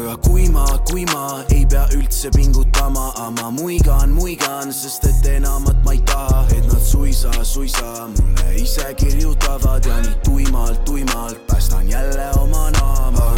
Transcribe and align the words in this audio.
aga 0.00 0.16
kui 0.24 0.48
ma, 0.48 0.64
kui 0.88 1.04
ma 1.12 1.44
ei 1.52 1.66
pea 1.68 1.84
üldse 1.96 2.30
pingutama, 2.32 3.10
ma 3.36 3.50
muigan, 3.52 4.12
muigan, 4.16 4.72
sest 4.72 5.04
et 5.08 5.26
enamat 5.36 5.84
ma 5.84 5.92
ei 5.92 6.00
taha, 6.08 6.46
et 6.56 6.64
nad 6.70 6.80
suisa, 6.80 7.32
suisa 7.44 8.08
mulle 8.08 8.54
ise 8.62 8.94
kirjutavad. 8.96 9.84
Ja 9.84 10.00
nii 10.00 10.16
tuimalt, 10.24 10.84
tuimalt 10.84 11.46
päästan 11.46 11.88
jälle 11.88 12.30
oma 12.40 12.70
naama, 12.70 13.34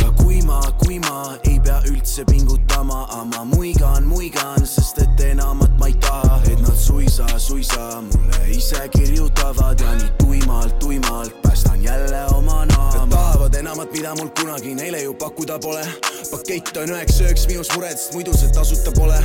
aga 0.53 0.73
kui 0.83 0.99
ma, 0.99 1.37
ei 1.49 1.59
pea 1.65 1.81
üldse 1.91 2.25
pingutama, 2.29 3.07
aga 3.09 3.25
ma 3.33 3.45
muigan, 3.55 4.05
muigan, 4.09 4.67
sest 4.67 5.01
et 5.03 5.25
enamat 5.31 5.73
ma 5.81 5.89
ei 5.91 5.97
taha, 6.05 6.41
et 6.51 6.61
nad 6.61 6.77
suisa, 6.77 7.27
suisa 7.39 8.03
mulle 8.09 8.41
ise 8.57 8.81
kirjutavad 8.97 9.81
ja 9.81 9.95
nii 10.01 10.11
tuimalt, 10.19 10.79
tuimalt 10.79 11.43
päästan 11.43 11.83
jälle 11.85 12.25
oma 12.35 12.67
naama. 12.67 13.07
tahavad 13.11 13.55
enamat, 13.55 13.93
mida 13.93 14.15
mul 14.15 14.29
kunagi 14.41 14.75
neile 14.75 15.03
ju 15.03 15.15
pakkuda 15.15 15.59
pole. 15.59 15.87
pakett 16.31 16.77
on 16.77 16.93
üheks 16.95 17.21
ööks 17.21 17.47
minus 17.49 17.73
mured, 17.75 17.97
sest 17.99 18.15
muidu 18.15 18.37
see 18.37 18.53
tasuta 18.53 18.93
pole. 18.97 19.19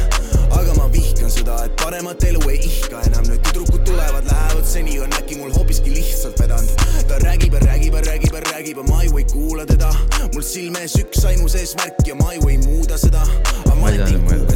aga 0.59 0.73
ma 0.77 0.87
vihkan 0.93 1.31
seda, 1.31 1.59
et 1.65 1.75
paremat 1.81 2.23
elu 2.23 2.41
ei 2.49 2.59
ihka 2.69 3.01
enam, 3.09 3.27
nüüd 3.29 3.43
tüdrukud 3.47 3.83
tulevad, 3.87 4.25
lähevad, 4.31 4.65
seni 4.65 4.99
on 5.03 5.13
äkki 5.19 5.39
mul 5.39 5.53
hoopiski 5.55 5.93
lihtsalt 5.95 6.39
vedanud. 6.39 6.87
ta 7.07 7.19
räägib 7.23 7.53
ja 7.53 7.59
räägib 7.67 7.93
ja 7.99 8.01
räägib 8.09 8.33
ja 8.33 8.43
räägib 8.51 8.77
ja 8.77 8.87
ma 8.91 9.03
ju 9.03 9.17
ei 9.17 9.27
kuula 9.31 9.65
teda. 9.65 9.93
mul 10.33 10.43
silme 10.43 10.83
ees 10.85 10.97
üks 10.99 11.16
ainus 11.25 11.55
eesmärk 11.57 12.03
ja 12.07 12.15
ma 12.19 12.33
ju 12.35 12.49
ei 12.51 12.57
muuda 12.61 12.97
seda. 12.99 13.23
ma 13.81 13.89
ei 13.91 13.97
tea, 13.97 14.19
ma 14.21 14.33
ei 14.35 14.47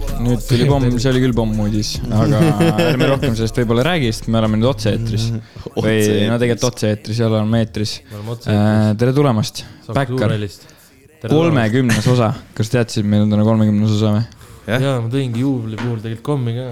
pole. 0.00 0.16
nüüd 0.24 0.42
tuli 0.46 0.66
pomm, 0.68 0.98
see 1.00 1.12
oli 1.12 1.22
küll 1.24 1.36
pommuudis, 1.36 1.92
aga 2.14 2.40
ärme 2.90 3.08
rohkem 3.10 3.36
sellest 3.38 3.60
võib-olla 3.60 3.84
räägi, 3.90 4.10
sest 4.12 4.28
me 4.30 4.40
oleme 4.40 4.60
nüüd 4.60 4.70
otse-eetris. 4.70 5.28
või 5.84 5.96
no 6.28 6.36
tegelikult 6.40 6.68
otse-eetris, 6.72 7.22
ei 7.22 7.26
ole, 7.26 7.40
oleme 7.40 7.62
eetris. 7.64 7.96
otse-eetris. 8.20 9.00
tere 9.02 9.16
tulemast, 9.16 9.64
Backer, 9.88 10.16
suurelist. 10.16 10.68
kolmekümnes 11.26 12.10
osa, 12.14 12.32
kas 12.56 12.72
teadsid, 12.72 13.08
meil 13.08 13.26
on 13.26 13.34
täna 13.34 13.46
kolmekümnes 13.48 13.96
osa 13.98 14.14
või? 14.18 14.24
jaa, 14.70 14.96
ma 15.00 15.10
tõingi 15.12 15.44
juubli 15.44 15.80
puhul 15.80 16.00
tegelikult 16.04 16.26
kommi 16.30 16.56
ka. 16.58 16.68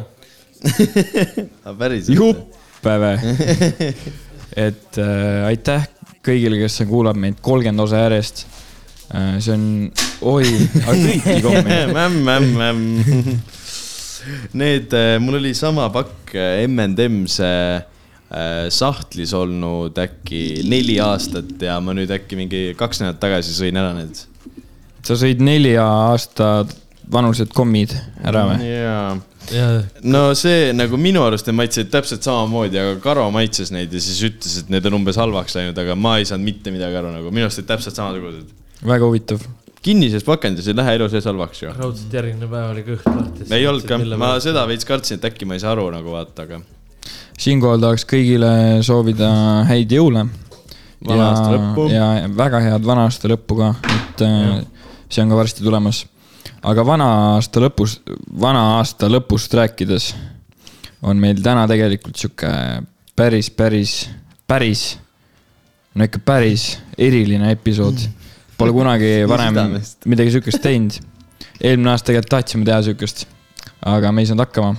päriselt. 1.78 2.14
juppe 2.18 2.98
või? 3.04 3.34
et 4.68 5.02
äh, 5.02 5.48
aitäh 5.48 5.88
kõigile, 6.24 6.60
kes 6.60 6.82
kuulab 6.88 7.18
meid 7.20 7.42
kolmkümmend 7.44 7.88
osa 7.88 8.06
järjest 8.06 8.44
äh,. 8.44 8.57
See 9.40 9.52
on, 9.54 9.66
oi, 10.28 10.48
aga 10.82 10.96
kõiki 10.96 11.36
kommi. 11.44 11.78
mämm, 11.96 12.18
mämm, 12.26 12.48
mämm. 12.58 13.38
Need, 14.58 14.92
mul 15.24 15.38
oli 15.38 15.54
sama 15.56 15.86
pakk 15.94 16.34
äh, 16.36 16.66
äh, 16.68 18.66
sahtlis 18.74 19.32
olnud 19.36 19.96
äkki 20.02 20.42
neli 20.68 20.98
aastat 21.00 21.54
ja 21.64 21.78
ma 21.80 21.94
nüüd 21.96 22.12
äkki 22.12 22.36
mingi 22.36 22.62
kaks 22.76 23.00
nädalat 23.00 23.22
tagasi 23.22 23.56
sõin 23.56 23.78
ära 23.80 23.94
need. 23.96 24.20
sa 25.06 25.16
sõid 25.16 25.40
nelja 25.40 25.86
aasta 25.86 26.66
vanused 27.08 27.54
kommid 27.56 27.94
ära 28.20 28.44
või? 28.50 28.68
jaa 28.68 29.16
ja 29.52 29.66
no 30.04 30.22
see 30.38 30.72
nagu 30.76 30.98
minu 31.00 31.22
arust 31.26 31.48
need 31.48 31.56
maitsesid 31.58 31.90
täpselt 31.92 32.26
samamoodi, 32.26 32.78
aga 32.80 32.96
Karo 33.02 33.26
maitses 33.34 33.72
neid 33.74 33.92
ja 33.94 34.00
siis 34.02 34.20
ütles, 34.28 34.58
et 34.62 34.72
need 34.72 34.86
on 34.88 34.98
umbes 35.00 35.18
halvaks 35.20 35.56
läinud, 35.58 35.78
aga 35.80 35.96
ma 35.98 36.18
ei 36.18 36.28
saanud 36.28 36.46
mitte 36.48 36.72
midagi 36.74 36.98
aru 37.00 37.12
nagu, 37.14 37.32
minu 37.34 37.48
arust 37.48 37.62
olid 37.62 37.70
täpselt 37.70 37.98
samasugused. 37.98 38.54
Väga 38.86 39.04
huvitav. 39.04 39.44
kinnises 39.82 40.24
pakendis 40.26 40.66
ei 40.68 40.76
lähe 40.76 40.96
elu 40.98 41.08
sees 41.08 41.24
halvaks 41.24 41.62
ju. 41.62 41.74
raudselt 41.76 42.12
järgmine 42.12 42.50
päev 42.50 42.72
oli 42.72 42.84
kõht 42.86 43.06
lahti. 43.06 43.46
ei 43.54 43.66
olnud 43.66 43.86
ka, 43.88 43.98
ma 44.16 44.34
seda 44.42 44.66
veits 44.68 44.88
kartsin, 44.88 45.18
et 45.18 45.30
äkki 45.30 45.46
ma 45.48 45.58
ei 45.58 45.62
saa 45.64 45.72
aru 45.76 45.88
nagu 45.94 46.12
vaata, 46.14 46.46
aga 46.48 46.60
siinkohal 47.38 47.80
tahaks 47.82 48.06
kõigile 48.08 48.50
soovida 48.86 49.30
häid 49.68 49.92
jõule. 49.94 50.26
Vana 51.06 51.28
aasta 51.30 51.50
lõppu. 51.54 51.84
ja 51.92 52.06
väga 52.34 52.60
head 52.64 52.86
vana 52.86 53.04
aasta 53.06 53.30
lõppu 53.30 53.58
ka, 53.60 53.68
et 53.94 54.22
äh, 54.26 54.46
see 55.08 55.22
on 55.22 55.30
ka 55.30 55.38
varsti 55.38 55.62
tulemas. 55.62 56.06
aga 56.62 56.84
vana 56.86 57.06
aasta 57.36 57.62
lõpus, 57.62 58.00
vana 58.40 58.64
aasta 58.78 59.10
lõpust 59.10 59.54
rääkides 59.54 60.14
on 61.02 61.20
meil 61.22 61.38
täna 61.42 61.68
tegelikult 61.70 62.18
sihuke 62.18 62.50
päris, 63.16 63.50
päris, 63.50 63.92
päris, 64.46 64.82
no 65.94 66.06
ikka 66.06 66.18
päris 66.24 66.72
eriline 66.98 67.52
episood. 67.54 68.02
Pole 68.58 68.74
kunagi 68.74 69.12
varem 69.30 69.78
midagi 70.10 70.34
sihukest 70.34 70.62
teinud. 70.64 70.98
eelmine 71.62 71.92
aasta 71.94 72.10
tegelikult 72.10 72.32
tahtsime 72.36 72.66
teha 72.68 72.82
sihukest, 72.86 73.26
aga 73.86 74.12
me 74.12 74.22
ei 74.22 74.30
saanud 74.30 74.46
hakkama 74.46 74.76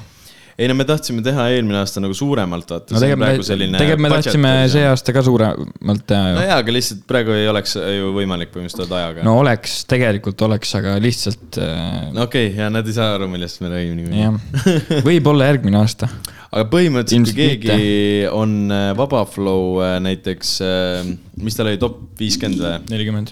ei 0.60 0.68
no 0.68 0.76
me 0.76 0.84
tahtsime 0.88 1.22
teha 1.24 1.46
eelmine 1.54 1.78
aasta 1.80 2.02
nagu 2.04 2.16
suuremalt, 2.16 2.68
vaata. 2.74 2.96
no 2.96 3.00
tegelikult 3.00 4.02
me, 4.04 4.10
tahtsime 4.12 4.50
see 4.72 4.84
aasta 4.90 5.14
ka 5.16 5.24
suuremalt 5.24 6.04
teha 6.10 6.34
no 6.34 6.42
ju. 6.42 6.48
jaa, 6.50 6.58
aga 6.60 6.74
lihtsalt 6.76 7.06
praegu 7.08 7.36
ei 7.36 7.46
oleks 7.48 7.78
ju 7.80 8.10
võimalik 8.16 8.52
põhimõtteliselt 8.52 8.96
ajaga. 8.98 9.24
no 9.28 9.38
oleks, 9.40 9.78
tegelikult 9.90 10.44
oleks, 10.50 10.74
aga 10.80 10.98
lihtsalt 11.04 11.62
äh, 11.64 12.10
no 12.16 12.26
okei 12.28 12.50
okay,, 12.50 12.58
ja 12.60 12.68
nad 12.74 12.88
ei 12.90 12.98
saa 12.98 13.14
aru, 13.16 13.30
millest 13.32 13.64
me 13.64 13.72
räägime 13.72 14.20
jah, 14.20 14.36
võib-olla 15.08 15.48
järgmine 15.48 15.80
aasta. 15.80 16.12
aga 16.50 16.66
põhimõtteliselt, 16.74 17.38
kui 17.38 17.56
keegi 17.64 18.28
on 18.34 18.58
äh, 18.68 18.90
Vaba 19.00 19.24
Flow 19.32 19.80
äh, 19.86 19.96
näiteks, 20.04 20.58
mis 21.40 21.56
tal 21.56 21.72
oli, 21.72 21.80
top 21.80 22.04
viiskümmend 22.20 22.66
või? 22.66 22.76
nelikümmend. 22.92 23.32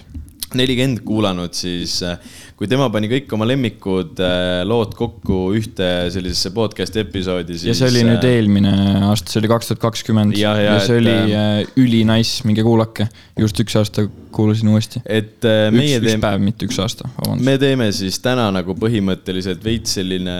Nelikümmend 0.56 1.02
kuulanud, 1.06 1.52
siis 1.56 1.98
äh, 2.06 2.16
kui 2.58 2.68
tema 2.70 2.88
pani 2.92 3.06
kõik 3.10 3.30
oma 3.36 3.46
lemmikud 3.48 4.18
äh, 4.24 4.62
lood 4.66 4.94
kokku 4.98 5.52
ühte 5.58 6.08
sellisesse 6.12 6.50
podcast'i 6.56 7.02
episoodi, 7.04 7.54
siis. 7.58 7.70
ja 7.70 7.76
see 7.78 7.90
oli 7.92 8.04
nüüd 8.08 8.26
eelmine 8.26 8.72
aasta, 9.06 9.30
see 9.30 9.42
oli 9.42 9.50
kaks 9.52 9.70
tuhat 9.70 9.82
kakskümmend 9.84 10.38
Jah, 10.38 10.58
ja 10.58 10.74
jah, 10.74 10.82
see 10.82 10.98
et, 10.98 11.02
oli 11.04 11.36
äh, 11.38 11.60
ülinaiss, 11.78 12.42
minge 12.48 12.64
kuulake. 12.66 13.08
just 13.38 13.62
üks 13.62 13.78
aasta 13.78 14.08
kuulasin 14.34 14.72
uuesti. 14.72 15.04
et 15.04 15.46
äh, 15.46 15.68
üks, 15.68 15.78
meie 15.78 16.00
üks 16.00 16.10
teeme, 16.10 16.24
päev, 16.24 16.44
mitte 16.48 16.68
üks 16.68 16.80
aasta, 16.82 17.10
vabandust. 17.20 17.46
me 17.46 17.56
teeme 17.62 17.90
siis 17.94 18.18
täna 18.24 18.48
nagu 18.54 18.76
põhimõtteliselt 18.78 19.62
veits 19.64 19.98
selline 20.00 20.36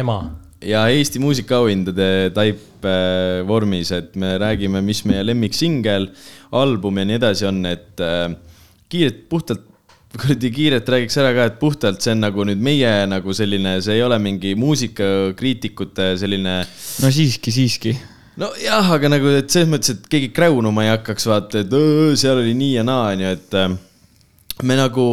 ema. 0.00 0.20
ja 0.66 0.88
Eesti 0.90 1.22
muusikaauhindade 1.22 2.30
taip 2.34 2.86
äh, 2.88 3.40
vormis, 3.46 3.94
et 3.94 4.16
me 4.18 4.34
räägime, 4.40 4.82
mis 4.82 5.04
meie 5.06 5.22
lemmiksingel, 5.28 6.10
album 6.58 6.98
ja 6.98 7.10
nii 7.12 7.20
edasi 7.20 7.46
on, 7.50 7.62
et 7.70 8.02
äh, 8.02 8.32
kiirelt, 8.90 9.26
puhtalt 9.30 9.66
kuradi 10.18 10.50
kiirelt 10.50 10.88
räägiks 10.90 11.18
ära 11.22 11.30
ka, 11.36 11.46
et 11.50 11.58
puhtalt 11.60 12.02
see 12.02 12.14
on 12.16 12.24
nagu 12.24 12.46
nüüd 12.48 12.62
meie 12.62 12.90
nagu 13.10 13.34
selline, 13.36 13.76
see 13.84 13.98
ei 13.98 14.02
ole 14.02 14.18
mingi 14.22 14.56
muusikakriitikute 14.58 16.12
selline 16.20 16.56
no 16.64 17.12
siiski, 17.14 17.54
siiski. 17.54 17.94
nojah, 18.40 18.90
aga 18.96 19.12
nagu, 19.12 19.30
et 19.38 19.52
selles 19.52 19.70
mõttes, 19.70 19.94
et 19.94 20.10
keegi 20.10 20.32
kräunuma 20.34 20.86
ei 20.86 20.92
hakkaks, 20.94 21.28
vaata, 21.30 21.62
et 21.62 21.76
öö, 21.76 22.16
seal 22.18 22.42
oli 22.42 22.56
nii 22.58 22.72
ja 22.80 22.86
naa, 22.86 23.12
onju, 23.14 23.34
et 23.38 23.58
äh, 23.60 23.76
me 24.66 24.78
nagu 24.80 25.04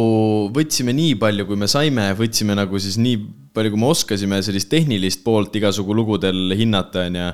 võtsime 0.54 0.94
nii 0.96 1.14
palju, 1.20 1.46
kui 1.48 1.60
me 1.60 1.70
saime, 1.70 2.10
võtsime 2.18 2.58
nagu 2.58 2.82
siis 2.82 2.98
nii 2.98 3.20
palju, 3.54 3.72
kui 3.72 3.80
me 3.80 3.88
oskasime 3.90 4.38
sellist 4.44 4.68
tehnilist 4.72 5.22
poolt 5.24 5.54
igasugu 5.58 5.94
lugudel 5.96 6.54
hinnata, 6.58 7.06
onju. 7.08 7.28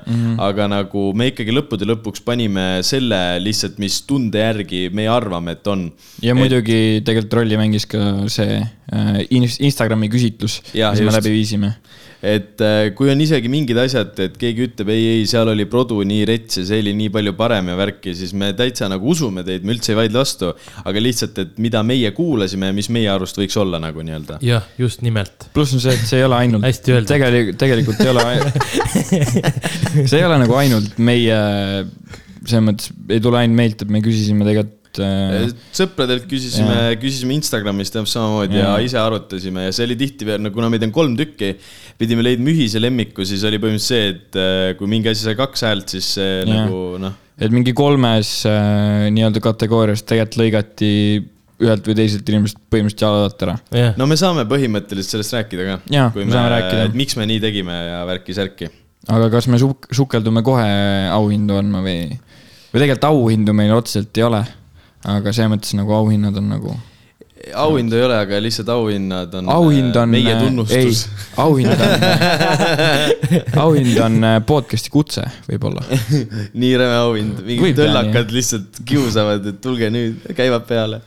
aga 0.45 0.67
nagu 0.71 1.07
me 1.17 1.29
ikkagi 1.31 1.53
lõppude 1.55 1.87
lõpuks 1.89 2.23
panime 2.25 2.65
selle 2.87 3.19
lihtsalt, 3.43 3.77
mis 3.83 4.01
tunde 4.07 4.41
järgi 4.41 4.87
meie 4.95 5.11
arvame, 5.11 5.57
et 5.57 5.67
on. 5.71 5.87
ja 6.23 6.35
muidugi 6.37 7.01
tegelikult 7.05 7.39
rolli 7.41 7.59
mängis 7.59 7.87
ka 7.89 8.01
see 8.31 8.59
äh, 8.61 9.21
in- 9.29 9.49
Instagrami 9.69 10.09
küsitlus, 10.13 10.61
mis 10.73 11.05
me 11.05 11.15
läbi 11.19 11.35
viisime. 11.35 11.75
Et 12.23 12.61
äh, 12.63 12.89
kui 12.95 13.09
on 13.11 13.21
isegi 13.21 13.49
mingid 13.51 13.79
asjad, 13.81 14.13
et 14.23 14.37
keegi 14.39 14.69
ütleb 14.69 14.91
ei, 14.93 15.05
ei, 15.15 15.25
seal 15.29 15.49
oli 15.51 15.65
produ 15.69 15.99
nii 16.07 16.25
rets 16.29 16.59
ja 16.61 16.65
see 16.69 16.81
oli 16.83 16.93
nii 16.97 17.11
palju 17.13 17.35
parem 17.37 17.71
ja 17.71 17.77
värki, 17.79 18.15
siis 18.17 18.33
me 18.37 18.51
täitsa 18.57 18.89
nagu 18.91 19.09
usume 19.11 19.43
teid, 19.47 19.65
me 19.67 19.75
üldse 19.75 19.93
ei 19.93 19.99
vaidle 19.99 20.21
vastu. 20.21 20.53
aga 20.85 21.03
lihtsalt, 21.03 21.41
et 21.43 21.59
mida 21.61 21.83
meie 21.87 22.11
kuulasime 22.15 22.71
ja 22.71 22.75
mis 22.75 22.89
meie 22.93 23.09
arust 23.11 23.39
võiks 23.39 23.57
olla 23.61 23.81
nagu 23.83 24.05
nii-öelda. 24.05 24.39
jah, 24.45 24.67
just 24.81 25.03
nimelt. 25.05 25.49
pluss 25.55 25.75
on 25.75 25.83
see, 25.83 25.95
et 25.95 26.07
see 26.07 26.21
ei 26.21 26.27
ole 26.27 26.39
ainult, 26.39 26.65
Hästi 26.65 26.95
öeldud. 26.95 27.11
tegelikult, 27.11 27.59
tegelikult 27.61 28.05
ei 28.05 28.13
ole, 28.13 28.25
see 30.09 30.21
ei 30.21 30.25
ole 30.27 30.39
nagu 30.45 30.57
ainult 30.61 30.97
meie, 30.97 31.41
selles 32.45 32.65
mõttes 32.69 32.95
ei 33.09 33.21
tule 33.23 33.43
ainult 33.43 33.59
meilt, 33.59 33.85
et 33.85 33.91
me 33.91 34.03
küsisime 34.05 34.47
tegelikult 34.47 34.81
äh, 35.03 35.49
sõpradelt 35.75 36.27
küsisime, 36.29 36.95
küsisime 37.01 37.35
Instagramist 37.37 37.95
täpselt 37.95 38.15
samamoodi 38.15 38.59
ja. 38.59 38.75
Ja 38.75 38.87
ise 38.87 38.99
arutasime 39.01 39.67
ja 39.67 39.75
see 39.75 39.87
oli 39.89 39.99
tihtipeale, 39.99 40.43
no 40.45 40.53
kuna 40.55 40.71
meid 40.73 40.85
on 40.87 40.95
kolm 40.95 41.17
tükki, 41.19 41.55
pidime 41.99 42.25
leidma 42.25 42.51
ühise 42.53 42.81
lemmiku, 42.81 43.27
siis 43.27 43.43
oli 43.47 43.61
põhimõtteliselt 43.61 43.91
see, 43.91 44.15
et 44.15 44.41
äh, 44.41 44.71
kui 44.79 44.89
mingi 44.91 45.11
asi 45.11 45.27
sai 45.27 45.37
kaks 45.39 45.67
häält, 45.67 45.95
siis 45.97 46.15
see 46.17 46.33
Jaa. 46.41 46.65
nagu 46.65 46.81
noh, 47.01 47.21
et 47.35 47.51
mingi 47.51 47.75
kolmes 47.75 48.41
äh, 48.49 49.07
nii-öelda 49.13 49.43
kategoorias 49.43 50.05
tegelikult 50.07 50.39
lõigati 50.43 50.91
ühelt 51.63 51.87
või 51.87 51.95
teiselt 51.97 52.29
inimeselt 52.31 52.59
põhimõtteliselt 52.71 53.05
jalad 53.05 53.45
ära. 53.45 53.55
jah, 53.79 53.93
no 53.99 54.07
me 54.09 54.17
saame 54.19 54.43
põhimõtteliselt 54.49 55.15
sellest 55.15 55.35
rääkida 55.37 55.67
ka. 55.69 55.77
Kui 56.15 56.25
me 56.25 56.27
me, 56.27 56.35
saame 56.35 56.51
rääkida. 56.51 56.89
et 56.89 56.97
miks 56.99 57.15
me 57.19 57.27
nii 57.29 57.41
tegime 57.43 57.75
ja 57.75 58.01
värki-särki. 58.09 58.69
aga 59.15 59.29
kas 59.31 59.47
me 59.51 59.59
suk-, 59.61 59.87
sukeldume 59.95 60.43
kohe 60.45 60.67
auhindu 61.15 61.59
andma 61.59 61.83
või, 61.85 62.17
või 62.73 62.83
tegelikult 62.83 63.09
auhindu 63.11 63.55
meil 63.55 63.75
otseselt 63.77 64.19
ei 64.19 64.27
ole. 64.27 64.43
Aga 65.05 65.33
selles 65.33 65.53
mõttes 65.53 65.77
nagu 65.77 65.93
auhinnad 65.95 66.37
on 66.41 66.51
nagu, 66.55 66.75
auhindu 67.53 67.97
ei 67.97 68.03
ole, 68.07 68.15
aga 68.17 68.39
lihtsalt 68.41 68.69
auhinnad 68.73 69.33
on 69.37 69.49
auhind 69.53 69.95
äh, 69.95 70.01
on. 70.01 70.09
meie 70.13 70.35
tunnustus. 70.39 71.05
auhind 71.41 71.71
on, 71.71 72.05
auhind 73.65 73.99
on 74.05 74.17
äh, 74.31 74.37
podcast'i 74.47 74.93
kutse, 74.93 75.25
võib-olla. 75.49 75.83
nii 76.61 76.73
räme 76.81 76.99
auhind, 77.03 77.43
mingid 77.45 77.79
tõllakad 77.79 78.33
lihtsalt 78.35 78.81
kiusavad, 78.87 79.45
et 79.51 79.61
tulge 79.63 79.91
nüüd, 79.93 80.25
käivad 80.37 80.67
peale. 80.69 81.01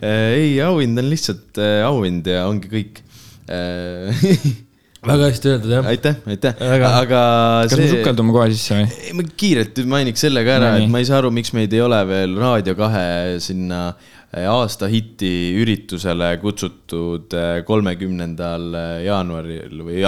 ei, 0.00 0.54
auhind 0.64 1.02
on 1.02 1.10
lihtsalt 1.10 1.62
äh, 1.62 1.80
auhind 1.88 2.30
ja 2.30 2.46
ongi 2.50 2.72
kõik. 2.72 3.04
väga 5.06 5.28
hästi 5.30 5.50
öeldud 5.54 5.72
jah. 5.72 5.86
aitäh, 5.88 6.16
aitäh, 6.28 6.62
aga 6.84 7.20
kas 7.64 7.76
me 7.80 7.88
sukeldume 7.88 8.34
kohe 8.36 8.48
sisse 8.52 8.76
või? 8.76 8.88
ei, 9.00 9.12
ma 9.16 9.26
kiirelt 9.42 9.82
mainiks 9.88 10.24
selle 10.26 10.44
ka 10.44 10.56
ära, 10.58 10.72
et 10.80 10.90
ma 10.92 11.00
ei 11.00 11.08
saa 11.08 11.20
aru, 11.22 11.32
miks 11.34 11.54
meid 11.56 11.72
ei 11.76 11.80
ole 11.84 12.00
veel 12.08 12.36
Raadio 12.40 12.74
kahe 12.78 13.38
sinna 13.42 13.80
eh, 13.94 14.44
aasta 14.44 14.90
hiti 14.92 15.32
üritusele 15.60 16.34
kutsutud 16.42 17.32
eh, 17.32 17.62
kolmekümnendal 17.68 18.68
jaanuaril 19.06 19.86
või 19.88 20.04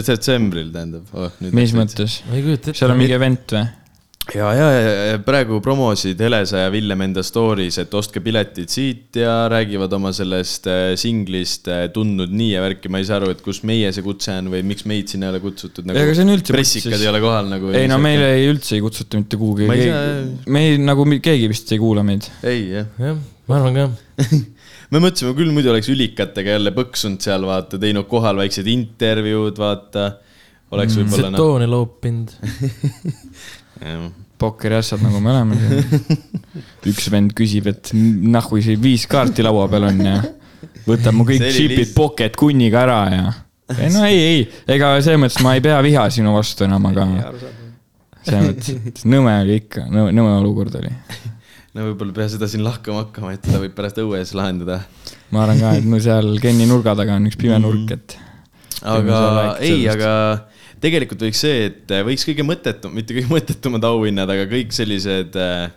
detsembril 0.00 0.72
tähendab 0.72 1.12
oh,. 1.12 1.36
mis? 1.50 1.76
mõttes? 1.76 2.22
seal 2.72 2.94
on 2.94 3.00
mingi 3.02 3.18
event 3.18 3.58
või? 3.58 3.68
ja, 4.34 4.48
ja, 4.54 4.66
ja 5.10 5.18
praegu 5.24 5.58
promosid 5.64 6.20
Helesa 6.22 6.64
ja 6.64 6.70
Villem 6.72 7.00
enda 7.06 7.22
story's, 7.26 7.78
et 7.82 7.94
ostke 7.98 8.22
piletid 8.24 8.70
siit 8.72 9.16
ja 9.20 9.34
räägivad 9.50 9.92
oma 9.96 10.12
sellest 10.16 10.68
eh, 10.70 10.92
singlist 11.00 11.66
eh, 11.72 11.86
Tundnud 11.94 12.30
nii 12.36 12.52
ja 12.52 12.62
värki, 12.64 12.90
ma 12.92 13.00
ei 13.02 13.08
saa 13.08 13.18
aru, 13.20 13.32
et 13.34 13.42
kus 13.44 13.62
meie 13.68 13.90
see 13.96 14.04
kutse 14.06 14.36
on 14.38 14.52
või 14.54 14.62
miks 14.70 14.86
meid 14.90 15.10
sinna 15.10 15.28
ei 15.28 15.34
ole 15.34 15.42
kutsutud 15.44 15.88
nagu,. 15.88 15.98
Ega 16.02 16.14
see 16.16 16.26
on 16.26 16.34
üldse 16.36 16.54
pressikad 16.54 16.94
siis- 16.94 17.04
ei 17.06 17.10
ole 17.12 17.22
kohal 17.24 17.50
nagu. 17.50 17.72
ei 17.74 17.90
no 17.90 17.98
meile 18.02 18.30
ei 18.38 18.46
üldse 18.52 18.76
ei 18.78 18.84
kutsuta 18.84 19.18
mitte 19.20 19.40
kuhugi 19.40 19.66
saa- 19.70 20.52
me 20.52 20.64
ei, 20.68 20.78
nagu 20.82 21.06
keegi 21.18 21.50
vist 21.50 21.72
ei 21.74 21.82
kuula 21.82 22.06
meid. 22.06 22.30
ei 22.46 22.64
jah 22.76 22.86
jah, 23.02 23.18
ma 23.50 23.58
arvan 23.60 23.78
ka. 23.80 23.88
me 24.94 24.98
mõtlesime 25.02 25.34
küll, 25.38 25.50
muidu 25.54 25.70
oleks 25.74 25.90
ülikatega 25.92 26.56
jälle 26.58 26.72
põksunud 26.76 27.22
seal, 27.22 27.44
vaata, 27.46 27.78
teinud 27.82 28.06
kohal 28.10 28.38
väiksed 28.42 28.66
intervjuud, 28.70 29.58
vaata. 29.58 30.10
oleks 30.70 30.94
Mm. 30.94 31.02
võib-olla 31.02 31.30
noh, 31.30 31.38
setooni 31.40 31.66
loopinud. 31.66 32.30
pokkeri 34.40 34.78
asjad, 34.80 35.02
nagu 35.04 35.20
me 35.20 35.32
oleme 35.34 35.58
siin. 35.60 36.20
üks 36.90 37.08
vend 37.12 37.34
küsib, 37.36 37.68
et 37.70 37.92
nahhu 37.94 38.60
see 38.64 38.78
viis 38.80 39.06
kaarti 39.10 39.44
laua 39.44 39.66
peal 39.72 39.88
on 39.90 40.04
ja 40.04 40.18
võtab 40.88 41.16
mu 41.16 41.26
kõik 41.28 41.44
džipid 41.44 41.94
pocket 41.96 42.36
kunniga 42.40 42.84
ära 42.84 43.00
ja. 43.12 43.32
ei 43.76 43.90
no 43.92 44.04
ei, 44.08 44.20
ei, 44.20 44.46
ega 44.76 44.94
selles 45.00 45.20
mõttes 45.22 45.40
ma 45.44 45.56
ei 45.56 45.64
pea 45.64 45.80
viha 45.84 46.06
sinu 46.12 46.34
vastu 46.36 46.66
enam, 46.66 46.88
aga 46.90 47.06
selles 48.26 48.46
mõttes, 48.46 48.80
et 48.90 49.04
nõme 49.08 49.36
oli 49.44 49.60
ikka, 49.62 49.86
nõme 49.92 50.30
olukord 50.38 50.80
oli. 50.80 50.92
no 51.74 51.90
võib-olla 51.90 52.12
ei 52.12 52.18
pea 52.22 52.32
seda 52.34 52.48
siin 52.50 52.64
lahkama 52.66 53.04
hakkama, 53.04 53.34
et 53.36 53.44
teda 53.46 53.62
võib 53.62 53.76
pärast 53.76 54.00
õues 54.02 54.34
lahendada. 54.36 54.82
ma 55.34 55.44
arvan 55.44 55.62
ka, 55.62 55.76
et 55.80 55.88
mul 55.88 56.02
seal 56.04 56.32
Kenni 56.42 56.68
nurga 56.70 56.96
taga 56.98 57.20
on 57.20 57.28
üks 57.30 57.40
pime 57.40 57.60
nurk, 57.62 57.92
et 57.96 58.16
aga 58.80 59.20
sa 59.20 59.34
räägid 59.36 59.68
ei, 59.68 59.84
aga 59.92 60.12
tegelikult 60.80 61.22
võiks 61.26 61.42
see, 61.44 61.68
et 61.68 61.94
võiks 62.06 62.24
kõige 62.28 62.46
mõttetum, 62.46 62.94
mitte 62.96 63.16
kõige 63.16 63.30
mõttetumad 63.30 63.86
auhinnad, 63.90 64.32
aga 64.32 64.48
kõik 64.50 64.74
sellised 64.76 65.36
äh,. 65.40 65.70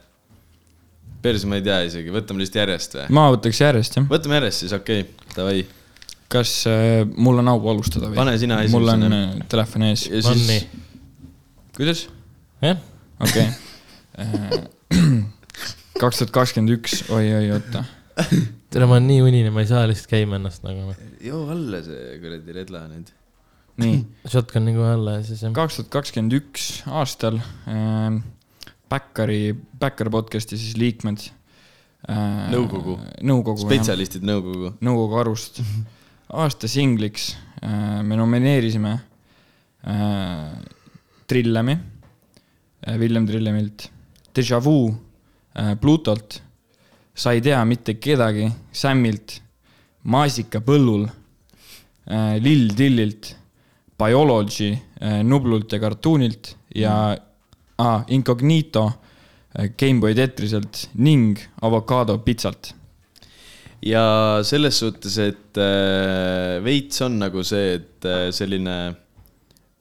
päris 1.24 1.46
ma 1.48 1.60
ei 1.60 1.66
tea 1.66 1.80
isegi, 1.88 2.12
võtame 2.14 2.44
lihtsalt 2.44 2.62
järjest 2.64 2.98
või? 3.00 3.08
ma 3.18 3.28
võtaks 3.36 3.62
järjest 3.64 4.00
jah. 4.00 4.08
võtame 4.10 4.40
järjest 4.40 4.66
siis, 4.66 4.76
okei 4.76 5.06
okay,, 5.06 5.34
davai. 5.36 5.66
kas 6.32 6.56
äh, 6.72 7.04
mul 7.16 7.44
on 7.44 7.52
au 7.54 7.70
alustada 7.76 8.10
või? 8.10 8.20
Pane 8.22 8.38
sina 8.42 8.60
mul 8.72 8.88
on 8.96 9.08
esimesena. 9.08 9.22
äh, 9.44 9.48
telefon 9.52 9.88
ees. 9.90 10.08
siis 10.08 10.48
nii?, 10.50 10.62
kuidas? 11.78 12.06
jah, 12.64 12.84
okei. 13.24 13.48
kaks 16.04 16.22
tuhat 16.22 16.32
kakskümmend 16.36 16.78
üks, 16.78 17.04
oi-oi, 17.14 17.50
oota. 17.56 17.84
tere, 18.72 18.88
ma 18.88 18.98
olen 18.98 19.10
nii 19.10 19.26
unine, 19.26 19.52
ma 19.54 19.64
ei 19.64 19.70
saa 19.70 19.84
lihtsalt 19.90 20.12
käima 20.12 20.40
ennast 20.40 20.64
nagu. 20.66 20.96
joo 21.24 21.44
alla 21.52 21.84
see 21.86 22.18
kuradi 22.24 22.56
redla 22.56 22.86
nüüd. 22.88 23.12
Nii, 23.81 24.02
Shotgun'i 24.31 24.75
kohe 24.75 24.92
alla 24.98 25.18
ja 25.20 25.25
siis 25.28 25.44
jah. 25.46 25.54
kaks 25.56 25.80
tuhat 25.80 25.92
kakskümmend 25.98 26.36
üks 26.38 26.68
aastal 26.90 27.40
äh, 27.70 28.20
Backari, 28.92 29.56
Backar 29.80 30.12
podcast'i 30.14 30.60
siis 30.60 30.78
liikmed 30.78 31.24
äh,. 31.24 32.52
Nõukogu. 32.54 33.00
nõukogu, 33.25 33.64
jah. 33.64 33.72
spetsialistid 33.72 34.28
nõukogu. 34.28 34.75
nõukogu 34.84 35.20
arust. 35.24 35.64
aasta 36.44 36.70
singliks 36.72 37.31
äh, 37.64 38.00
me 38.06 38.20
nomineerisime 38.20 38.94
äh, 39.88 40.54
Trillemi 41.28 41.78
äh,, 41.78 42.98
Villem 43.00 43.28
Trillemilt, 43.28 43.90
Deja 44.36 44.62
Vu 44.64 44.90
äh, 45.56 45.76
Plutolt, 45.80 46.42
Sa 47.14 47.30
ei 47.30 47.44
tea 47.46 47.60
mitte 47.69 47.94
kedagi 48.02 48.48
Sämmilt, 48.74 49.36
Maasika 50.10 50.64
põllul 50.66 51.06
äh,, 51.06 52.40
Lill 52.42 52.74
Tillilt, 52.74 53.36
Biology 54.00 54.72
äh, 54.74 55.22
Nublult 55.24 55.74
ja 55.74 55.80
Cartoonilt 55.80 56.56
ja 56.75 56.94
ah, 57.78 58.04
Incognito 58.07 58.88
äh, 59.54 59.69
Gameboy 59.78 60.16
Tetriselt 60.18 60.88
ning 60.95 61.38
Avocado 61.62 62.18
Pitsalt 62.25 62.74
ja 63.84 64.40
selles 64.48 64.80
suhtes, 64.80 65.18
et 65.19 65.60
äh, 65.60 66.60
veits 66.63 67.01
on 67.04 67.19
nagu 67.19 67.44
see, 67.44 67.80
et 67.80 68.06
selline 68.36 68.78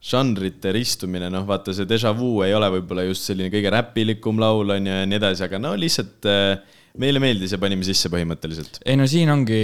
žanrite 0.03 0.73
ristumine, 0.75 1.29
noh, 1.31 1.44
vaata 1.47 1.70
see 1.75 1.87
Deja 1.87 2.11
Vu 2.19 2.41
ei 2.43 2.55
ole 2.56 2.73
võib-olla 2.75 3.05
just 3.06 3.29
selline 3.29 3.53
kõige 3.53 3.70
räpilikum 3.70 4.41
laul 4.43 4.75
on 4.75 4.88
ju 4.91 4.97
ja 4.97 5.06
nii 5.06 5.20
edasi, 5.20 5.47
aga 5.47 5.61
no 5.62 5.76
lihtsalt 5.79 6.26
meile 6.99 7.23
meeldis 7.23 7.55
ja 7.55 7.61
panime 7.62 7.87
sisse 7.87 8.11
põhimõtteliselt. 8.12 8.82
ei 8.82 8.99
no 8.99 9.06
siin 9.06 9.31
ongi 9.31 9.62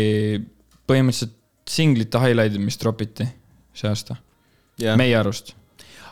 põhimõtteliselt 0.88 1.34
singlite 1.68 2.22
highlight'id, 2.22 2.62
mis 2.62 2.78
tropiti 2.80 3.26
see 3.76 3.90
aasta, 3.90 4.16
meie 4.98 5.16
arust. 5.18 5.54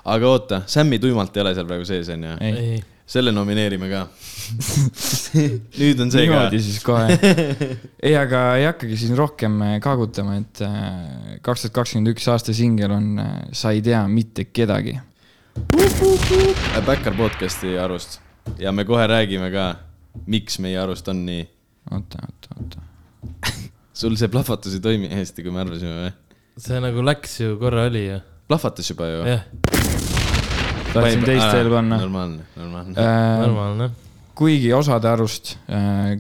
aga 0.04 0.28
oota, 0.28 0.60
Sammi 0.66 0.98
tuimalt 1.02 1.36
ei 1.36 1.44
ole 1.44 1.54
seal 1.56 1.66
praegu 1.68 1.88
sees, 1.88 2.10
on 2.14 2.28
ju? 2.28 2.36
ei, 2.40 2.58
ei, 2.62 2.82
selle 3.06 3.32
nomineerime 3.34 3.88
ka. 3.90 4.02
nüüd 5.80 6.02
on 6.02 6.10
see 6.10 6.26
niimoodi 6.26 6.58
ka. 6.58 6.64
siis 6.66 6.82
kohe. 6.86 7.16
ei, 8.06 8.14
aga 8.18 8.42
ei 8.58 8.66
hakkagi 8.68 8.98
siin 9.00 9.16
rohkem 9.18 9.58
äh, 9.62 9.78
kaagutama, 9.82 10.38
et 10.42 10.62
äh, 10.66 11.40
kaks 11.46 11.66
tuhat 11.66 11.80
kakskümmend 11.80 12.14
üks 12.14 12.28
aasta 12.32 12.54
singel 12.56 12.94
on 12.96 13.16
äh, 13.22 13.34
Sa 13.56 13.74
ei 13.74 13.82
tea 13.84 14.04
mitte 14.10 14.48
kedagi. 14.50 14.98
Backar 16.86 17.16
podcast'i 17.16 17.78
arust 17.80 18.20
ja 18.58 18.72
me 18.72 18.84
kohe 18.84 19.06
räägime 19.06 19.50
ka, 19.50 19.66
miks 20.26 20.58
meie 20.62 20.78
arust 20.80 21.08
on 21.08 21.24
nii. 21.26 21.46
oota, 21.90 22.22
oota, 22.26 22.60
oota. 22.60 22.84
sul 24.00 24.16
see 24.18 24.30
plahvatus 24.32 24.76
ei 24.76 24.84
toimi 24.84 25.10
hästi, 25.12 25.44
kui 25.44 25.54
me 25.54 25.62
arvasime 25.64 25.94
või? 25.98 26.14
see 26.60 26.80
nagu 26.82 27.04
läks 27.04 27.40
ju 27.42 27.56
korra 27.60 27.86
oli 27.90 28.06
ju, 28.06 28.20
plahvatas 28.48 28.90
juba 28.90 29.08
ju. 29.10 29.22
jah, 29.30 29.46
tahtsin 30.92 31.24
teist 31.26 31.48
veel 31.52 31.70
panna. 31.72 32.00
normaalne, 32.02 32.48
normaalne. 32.56 32.98
Äh, 32.98 33.40
normaalne. 33.46 33.90
kuigi 34.36 34.72
osade 34.76 35.08
arust, 35.10 35.56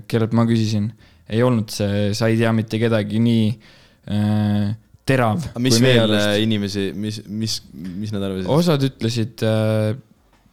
kellelt 0.08 0.32
ma 0.36 0.46
küsisin, 0.48 0.90
ei 1.28 1.42
olnud 1.42 1.72
see 1.74 2.10
Sa 2.14 2.28
ei 2.30 2.36
tea 2.38 2.52
mitte 2.54 2.78
kedagi 2.78 3.18
nii 3.20 3.46
äh, 3.50 4.74
terav. 5.06 5.42
mis 5.62 5.78
veel 5.82 6.14
äh, 6.18 6.32
inimesi, 6.42 6.90
mis, 6.94 7.20
mis, 7.28 7.60
mis 7.74 8.12
nad 8.14 8.24
arvasid? 8.26 8.50
osad 8.50 8.86
ütlesid 8.88 9.44
äh, 9.46 9.94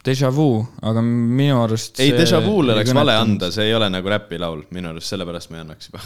Deja 0.04 0.30
Vu, 0.36 0.58
aga 0.84 1.02
minu 1.02 1.62
arust. 1.64 2.02
ei, 2.04 2.12
Deja 2.12 2.42
Vu'le 2.44 2.76
oleks 2.76 2.92
vale 2.96 3.16
anda, 3.16 3.50
see 3.56 3.70
ei 3.70 3.76
ole 3.78 3.88
nagu 3.94 4.12
räpilaul, 4.12 4.66
minu 4.76 4.92
arust, 4.92 5.14
sellepärast 5.14 5.52
ma 5.54 5.62
ei 5.62 5.64
annaks 5.64 5.90
juba. 5.90 6.04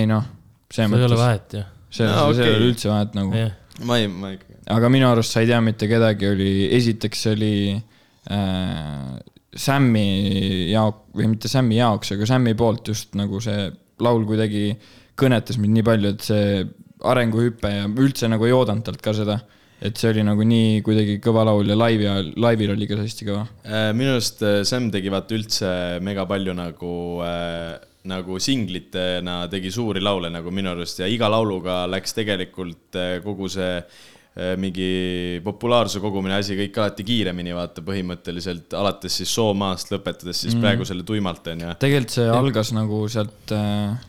ei 0.00 0.08
noh, 0.10 0.26
selles 0.72 0.90
seal 0.90 0.98
ei 0.98 1.06
ole 1.06 1.14
mõttes, 1.14 1.22
vahet 1.22 1.56
ju, 1.60 1.64
selles 2.00 2.16
Aa, 2.16 2.26
mõttes 2.26 2.42
ei 2.42 2.48
okei. 2.48 2.58
ole 2.58 2.70
üldse 2.72 2.92
vahet 2.92 3.16
nagu. 3.20 3.44
jah. 3.44 3.54
ma 3.88 4.00
ei, 4.02 4.10
ma 4.12 4.32
ikka. 4.34 4.57
Aga 4.74 4.90
minu 4.92 5.08
arust 5.10 5.34
Sa 5.34 5.42
ei 5.44 5.50
tea 5.50 5.60
mitte 5.64 5.88
kedagi 5.90 6.28
oli, 6.30 6.52
esiteks 6.76 7.26
oli 7.32 7.52
äh, 7.74 9.18
Sammi 9.58 10.06
jaok- 10.72 11.06
või 11.16 11.30
mitte 11.32 11.50
Sammi 11.50 11.78
jaoks, 11.80 12.12
aga 12.14 12.28
Sammi 12.28 12.54
poolt 12.58 12.92
just 12.92 13.16
nagu 13.18 13.40
see 13.42 13.68
laul 14.04 14.26
kuidagi 14.28 14.72
kõnetas 15.18 15.58
mind 15.58 15.78
nii 15.78 15.86
palju, 15.86 16.10
et 16.14 16.26
see 16.26 16.50
arenguhüpe 17.08 17.70
ja 17.72 17.86
üldse 17.88 18.28
nagu 18.30 18.46
ei 18.46 18.54
oodanud 18.54 18.84
talt 18.86 19.02
ka 19.02 19.14
seda. 19.16 19.40
et 19.78 19.94
see 19.94 20.08
oli 20.10 20.24
nagu 20.26 20.42
nii 20.42 20.80
kuidagi 20.82 21.20
kõva 21.22 21.44
laul 21.46 21.68
ja 21.70 21.76
laivi 21.78 22.06
ajal, 22.10 22.32
laivil 22.42 22.72
oli 22.72 22.86
ka 22.90 22.96
hästi 22.98 23.26
kõva. 23.28 23.44
Äh, 23.62 23.92
minu 23.94 24.16
arust 24.16 24.42
äh, 24.42 24.64
Sam 24.66 24.88
tegi 24.90 25.10
vaata 25.14 25.36
üldse 25.36 25.68
mega 26.02 26.24
palju 26.26 26.54
nagu 26.58 26.94
äh,, 27.22 27.76
nagu 28.10 28.40
singlitena 28.42 29.44
tegi 29.52 29.70
suuri 29.70 30.02
laule 30.02 30.32
nagu 30.34 30.50
minu 30.54 30.72
arust 30.72 30.98
ja 30.98 31.06
iga 31.06 31.30
lauluga 31.30 31.84
läks 31.86 32.16
tegelikult 32.16 32.98
äh, 32.98 33.20
kogu 33.22 33.46
see 33.54 33.76
mingi 34.60 35.40
populaarsuse 35.42 36.02
kogumine 36.02 36.36
asi 36.36 36.54
kõik 36.54 36.76
alati 36.78 37.06
kiiremini, 37.06 37.50
vaata 37.56 37.82
põhimõtteliselt 37.82 38.76
alates 38.78 39.16
siis 39.18 39.32
Soomaast 39.34 39.90
lõpetades 39.90 40.44
siis 40.44 40.54
mm. 40.54 40.62
praegu 40.62 40.86
selle 40.86 41.02
tuimalt 41.06 41.50
on 41.50 41.64
ju. 41.64 41.72
tegelikult 41.82 42.14
see 42.20 42.28
algas 42.30 42.70
nagu 42.76 43.00
sealt, 43.10 43.56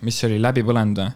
mis 0.05 0.21
see 0.21 0.29
oli, 0.29 0.37
läbi 0.43 0.65
põlenud 0.67 1.01
või? 1.01 1.09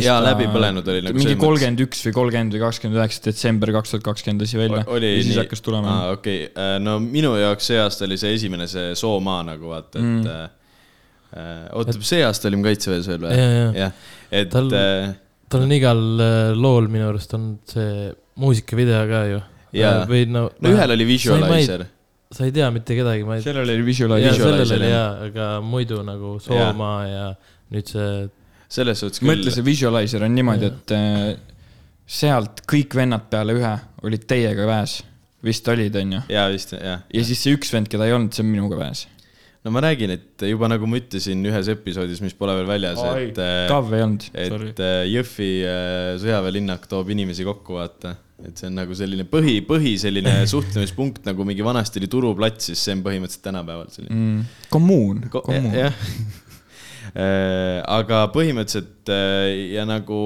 Jaa, 0.00 0.20
Läbi 0.24 0.46
põlenud 0.48 0.86
oli 0.88 1.02
nagu 1.04 1.18
mingi 1.18 1.34
kolmkümmend 1.40 1.82
üks 1.84 2.00
või 2.06 2.14
kolmkümmend 2.16 2.54
või 2.54 2.62
kakskümmend 2.62 3.00
üheksa 3.00 3.24
detsember 3.26 3.72
kaks 3.74 3.92
tuhat 3.92 4.04
kakskümmend 4.06 4.44
lasi 4.44 4.60
välja 4.60 4.84
oli 4.86 5.10
ja 5.10 5.18
siis 5.18 5.32
nii- 5.32 5.40
hakkas 5.42 5.64
tulema 5.64 5.92
aa, 5.92 6.12
okei 6.16 6.46
okay., 6.46 6.78
no 6.80 6.96
minu 7.02 7.34
jaoks 7.40 7.68
see 7.72 7.80
aasta 7.82 8.06
oli 8.06 8.18
see 8.20 8.32
esimene 8.38 8.68
see 8.70 8.94
Soomaa 8.98 9.42
nagu 9.50 9.72
vaata, 9.72 9.98
et 9.98 10.06
mm. 10.06 10.54
oota, 11.76 11.96
see 11.98 12.22
aasta 12.24 12.48
olime 12.48 12.70
kaitseväes 12.70 13.10
veel 13.10 13.26
või? 13.26 13.34
ja, 13.36 13.50
ja, 13.50 13.66
jah, 13.82 13.98
et 14.40 14.54
Tal- 14.54 14.72
äh, 14.78 15.12
tal 15.52 15.66
on 15.66 15.72
igal 15.76 16.02
äh, 16.22 16.52
lool 16.56 16.88
minu 16.92 17.08
arust 17.10 17.34
on 17.36 17.54
see 17.68 18.10
muusikavideo 18.40 19.02
ka 19.10 19.24
ju. 19.30 19.40
Jaa. 19.72 20.04
või 20.08 20.26
no. 20.28 20.46
no 20.60 20.72
ühel 20.74 20.92
oli 20.92 21.06
visualizer. 21.08 21.86
sa 22.32 22.44
ei 22.44 22.52
tea 22.52 22.68
mitte 22.74 22.96
kedagi, 22.96 23.24
ma 23.24 23.38
ei. 23.38 23.44
sellel 23.44 23.70
oli 23.72 23.86
visualizer. 23.86 24.36
sellel 24.36 24.74
oli 24.76 24.90
jaa, 24.90 25.08
aga 25.28 25.46
muidu 25.64 26.02
nagu 26.04 26.34
Soomaa 26.44 26.98
ja 27.08 27.24
nüüd 27.72 27.88
see, 27.88 28.26
selles 28.72 29.00
suhtes 29.00 29.24
mõtle, 29.24 29.48
küll. 29.48 29.56
see 29.56 29.64
visualizer 29.64 30.26
on 30.28 30.36
niimoodi, 30.36 30.68
et 30.68 30.94
äh, 30.96 31.30
sealt 32.04 32.64
kõik 32.68 32.96
vennad 32.98 33.30
peale 33.32 33.56
ühe 33.56 33.72
olid 34.04 34.28
teiega 34.28 34.68
väes. 34.68 34.98
vist 35.42 35.68
olid, 35.72 35.96
onju. 36.02 36.20
jaa, 36.32 36.46
vist 36.52 36.76
jah. 36.76 37.06
ja 37.08 37.24
siis 37.30 37.40
see 37.44 37.56
üks 37.56 37.72
vend, 37.72 37.88
keda 37.92 38.08
ei 38.08 38.16
olnud, 38.16 38.32
see 38.36 38.44
on 38.44 38.52
minuga 38.52 38.80
väes. 38.80 39.06
No 39.62 39.70
ma 39.74 39.82
räägin, 39.84 40.10
et 40.16 40.42
juba 40.48 40.66
nagu 40.70 40.88
ma 40.90 40.98
ütlesin 40.98 41.42
ühes 41.46 41.68
episoodis, 41.70 42.18
mis 42.24 42.34
pole 42.34 42.56
veel 42.58 42.66
väljas, 42.66 42.98
et, 43.20 43.38
Kav 43.70 43.92
ei 43.94 44.02
olnud, 44.02 44.26
et. 44.34 44.82
äh, 44.82 45.04
Jõhvi 45.12 45.50
äh, 45.68 46.10
sõjaväelinnak 46.22 46.88
toob 46.90 47.12
inimesi 47.14 47.46
kokku, 47.46 47.78
vaata. 47.78 48.16
et 48.42 48.58
see 48.58 48.66
on 48.66 48.74
nagu 48.80 48.94
selline 48.98 49.22
põhi, 49.30 49.60
põhi 49.66 49.94
selline 50.02 50.40
suhtlemispunkt 50.52 51.22
nagu 51.28 51.46
mingi 51.46 51.62
vanasti 51.62 52.02
oli 52.02 52.10
turuplats, 52.10 52.72
siis 52.72 52.82
see 52.82 52.96
on 52.96 53.04
põhimõtteliselt 53.06 53.46
tänapäeval 53.46 53.90
selline. 53.94 54.18
Mm, 54.18 54.66
kommuun, 54.72 55.22
Ko- 55.30 55.44
jah, 55.52 55.94
aga 57.98 58.24
põhimõtteliselt 58.34 59.10
äh, 59.14 59.74
ja 59.76 59.86
nagu 59.86 60.20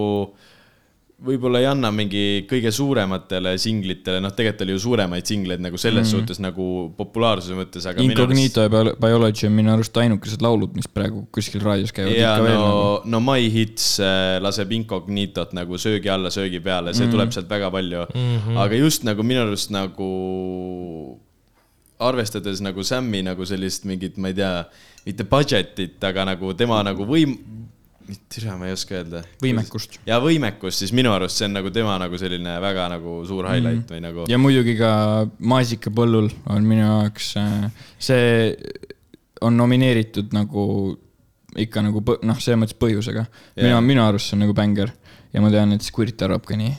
võib-olla 1.25 1.63
ei 1.63 1.67
anna 1.69 1.89
mingi 1.95 2.45
kõige 2.49 2.69
suurematele 2.75 3.55
singlitele, 3.61 4.19
noh, 4.21 4.33
tegelikult 4.37 4.65
oli 4.67 4.75
ju 4.75 4.81
suuremaid 4.85 5.29
singleid 5.29 5.63
nagu 5.65 5.79
selles 5.81 6.05
mm. 6.05 6.11
suhtes 6.13 6.41
nagu 6.45 6.67
populaarsuse 6.99 7.57
mõttes, 7.57 7.87
aga 7.89 8.05
Incognito 8.05 8.67
ja 8.67 8.73
Bio- 8.73 8.93
Biology 9.01 9.49
on 9.49 9.55
minu 9.57 9.73
arust 9.73 9.97
ainukesed 10.03 10.45
laulud, 10.45 10.75
mis 10.77 10.89
praegu 10.93 11.25
kuskil 11.33 11.65
raadios 11.65 11.95
käivad 11.97 12.13
ja 12.13 12.35
ikka 12.35 12.45
veel 12.45 12.59
no 12.61 12.67
nagu., 12.67 13.15
no 13.15 13.23
My 13.25 13.49
Hits 13.53 13.95
äh, 14.05 14.37
laseb 14.45 14.75
Incognitot 14.77 15.55
nagu 15.57 15.81
söögi 15.81 16.13
alla, 16.13 16.33
söögi 16.35 16.61
peale, 16.65 16.93
see 16.93 17.07
mm. 17.07 17.15
tuleb 17.17 17.33
sealt 17.33 17.49
väga 17.49 17.73
palju 17.73 18.05
mm. 18.11 18.27
-hmm. 18.37 18.61
aga 18.67 18.83
just 18.83 19.09
nagu 19.09 19.25
minu 19.25 19.47
arust 19.47 19.73
nagu 19.73 20.11
arvestades 21.97 22.61
nagu 22.61 22.85
Sam'i 22.85 23.23
nagu 23.25 23.49
sellist 23.49 23.89
mingit, 23.89 24.21
ma 24.21 24.29
ei 24.29 24.37
tea, 24.37 24.53
mitte 25.09 25.25
budget'it, 25.25 25.97
aga 26.05 26.29
nagu 26.29 26.53
tema 26.59 26.83
nagu 26.85 27.09
võim-, 27.09 27.39
tere, 28.07 28.55
ma 28.59 28.69
ei 28.69 28.75
oska 28.77 28.97
öelda. 29.01 29.23
võimekust. 29.43 29.99
ja 30.07 30.19
võimekust, 30.23 30.83
siis 30.83 30.93
minu 30.97 31.13
arust 31.15 31.41
see 31.41 31.49
on 31.49 31.57
nagu 31.59 31.73
tema 31.75 31.97
nagu 32.01 32.19
selline 32.21 32.57
väga 32.63 32.87
nagu 32.93 33.19
suur 33.27 33.49
highlight 33.51 33.83
mm. 33.83 33.95
või 33.95 34.03
nagu. 34.05 34.27
ja 34.31 34.39
muidugi 34.41 34.77
ka 34.79 34.91
Maasikapõllul 35.53 36.31
on 36.55 36.69
minu 36.69 36.85
jaoks, 36.85 37.33
see 37.99 38.29
on 39.45 39.59
nomineeritud 39.59 40.35
nagu 40.37 40.67
ikka 41.57 41.83
nagu 41.85 42.03
noh, 42.05 42.39
selles 42.43 42.61
mõttes 42.61 42.79
põhjusega. 42.79 43.27
minu 43.59 43.75
Jaa., 43.75 43.85
minu 43.85 44.05
arust 44.05 44.31
see 44.31 44.39
on 44.39 44.47
nagu 44.47 44.57
bängar 44.57 44.93
ja 45.33 45.43
ma 45.43 45.51
tean, 45.53 45.75
et 45.75 45.85
Squirt 45.85 46.23
arvab 46.23 46.47
ka 46.47 46.59
nii. 46.59 46.73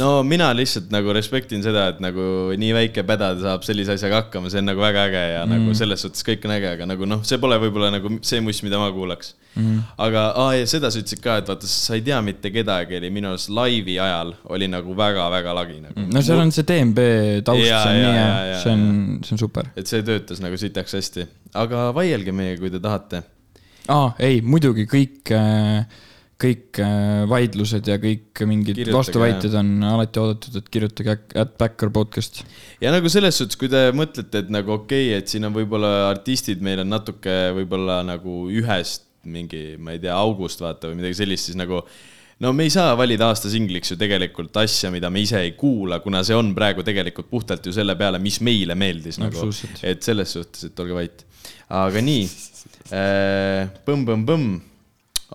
no 0.00 0.10
mina 0.26 0.50
lihtsalt 0.56 0.92
nagu 0.92 1.14
respektin 1.16 1.64
seda, 1.64 1.88
et 1.94 2.04
nagu 2.04 2.52
nii 2.58 2.76
väike 2.76 3.06
päda 3.08 3.32
saab 3.40 3.64
sellise 3.66 3.96
asjaga 3.96 4.24
hakkama, 4.24 4.52
see 4.52 4.60
on 4.60 4.70
nagu 4.74 4.84
väga 4.84 5.08
äge 5.08 5.24
ja 5.38 5.42
mm. 5.46 5.56
nagu 5.56 5.78
selles 5.78 6.04
suhtes 6.04 6.26
kõik 6.26 6.44
on 6.48 6.56
äge, 6.58 6.76
aga 6.76 6.92
nagu 6.92 7.08
noh, 7.08 7.24
see 7.24 7.40
pole 7.40 7.58
võib-olla 7.64 7.94
nagu 7.96 8.18
see 8.20 8.44
muss, 8.44 8.60
mida 8.66 8.80
ma 8.82 8.92
kuulaks 8.94 9.34
mm.. 9.56 9.82
aga 10.06 10.24
aa, 10.42 10.54
ja 10.60 10.68
seda 10.70 10.90
sa 10.92 11.00
ütlesid 11.00 11.22
ka, 11.24 11.38
et 11.40 11.50
vaata, 11.50 11.68
sa 11.70 11.96
ei 11.96 12.04
tea 12.06 12.18
mitte 12.24 12.52
kedagi, 12.54 12.98
oli 13.00 13.12
minu 13.14 13.32
arust 13.32 13.52
laivi 13.54 13.98
ajal 14.02 14.34
oli 14.52 14.70
nagu 14.72 14.96
väga-väga 14.98 15.54
lagi 15.56 15.78
nagu. 15.84 16.08
no 16.12 16.24
seal 16.24 16.42
on 16.42 16.52
see 16.54 16.66
DNB 16.68 17.06
taust, 17.46 17.66
see 17.66 17.76
on 17.76 18.00
nii 18.00 18.16
hea 18.16 18.58
see 18.62 18.74
on, 18.74 18.88
see 19.26 19.36
on 19.36 19.44
super. 19.46 19.70
et 19.76 19.92
see 19.92 20.02
töötas 20.06 20.42
nagu 20.44 20.58
sitaks 20.60 20.98
hästi, 20.98 21.28
aga 21.62 21.88
vaielge 21.96 22.34
meiega, 22.36 22.60
kui 22.62 22.74
te 22.74 22.82
tahate. 22.82 23.22
aa, 23.92 24.10
ei, 24.22 24.42
muidugi 24.44 24.86
kõik, 24.90 25.32
kõik 26.36 26.82
äh, 26.84 27.22
vaidlused 27.30 27.88
ja 27.88 27.96
kõik 28.02 28.44
mingid 28.44 28.76
Kirjutage, 28.76 28.98
vastuväited 28.98 29.56
on 29.56 29.72
alati 29.88 30.20
oodatud, 30.20 30.58
et 30.60 30.68
kirjutage 30.68 31.16
at 31.38 31.56
Backer 31.56 31.92
podcast. 31.94 32.42
ja 32.82 32.92
nagu 32.92 33.08
selles 33.12 33.40
suhtes, 33.40 33.56
kui 33.56 33.72
te 33.72 33.88
mõtlete, 33.96 34.44
et 34.44 34.52
nagu 34.52 34.76
okei 34.76 35.10
okay,, 35.10 35.22
et 35.22 35.32
siin 35.32 35.48
on 35.48 35.56
võib-olla 35.56 36.10
artistid, 36.10 36.60
meil 36.64 36.84
on 36.84 36.92
natuke 36.92 37.38
võib-olla 37.56 38.02
nagu 38.04 38.44
ühest 38.52 39.05
mingi, 39.30 39.64
ma 39.78 39.94
ei 39.96 40.02
tea, 40.02 40.14
august 40.16 40.62
vaata 40.64 40.90
või 40.90 41.00
midagi 41.00 41.20
sellist, 41.20 41.50
siis 41.50 41.58
nagu 41.58 41.82
no 42.42 42.52
me 42.52 42.66
ei 42.66 42.72
saa 42.72 42.92
valida 42.98 43.30
aasta 43.30 43.50
singliks 43.52 43.92
ju 43.92 43.98
tegelikult 44.00 44.56
asja, 44.60 44.90
mida 44.92 45.10
me 45.12 45.22
ise 45.24 45.40
ei 45.40 45.54
kuula, 45.58 46.00
kuna 46.04 46.22
see 46.26 46.36
on 46.36 46.52
praegu 46.56 46.84
tegelikult 46.86 47.30
puhtalt 47.30 47.66
ju 47.66 47.72
selle 47.76 47.96
peale, 47.96 48.20
mis 48.22 48.40
meile 48.44 48.76
meeldis 48.78 49.20
nagu 49.22 49.32
Absoluutselt.. 49.32 49.82
et 49.86 50.04
selles 50.04 50.36
suhtes, 50.36 50.68
et 50.68 50.84
olge 50.84 50.96
vait. 50.96 51.24
aga 51.72 52.02
nii, 52.04 52.26
põmm-põmm-põmm, 53.86 54.58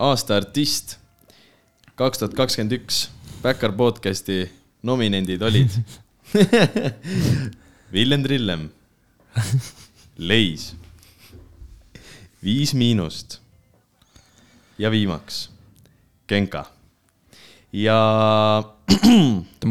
aasta 0.10 0.38
artist 0.42 0.98
kaks 2.00 2.22
tuhat 2.22 2.38
kakskümmend 2.38 2.78
üks, 2.78 3.08
Backyard 3.42 3.78
podcast'i 3.78 4.44
nominendid 4.86 5.42
olid 5.42 5.74
Villem 7.94 8.24
Trillem, 8.24 8.70
Leis, 10.22 10.72
Viis 12.42 12.74
Miinust 12.78 13.41
ja 14.82 14.90
viimaks 14.90 15.50
Genka. 16.30 16.66
ja 17.74 17.98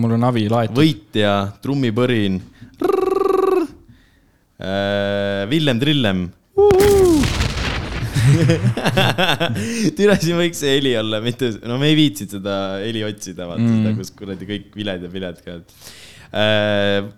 mul 0.00 0.16
on 0.16 0.24
avi 0.28 0.46
laetud. 0.50 0.76
võitja, 0.78 1.32
trummipõrin, 1.62 2.40
Villem 5.50 5.78
Trillem. 5.80 6.18
türa, 9.96 10.14
siin 10.20 10.36
võiks 10.38 10.60
see 10.60 10.74
heli 10.76 10.92
olla, 11.00 11.20
mitte, 11.24 11.48
no 11.66 11.78
me 11.80 11.88
ei 11.90 11.96
viitsinud 11.98 12.36
seda 12.36 12.56
heli 12.84 13.02
otsida, 13.06 13.48
vaata 13.48 13.64
mm. 13.64 13.80
seda, 13.80 13.94
kus 13.96 14.12
kuradi 14.16 14.48
kõik 14.48 14.76
viled 14.76 15.06
ja 15.06 15.10
viled 15.12 15.40
äh,. 16.30 17.10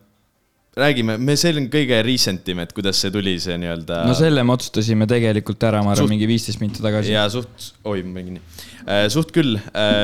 räägime, 0.78 1.18
me, 1.20 1.34
see 1.36 1.52
on 1.58 1.66
kõige 1.72 1.98
recent 2.04 2.46
im, 2.48 2.62
et 2.64 2.70
kuidas 2.72 3.00
see 3.02 3.12
tuli, 3.12 3.34
see 3.42 3.58
nii-öelda. 3.60 4.02
no 4.08 4.14
selle 4.16 4.44
me 4.46 4.54
otsustasime 4.54 5.08
tegelikult 5.10 5.64
ära, 5.68 5.82
ma 5.84 5.92
arvan 5.92 6.06
Suht-, 6.06 6.14
mingi 6.14 6.28
viisteist 6.30 6.62
minti 6.62 6.84
tagasi. 6.84 7.12
ja 7.12 7.26
suht, 7.32 7.68
oi, 7.84 8.00
ma 8.06 8.16
mängin 8.16 8.38
nii. 8.38 9.10
suht 9.12 9.34
küll, 9.36 9.58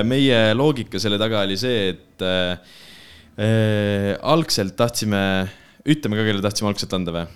meie 0.09 0.43
loogika 0.59 1.01
selle 1.01 1.21
taga 1.21 1.47
oli 1.47 1.57
see, 1.61 1.95
et 1.95 2.27
äh, 2.27 2.77
äh, 3.41 4.13
algselt 4.21 4.77
tahtsime, 4.77 5.23
ütleme 5.89 6.21
ka, 6.21 6.29
kelle 6.29 6.45
tahtsime 6.45 6.73
algselt 6.75 6.97
anda 7.01 7.17
või? 7.17 7.27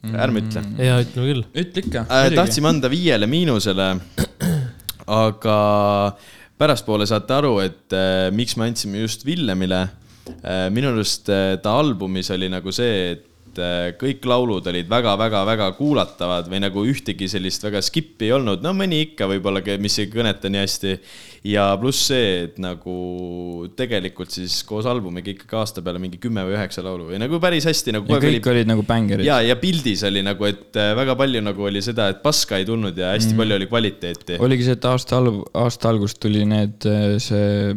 ärme 0.00 0.40
ütle 0.40 0.64
ja 0.80 0.96
ütleme 1.04 1.32
küll. 1.34 1.46
ütle 1.60 1.84
ikka 1.84 2.06
äh,. 2.08 2.32
tahtsime 2.40 2.72
anda 2.72 2.88
viiele 2.88 3.28
miinusele, 3.28 3.92
aga 5.20 5.56
pärastpoole 6.60 7.04
saate 7.08 7.36
aru, 7.36 7.58
et 7.60 7.92
äh, 7.92 8.30
miks 8.32 8.56
me 8.56 8.70
andsime 8.70 9.04
just 9.04 9.28
Villemile 9.28 9.84
äh,. 9.84 9.96
Minu 10.74 10.94
arust 10.94 11.30
äh, 11.32 11.56
ta 11.62 11.78
albumis 11.80 12.30
oli 12.34 12.50
nagu 12.52 12.72
see, 12.74 13.16
et 13.50 13.60
äh, 13.60 13.90
kõik 13.98 14.26
laulud 14.28 14.66
olid 14.70 14.88
väga-väga-väga 14.90 15.70
kuulatavad 15.78 16.48
või 16.50 16.60
nagu 16.62 16.84
ühtegi 16.86 17.28
sellist 17.30 17.64
väga 17.66 17.82
skip'i 17.84 18.28
ei 18.28 18.36
olnud, 18.36 18.62
no 18.64 18.72
mõni 18.76 19.02
ikka 19.08 19.28
võib-olla, 19.30 19.62
mis 19.82 19.98
ei 20.02 20.10
kõneta 20.12 20.50
nii 20.52 20.62
hästi. 20.62 20.94
ja 21.50 21.70
pluss 21.80 22.10
see, 22.10 22.44
et 22.44 22.58
nagu 22.60 23.66
tegelikult 23.76 24.30
siis 24.34 24.58
koos 24.68 24.86
albumiga 24.90 25.32
ikkagi 25.32 25.56
aasta 25.56 25.82
peale 25.82 26.02
mingi 26.02 26.20
kümme 26.20 26.44
või 26.44 26.56
üheksa 26.58 26.84
laulu 26.84 27.08
või 27.08 27.20
nagu 27.22 27.40
päris 27.40 27.64
hästi 27.68 27.96
nagu 27.96 28.12
ja 28.12 28.20
kõik 28.20 28.50
olid 28.52 28.68
nagu 28.68 28.84
bängarid. 28.86 29.26
ja, 29.26 29.40
ja 29.44 29.56
pildis 29.60 30.04
oli 30.08 30.24
nagu, 30.26 30.46
et 30.48 30.76
äh, 30.76 30.92
väga 30.98 31.16
palju 31.16 31.44
nagu 31.44 31.68
oli 31.70 31.82
seda, 31.84 32.10
et 32.12 32.22
paska 32.22 32.60
ei 32.60 32.68
tulnud 32.68 32.96
ja 32.96 33.14
hästi 33.16 33.34
mm. 33.34 33.42
palju 33.42 33.60
oli 33.60 33.70
kvaliteeti. 33.72 34.40
oligi 34.40 34.68
see, 34.68 34.78
et 34.78 34.88
aasta 34.92 35.20
alg-, 35.20 35.44
aasta 35.54 35.92
alguses 35.92 36.18
tuli 36.20 36.44
need, 36.48 36.88
see 37.24 37.74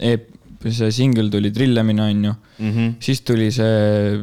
e-, 0.00 0.35
see 0.64 0.90
singel 0.90 1.28
tuli 1.30 1.50
Trillemine, 1.54 2.02
onju 2.02 2.34
Mm 2.58 2.70
-hmm. 2.72 2.92
siis 3.00 3.20
tuli 3.20 3.50
see, 3.52 4.20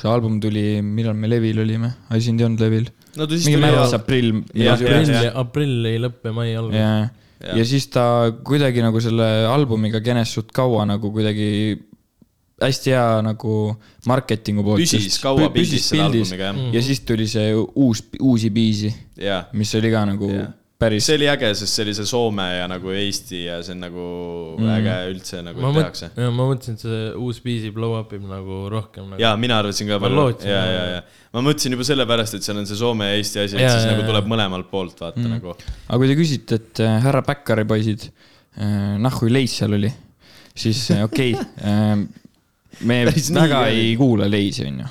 see 0.00 0.08
album 0.10 0.40
tuli, 0.40 0.80
millal 0.82 1.14
me 1.14 1.28
Levil 1.28 1.58
olime, 1.62 1.90
ai 2.10 2.20
sind 2.24 2.40
ei 2.40 2.46
olnud 2.46 2.60
Levil. 2.60 2.86
no 3.16 3.26
ta 3.26 3.36
siis 3.36 3.46
mingi 3.50 3.60
tuli 3.60 3.94
aprill. 3.98 4.30
Jah, 4.54 4.74
aprill 4.78 5.10
jah., 5.12 5.36
aprilli 5.44 5.98
lõpp 6.00 6.24
ja 6.24 6.32
mai 6.32 6.54
algus. 6.56 6.74
ja, 6.78 7.10
Jah. 7.42 7.56
ja 7.58 7.64
siis 7.64 7.86
ta 7.92 8.32
kuidagi 8.44 8.80
nagu 8.82 9.00
selle 9.00 9.46
albumiga 9.50 10.00
kenes 10.00 10.32
suht 10.32 10.52
kaua 10.54 10.84
nagu 10.86 11.10
kuidagi 11.12 11.78
hästi 12.62 12.90
hea 12.94 13.22
nagu 13.26 13.76
marketingu 14.06 14.62
poolt. 14.62 14.80
Püsis 14.80 15.18
kaua 15.22 15.50
pildis 15.50 15.88
selle 15.90 16.04
albumiga, 16.06 16.52
jah. 16.52 16.74
ja 16.74 16.82
siis 16.82 17.00
tuli 17.00 17.26
see 17.26 17.52
uus, 17.74 18.04
uusi 18.20 18.50
biisi, 18.50 18.92
mis 19.52 19.74
oli 19.74 19.90
ka 19.90 20.04
nagu 20.06 20.30
Jah. 20.30 20.48
Päris 20.82 21.06
see 21.06 21.16
oli 21.18 21.28
äge, 21.30 21.50
sest 21.58 21.76
see 21.76 21.84
oli 21.86 21.94
see 21.96 22.08
Soome 22.08 22.46
ja 22.56 22.66
nagu 22.70 22.92
Eesti 22.94 23.42
ja 23.44 23.58
see 23.64 23.74
on 23.76 23.82
nagu 23.84 24.04
mm. 24.58 24.70
äge 24.76 24.96
üldse 25.12 25.42
nagu 25.46 25.62
ma 25.62 25.72
tehakse., 25.76 26.10
ma 26.18 26.46
mõtlesin, 26.48 26.78
et 26.78 26.84
see 26.84 27.02
uus 27.22 27.40
Beezy 27.44 27.72
blow 27.74 27.96
up 27.98 28.14
ib 28.16 28.24
nagu 28.28 28.62
rohkem 28.72 29.12
nagu.. 29.12 29.22
jaa, 29.22 29.34
mina 29.40 29.58
arvasin 29.62 29.90
ka 29.90 29.98
Ma 29.98 30.06
palju, 30.06 30.20
lootsin, 30.20 30.52
ja, 30.52 30.62
ja, 30.68 30.86
ja 30.96 31.34
ma 31.36 31.44
mõtlesin 31.48 31.76
juba 31.76 31.86
sellepärast, 31.88 32.38
et 32.38 32.46
seal 32.46 32.62
on 32.62 32.68
see 32.68 32.80
Soome 32.80 33.10
ja 33.10 33.18
Eesti 33.20 33.42
asi, 33.44 33.58
et 33.58 33.66
Jaa, 33.66 33.74
siis 33.76 33.88
jaa, 33.88 33.96
nagu 33.96 34.08
tuleb 34.08 34.32
mõlemalt 34.32 34.70
poolt 34.72 35.04
vaata 35.04 35.22
mm. 35.22 35.36
nagu. 35.36 35.54
aga 35.86 36.00
kui 36.02 36.10
te 36.10 36.18
küsite, 36.18 36.60
et 36.60 36.82
äh, 36.84 36.96
härra 37.06 37.22
Backari 37.26 37.66
poisid, 37.68 38.08
nahhu 39.02 39.30
Leis 39.32 39.54
seal 39.60 39.78
oli, 39.78 39.92
siis 40.64 40.82
äh, 40.94 41.04
okei 41.06 41.36
okay, 41.36 42.02
me 42.88 43.04
Päris 43.06 43.30
nii 43.30 43.46
väga 43.46 43.62
ei 43.72 43.94
kuula 44.00 44.28
Leisi, 44.30 44.66
onju. 44.68 44.90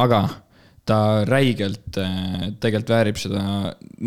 aga 0.00 0.24
ta 0.90 0.98
räigelt 1.28 1.98
äh, 2.02 2.50
tegelikult 2.62 2.92
väärib 2.94 3.20
seda 3.20 3.44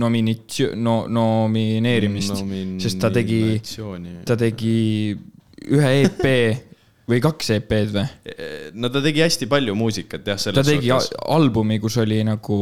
nominatsioon, 0.04 0.84
no 0.84 0.98
nomineerimist 1.08 2.36
no,, 2.36 2.62
sest 2.84 3.00
ta 3.04 3.12
tegi, 3.14 3.42
ta 4.28 4.38
tegi 4.40 4.76
ühe 5.64 5.94
EP 6.04 6.26
või 7.10 7.22
kaks 7.24 7.54
EP-d 7.58 7.96
või? 7.96 8.06
no 8.80 8.92
ta 8.92 9.02
tegi 9.04 9.24
hästi 9.24 9.48
palju 9.52 9.76
muusikat 9.80 10.28
jah, 10.28 10.40
ta 10.40 10.50
selles 10.50 10.70
tegi 10.74 10.92
a- 10.92 11.00
suhtes. 11.00 11.24
albumi, 11.36 11.80
kus 11.84 11.98
oli 12.04 12.20
nagu 12.28 12.60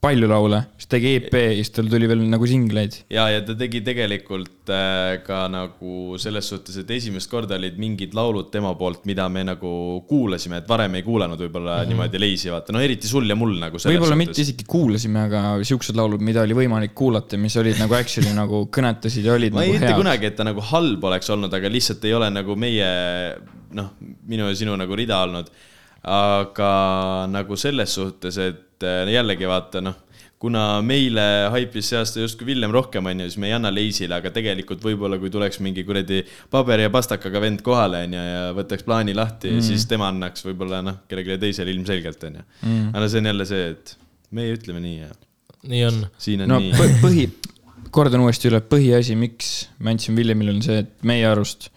palju 0.00 0.28
laule, 0.30 0.62
siis 0.80 0.88
tegi 0.88 1.10
EP 1.18 1.34
ja 1.36 1.48
siis 1.58 1.70
tal 1.76 1.88
tuli 1.92 2.08
veel 2.08 2.22
nagu 2.32 2.46
singleid. 2.48 2.94
ja, 3.12 3.26
ja 3.28 3.42
ta 3.44 3.52
tegi 3.58 3.82
tegelikult 3.84 4.70
äh, 4.72 5.18
ka 5.26 5.42
nagu 5.52 6.16
selles 6.20 6.48
suhtes, 6.48 6.78
et 6.80 6.92
esimest 6.96 7.28
korda 7.30 7.58
olid 7.60 7.76
mingid 7.80 8.16
laulud 8.16 8.48
tema 8.52 8.72
poolt, 8.80 9.04
mida 9.08 9.28
me 9.32 9.44
nagu 9.44 9.72
kuulasime, 10.08 10.62
et 10.62 10.70
varem 10.70 10.96
ei 10.96 11.04
kuulanud 11.04 11.40
võib-olla 11.44 11.74
mm 11.74 11.82
-hmm. 11.82 11.92
niimoodi 11.92 12.22
leisi 12.22 12.52
vaata, 12.52 12.72
no 12.72 12.80
eriti 12.84 13.10
sul 13.10 13.28
ja 13.28 13.36
mul 13.36 13.58
nagu 13.60 13.82
võib-olla 13.84 14.16
mitte 14.16 14.40
isegi 14.40 14.64
kuulasime, 14.68 15.26
aga 15.28 15.42
siuksed 15.68 16.00
laulud, 16.00 16.24
mida 16.24 16.46
oli 16.48 16.56
võimalik 16.62 16.96
kuulata, 16.96 17.36
mis 17.36 17.56
olid 17.60 17.82
nagu 17.82 17.98
actually 17.98 18.32
nagu 18.36 18.64
kõnetasid 18.72 19.28
ja 19.28 19.36
olid 19.36 19.52
ma 19.52 19.66
ei 19.66 19.74
nagu 19.74 19.82
ütle 19.82 19.92
head. 19.92 20.00
kunagi, 20.00 20.30
et 20.32 20.36
ta 20.40 20.48
nagu 20.48 20.64
halb 20.72 21.04
oleks 21.12 21.28
olnud, 21.36 21.52
aga 21.52 21.68
lihtsalt 21.68 22.08
ei 22.08 22.16
ole 22.16 22.32
nagu 22.32 22.56
meie, 22.56 22.88
noh, 23.76 23.92
minu 24.00 24.48
ja 24.48 24.56
sinu 24.56 24.80
nagu 24.80 24.96
rida 24.96 25.20
olnud. 25.28 25.52
aga 26.00 26.72
nagu 27.28 27.56
selles 27.60 27.92
suhtes, 27.94 28.38
et 28.40 28.69
äh, 28.86 29.04
jällegi 29.12 29.48
vaata 29.50 29.82
noh, 29.84 29.98
kuna 30.40 30.64
meile 30.84 31.24
haipis 31.52 31.90
see 31.90 31.98
aasta 32.00 32.22
justkui 32.22 32.48
Villem 32.48 32.72
rohkem 32.72 33.06
onju, 33.10 33.26
siis 33.28 33.40
me 33.42 33.50
ei 33.50 33.56
anna 33.58 33.72
Leisile, 33.72 34.16
aga 34.16 34.32
tegelikult 34.32 34.80
võib-olla 34.84 35.18
kui 35.20 35.32
tuleks 35.32 35.60
mingi 35.64 35.84
kuradi 35.84 36.22
paberi 36.52 36.86
ja 36.86 36.92
pastakaga 36.92 37.42
vend 37.44 37.64
kohale 37.66 38.04
onju 38.06 38.22
ja 38.28 38.44
võtaks 38.56 38.86
plaani 38.86 39.16
lahti 39.16 39.52
mm., 39.52 39.66
siis 39.66 39.84
tema 39.90 40.08
annaks 40.08 40.46
võib-olla 40.46 40.80
noh, 40.86 41.02
kellelegi 41.10 41.42
teisele 41.44 41.74
ilmselgelt 41.74 42.24
onju 42.30 42.44
mm.. 42.46 42.94
aga 42.94 43.10
see 43.10 43.20
on 43.20 43.30
jälle 43.32 43.48
see, 43.52 43.66
et 43.74 43.96
meie 44.36 44.56
ütleme 44.56 44.80
nii 44.84 44.96
ja 45.02 45.10
nii 45.68 45.84
on. 45.90 46.00
siin 46.18 46.46
on 46.46 46.54
no 46.54 46.60
nii. 46.62 46.72
põ- 46.78 46.96
põhi, 47.02 47.26
kordan 47.92 48.24
uuesti 48.24 48.48
üle, 48.50 48.62
põhiasi, 48.64 49.16
miks 49.20 49.52
ma 49.80 49.92
andsin 49.94 50.16
Villemile 50.16 50.54
on 50.56 50.62
see, 50.64 50.80
et 50.86 50.94
meie 51.06 51.26
arust 51.28 51.68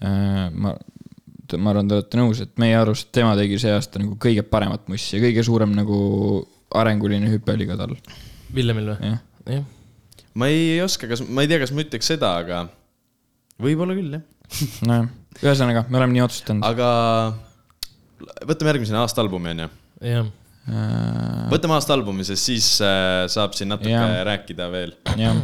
äh, 0.00 0.48
ma, 0.54 0.78
ma 1.56 1.72
arvan, 1.72 1.88
te 1.88 1.98
olete 1.98 2.20
nõus, 2.20 2.42
et 2.44 2.52
meie 2.60 2.76
arust 2.76 3.10
tema 3.14 3.34
tegi 3.38 3.60
see 3.62 3.72
aasta 3.72 4.02
nagu 4.02 4.18
kõige 4.20 4.44
paremat 4.46 4.88
mussi 4.92 5.16
ja 5.16 5.22
kõige 5.22 5.44
suurem 5.46 5.72
nagu 5.76 5.98
arenguline 6.76 7.30
hüpe 7.32 7.54
oli 7.56 7.68
ka 7.68 7.78
tal, 7.80 7.94
Villemil 8.54 8.92
või? 8.92 9.12
jah. 9.12 9.22
jah. 9.54 9.64
ma 10.36 10.50
ei 10.52 10.80
oska, 10.84 11.08
kas, 11.10 11.24
ma 11.24 11.44
ei 11.44 11.50
tea, 11.50 11.62
kas 11.62 11.72
ma 11.72 11.84
ütleks 11.86 12.12
seda, 12.12 12.34
aga 12.42 12.66
võib-olla 13.62 13.96
küll 13.96 14.18
jah. 14.18 14.26
nojah, 14.88 15.08
ühesõnaga, 15.40 15.86
me 15.88 16.02
oleme 16.02 16.18
nii 16.18 16.26
otsustanud. 16.26 16.68
aga 16.68 16.90
võtame 18.44 18.74
järgmisena 18.74 19.06
aasta 19.06 19.24
albumi 19.24 19.54
onju. 19.54 19.72
jah, 20.04 20.28
Äh, 20.68 21.48
võtame 21.48 21.78
aasta 21.78 21.94
albumi, 21.96 22.26
sest 22.28 22.44
siis 22.44 22.66
äh, 22.84 23.24
saab 23.32 23.54
siin 23.56 23.70
natuke 23.72 23.94
ja. 23.94 24.24
rääkida 24.26 24.66
veel. 24.72 24.92
jah, 25.16 25.38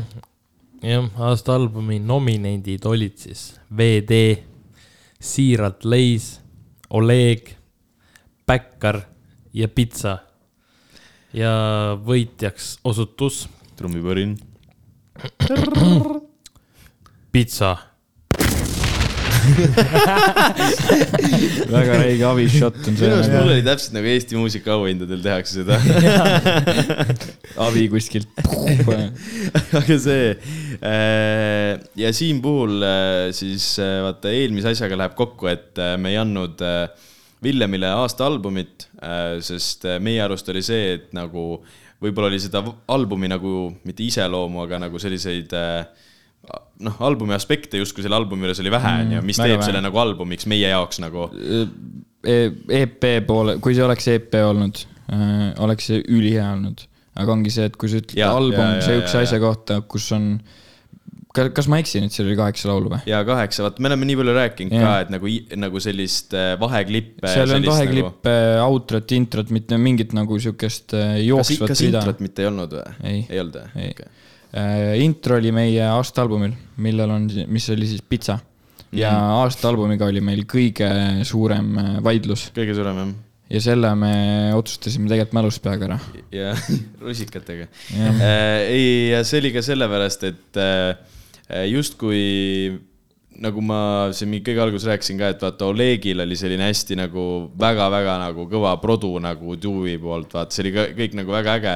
jah, 0.84 1.06
aasta 1.28 1.56
albumi 1.56 1.96
nominendid 2.02 2.84
olid 2.90 3.16
siis 3.22 3.46
VD, 3.72 4.18
Siiralt 5.24 5.84
Leis, 5.88 6.40
Oleg, 6.90 7.54
Bäkkar 8.46 9.00
ja 9.56 9.68
Pitsa. 9.72 10.18
ja 11.32 11.96
võitjaks 12.04 12.78
osutus 12.84 13.48
trummipõrin. 13.78 14.36
Pitsa. 17.34 17.93
väga 21.74 21.98
räige 22.00 22.24
abishot 22.28 22.76
on 22.80 22.94
minu 22.96 23.14
arust 23.16 23.30
see 23.30 23.38
mul. 23.38 23.52
oli 23.54 23.64
täpselt 23.66 23.94
nagu 23.96 24.06
Eesti 24.12 24.34
muusika 24.38 24.68
auhindadel 24.76 25.20
tehakse 25.24 25.52
seda. 25.60 25.74
abi 27.66 27.82
kuskilt. 27.92 28.28
aga 29.80 29.94
see 30.06 30.26
äh, 30.80 31.70
ja 32.00 32.08
siin 32.16 32.36
puhul 32.44 32.74
äh, 32.82 33.32
siis 33.36 33.64
äh, 33.82 33.96
vaata 34.06 34.28
eelmise 34.34 34.68
asjaga 34.74 34.94
läheb 35.02 35.14
kokku, 35.18 35.44
et 35.52 35.72
me 35.98 36.08
ei 36.14 36.18
andnud 36.22 36.58
Villemile 37.44 37.88
aasta 37.92 38.24
albumit, 38.24 38.86
sest 39.44 39.84
meie 40.00 40.22
arust 40.24 40.48
oli 40.48 40.62
see, 40.64 40.94
et 40.96 41.08
nagu 41.12 41.60
võib-olla 42.04 42.30
oli 42.30 42.40
seda 42.42 42.62
albumi 42.92 43.30
nagu 43.30 43.68
mitte 43.86 44.04
iseloomu, 44.06 44.62
aga 44.64 44.82
nagu 44.86 45.00
selliseid 45.00 45.52
äh, 45.56 45.86
noh, 46.84 46.96
albumi 47.06 47.34
aspekte 47.36 47.78
justkui 47.80 48.04
selle 48.04 48.16
albumi 48.18 48.46
juures 48.46 48.60
oli 48.64 48.72
vähe, 48.74 48.94
onju, 49.04 49.22
mis 49.26 49.38
teeb 49.40 49.56
vähe. 49.58 49.68
selle 49.68 49.84
nagu 49.84 50.00
albumiks 50.02 50.48
meie 50.50 50.72
jaoks 50.72 51.00
nagu. 51.04 51.28
EP 52.24 53.06
poole, 53.28 53.58
kui 53.62 53.76
see 53.76 53.84
oleks 53.84 54.08
EP 54.14 54.36
olnud, 54.40 54.80
oleks 55.64 55.90
see 55.92 56.02
ülihea 56.08 56.50
olnud. 56.56 56.86
aga 57.14 57.30
ongi 57.30 57.50
see, 57.54 57.68
et 57.70 57.76
kui 57.78 57.86
sa 57.90 58.00
ütled 58.00 58.18
Ja, 58.18 58.32
album 58.34 58.58
ja, 58.58 58.76
ja, 58.80 58.82
sihukese 58.82 59.14
ja, 59.14 59.20
ja. 59.22 59.26
asja 59.28 59.38
kohta, 59.38 59.76
kus 59.86 60.08
on, 60.16 60.24
kas 61.30 61.68
ma 61.70 61.78
eksin, 61.78 62.08
et 62.08 62.14
seal 62.16 62.26
oli 62.26 62.34
kaheksa 62.40 62.72
laulu 62.72 62.90
või? 62.90 63.04
ja 63.06 63.20
kaheksa, 63.28 63.62
vaata, 63.68 63.84
me 63.84 63.92
oleme 63.92 64.08
nii 64.08 64.16
palju 64.18 64.34
rääkinud 64.34 64.74
Jah. 64.74 64.82
ka, 64.88 64.96
et 65.04 65.12
nagu, 65.14 65.30
nagu 65.62 65.82
sellist 65.84 66.34
äh, 66.34 66.56
vaheklippe. 66.58 67.30
seal 67.30 67.54
on 67.54 67.68
vaheklippe, 67.68 68.34
outrot, 68.64 69.14
introt, 69.14 69.54
mitte 69.54 69.78
mingit 69.78 70.16
nagu 70.16 70.40
sihukest 70.42 70.96
äh, 70.98 71.14
kas, 71.20 71.24
jooksvat 71.28 71.70
kas 71.70 71.84
rida. 71.86 72.02
introt 72.02 72.24
mitte 72.26 72.42
ei 72.42 72.50
olnud 72.50 72.74
või? 72.80 72.96
Ei. 73.12 73.22
ei 73.30 73.42
olnud 73.44 73.60
või 73.62 73.86
Ei. 73.86 73.94
Äh, 74.54 75.00
intro 75.02 75.34
oli 75.40 75.50
meie 75.50 75.82
aasta 75.82 76.22
albumil, 76.22 76.52
millel 76.78 77.10
on, 77.10 77.24
mis 77.50 77.64
oli 77.74 77.88
siis 77.90 78.02
Pitsa. 78.06 78.38
ja 78.94 79.10
Mhm. 79.10 79.30
aasta 79.42 79.68
albumiga 79.68 80.06
oli 80.06 80.20
meil 80.22 80.44
kõige 80.46 80.86
suurem 81.26 81.72
äh, 81.78 81.88
vaidlus 82.04 82.44
kõige 82.54 82.76
suurem 82.78 83.00
jah. 83.00 83.08
ja 83.50 83.60
selle 83.60 83.90
me 83.98 84.12
otsustasime 84.54 85.08
tegelikult 85.10 85.34
mälust 85.34 85.62
peaga 85.64 85.88
ära. 85.88 85.98
ja 86.30 86.52
rusikatega. 87.02 87.66
Jah. 87.98 88.22
ei, 88.70 89.10
ja 89.10 89.24
see 89.26 89.40
oli 89.42 89.50
ka 89.56 89.62
sellepärast, 89.66 90.22
et 90.30 90.60
äh, 90.62 90.94
justkui 91.72 92.78
nagu 93.42 93.62
ma 93.64 93.78
siin 94.14 94.30
mingi 94.30 94.44
kõige 94.46 94.62
alguses 94.62 94.86
rääkisin 94.88 95.18
ka, 95.18 95.30
et 95.34 95.42
vaata 95.42 95.66
Olegil 95.70 96.22
oli 96.22 96.36
selline 96.38 96.68
hästi 96.68 96.98
nagu 96.98 97.24
väga-väga 97.60 98.16
nagu 98.22 98.46
kõva 98.50 98.74
produ 98.82 99.10
nagu 99.22 99.56
Dewey 99.60 99.96
poolt, 100.02 100.34
vaata, 100.34 100.54
see 100.54 100.66
oli 100.66 100.72
ka 100.74 100.86
kõik 100.98 101.16
nagu 101.18 101.34
väga 101.34 101.56
äge. 101.58 101.74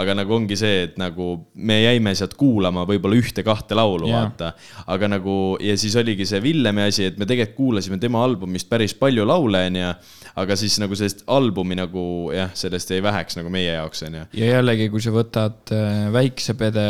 aga 0.00 0.14
nagu 0.14 0.34
ongi 0.36 0.56
see, 0.56 0.84
et 0.86 0.98
nagu 1.00 1.32
me 1.54 1.80
jäime 1.82 2.12
sealt 2.14 2.36
kuulama 2.38 2.84
võib-olla 2.86 3.18
ühte-kahte 3.18 3.74
laulu 3.74 4.08
Jaa. 4.08 4.20
vaata. 4.22 4.52
aga 4.86 5.08
nagu 5.16 5.56
ja 5.60 5.76
siis 5.76 5.96
oligi 5.98 6.26
see 6.26 6.42
Villemi 6.42 6.82
asi, 6.86 7.08
et 7.10 7.18
me 7.18 7.26
tegelikult 7.26 7.56
kuulasime 7.56 7.98
tema 7.98 8.22
albumist 8.24 8.68
päris 8.70 8.94
palju 8.94 9.26
laule, 9.26 9.64
onju. 9.66 9.94
aga 10.36 10.56
siis 10.56 10.78
nagu 10.78 10.94
sellest 10.94 11.24
albumi 11.26 11.74
nagu 11.80 12.30
jah, 12.34 12.54
sellest 12.54 12.90
jäi 12.90 13.02
väheks 13.02 13.36
nagu 13.40 13.50
meie 13.50 13.72
jaoks, 13.72 14.04
onju. 14.06 14.28
ja 14.32 14.54
jällegi, 14.54 14.88
kui 14.92 15.02
sa 15.02 15.10
võtad 15.14 15.74
äh, 15.74 16.06
väikse 16.14 16.54
pede 16.54 16.86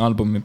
albumi 0.00 0.40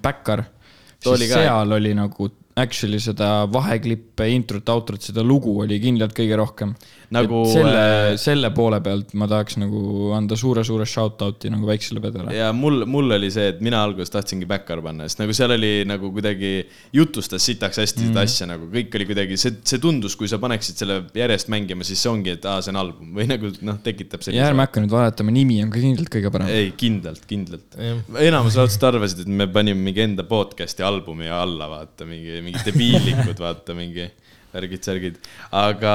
oli 1.06 1.26
siis 1.26 1.34
ka- 1.34 1.41
seal 1.41 1.72
oli 1.72 1.93
nagu 1.93 2.30
actually 2.58 3.00
seda 3.00 3.46
vaheklippe, 3.54 4.26
introt, 4.34 4.70
outrot, 4.74 5.04
seda 5.10 5.24
lugu 5.26 5.54
oli 5.63 5.78
kindlalt 5.84 6.15
kõige 6.17 6.39
rohkem. 6.39 6.74
Nagu, 7.15 7.38
selle 7.48 7.72
äh,, 7.80 8.17
selle 8.20 8.50
poole 8.52 8.82
pealt 8.84 9.13
ma 9.15 9.30
tahaks 9.32 9.56
nagu 9.62 10.10
anda 10.17 10.36
suure-suure 10.36 10.84
shout-out'i 10.84 11.48
nagu 11.54 11.63
väiksele 11.70 12.02
pedele. 12.04 12.34
ja 12.36 12.50
mul, 12.52 12.82
mul 12.89 13.15
oli 13.15 13.30
see, 13.32 13.46
et 13.54 13.62
mina 13.63 13.80
alguses 13.88 14.12
tahtsingi 14.12 14.43
backar 14.50 14.82
panna, 14.84 15.08
sest 15.08 15.22
nagu 15.22 15.32
seal 15.38 15.54
oli 15.56 15.70
nagu 15.88 16.10
kuidagi 16.12 16.52
jutustas 16.98 17.46
sitaks 17.48 17.80
hästi 17.80 18.02
Mhm. 18.04 18.10
seda 18.12 18.26
asja 18.28 18.48
nagu 18.52 18.67
kõik 18.74 18.98
oli 19.00 19.08
kuidagi, 19.08 19.38
see, 19.39 19.56
see 19.63 19.80
tundus, 19.80 20.17
kui 20.20 20.28
sa 20.28 20.38
paneksid 20.43 20.84
selle 20.84 21.00
järjest 21.15 21.48
mängima, 21.54 21.88
siis 21.88 22.04
see 22.04 22.12
ongi, 22.12 22.36
et 22.36 22.43
aa, 22.46 22.60
see 22.62 22.76
on 22.76 22.82
album 22.84 23.15
või 23.15 23.30
nagu 23.34 23.54
noh, 23.62 23.80
tekitab 23.88 24.28
ja 24.28 24.52
ärme 24.52 24.67
hakka 24.67 24.84
nüüd 24.84 24.91
valetama, 24.98 25.32
nimi 25.32 25.62
on 25.63 25.72
ka 25.72 25.80
kindlalt 25.80 26.12
kõige 26.12 26.34
parem. 26.36 26.52
ei, 26.52 26.74
kindlalt, 26.76 27.24
kindlalt 27.30 27.80
Jah.. 27.80 28.04
enamus 28.28 28.60
raudselt 28.60 28.84
arvasid, 28.91 29.24
et 29.24 29.32
me 29.32 29.48
panime 29.48 29.80
mingi 29.80 30.04
enda 30.04 30.28
podcast'i 30.28 30.84
albumi 30.84 31.32
alla, 31.32 31.72
vaata 31.72 32.04
mingi, 32.10 32.41
mingi 32.43 32.67
debiilikud, 32.67 33.39
vaata 33.39 33.74
mingi 33.78 34.10
värgid-särgid, 34.55 35.17
aga 35.55 35.93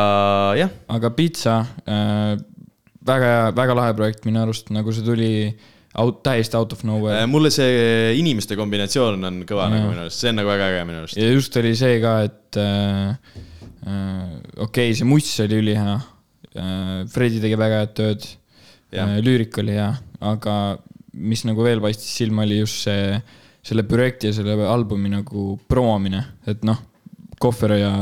jah, 0.58 0.72
aga 0.92 1.10
Pitsa 1.16 1.58
äh,, 1.86 2.34
väga, 3.06 3.30
väga 3.56 3.76
lahe 3.78 3.94
projekt 3.98 4.26
minu 4.28 4.42
arust, 4.42 4.70
nagu 4.74 4.94
see 4.94 5.06
tuli 5.06 5.32
out, 5.98 6.20
täiesti 6.26 6.58
out 6.58 6.74
of 6.76 6.84
nowhere. 6.88 7.24
mulle 7.30 7.50
see 7.54 8.12
inimeste 8.18 8.56
kombinatsioon 8.58 9.28
on 9.28 9.42
kõva 9.48 9.66
Jaa. 9.66 9.74
nagu 9.76 9.90
minu 9.90 10.04
arust, 10.06 10.22
see 10.22 10.32
on 10.32 10.40
nagu 10.40 10.52
väga 10.52 10.70
äge 10.72 10.84
minu 10.88 11.02
arust. 11.02 11.18
ja 11.20 11.32
just 11.32 11.58
oli 11.60 11.74
see 11.78 11.98
ka, 12.04 12.14
et 12.28 12.60
äh, 12.60 13.34
äh, 13.86 14.30
okei 14.56 14.92
okay,, 14.92 14.96
see 14.98 15.08
muss 15.08 15.34
oli 15.44 15.60
ülihea 15.64 15.98
äh,. 15.98 17.02
Fredi 17.12 17.42
tegi 17.42 17.58
väga 17.58 17.82
head 17.82 17.94
tööd 17.98 18.26
äh,, 18.92 19.18
lüürik 19.24 19.58
oli 19.62 19.76
hea, 19.78 19.92
aga 20.22 20.56
mis 21.12 21.44
nagu 21.48 21.64
veel 21.64 21.82
paistis 21.84 22.12
silma, 22.22 22.46
oli 22.46 22.62
just 22.62 22.86
see, 22.86 23.16
selle 23.62 23.84
projekti 23.88 24.30
ja 24.30 24.36
selle 24.36 24.56
albumi 24.66 25.12
nagu 25.12 25.52
promomine, 25.70 26.24
et 26.48 26.64
noh, 26.66 26.80
Kohver 27.42 27.76
ja 27.80 27.92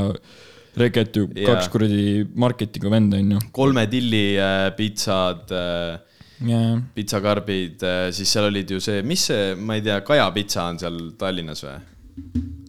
Reket 0.80 1.16
ju 1.16 1.26
Jaa. 1.34 1.54
kaks 1.54 1.70
kuradi 1.72 2.04
marketingu 2.38 2.92
venda 2.92 3.18
on 3.18 3.34
ju. 3.34 3.40
kolme 3.52 3.86
tilli 3.90 4.24
äh, 4.38 4.68
pitsad 4.76 5.50
äh, 5.50 5.98
ja, 6.46 6.60
pitsakarbid, 6.94 7.82
siis 8.16 8.30
seal 8.32 8.46
olid 8.48 8.70
ju 8.70 8.78
see, 8.80 9.02
mis 9.04 9.26
see, 9.32 9.54
ma 9.58 9.76
ei 9.76 9.84
tea, 9.84 9.98
Kaja 10.06 10.30
pitsa 10.36 10.68
on 10.70 10.78
seal 10.80 11.02
Tallinnas 11.20 11.66
või? 11.66 11.80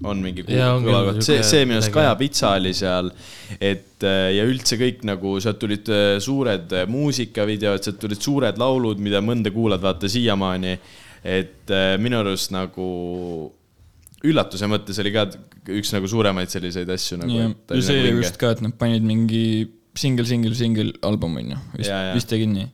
on 0.07 0.21
mingi 0.21 0.43
kõlakoht, 0.45 1.21
see, 1.25 1.41
see 1.45 1.65
minu 1.67 1.77
arust. 1.77 1.93
Kaja 1.93 2.13
Pitsa 2.19 2.55
oli 2.57 2.73
seal, 2.77 3.11
et 3.61 4.05
äh, 4.07 4.31
ja 4.37 4.45
üldse 4.49 4.77
kõik 4.79 5.03
nagu 5.07 5.35
sealt 5.43 5.59
tulid 5.61 5.91
äh, 5.93 6.15
suured 6.23 6.73
äh, 6.73 6.87
muusikavideod, 6.89 7.83
sealt 7.85 8.01
tulid 8.01 8.21
suured 8.21 8.61
laulud, 8.61 9.01
mida 9.03 9.21
mõnda 9.25 9.53
kuulad 9.53 9.83
vaata 9.83 10.09
siiamaani. 10.11 10.77
et 11.21 11.69
äh, 11.69 11.97
minu 12.01 12.17
arust 12.17 12.49
nagu 12.49 12.85
üllatuse 14.27 14.69
mõttes 14.69 14.99
oli 15.01 15.13
ka 15.13 15.27
üks 15.71 15.93
nagu 15.95 16.09
suuremaid 16.09 16.51
selliseid 16.53 16.89
asju 16.93 17.21
nagu. 17.21 17.37
ja 17.37 17.47
ja 17.49 17.85
see 17.85 18.01
oli 18.01 18.17
just 18.21 18.37
ka, 18.41 18.53
et 18.55 18.61
nad 18.65 18.75
panid 18.79 19.05
mingi 19.05 19.69
single, 19.97 20.25
single, 20.27 20.53
single 20.57 20.91
album 21.07 21.39
on 21.41 21.55
ju, 21.55 21.61
vist 21.77 21.95
vist 22.15 22.31
tegid 22.31 22.51
nii. 22.53 22.67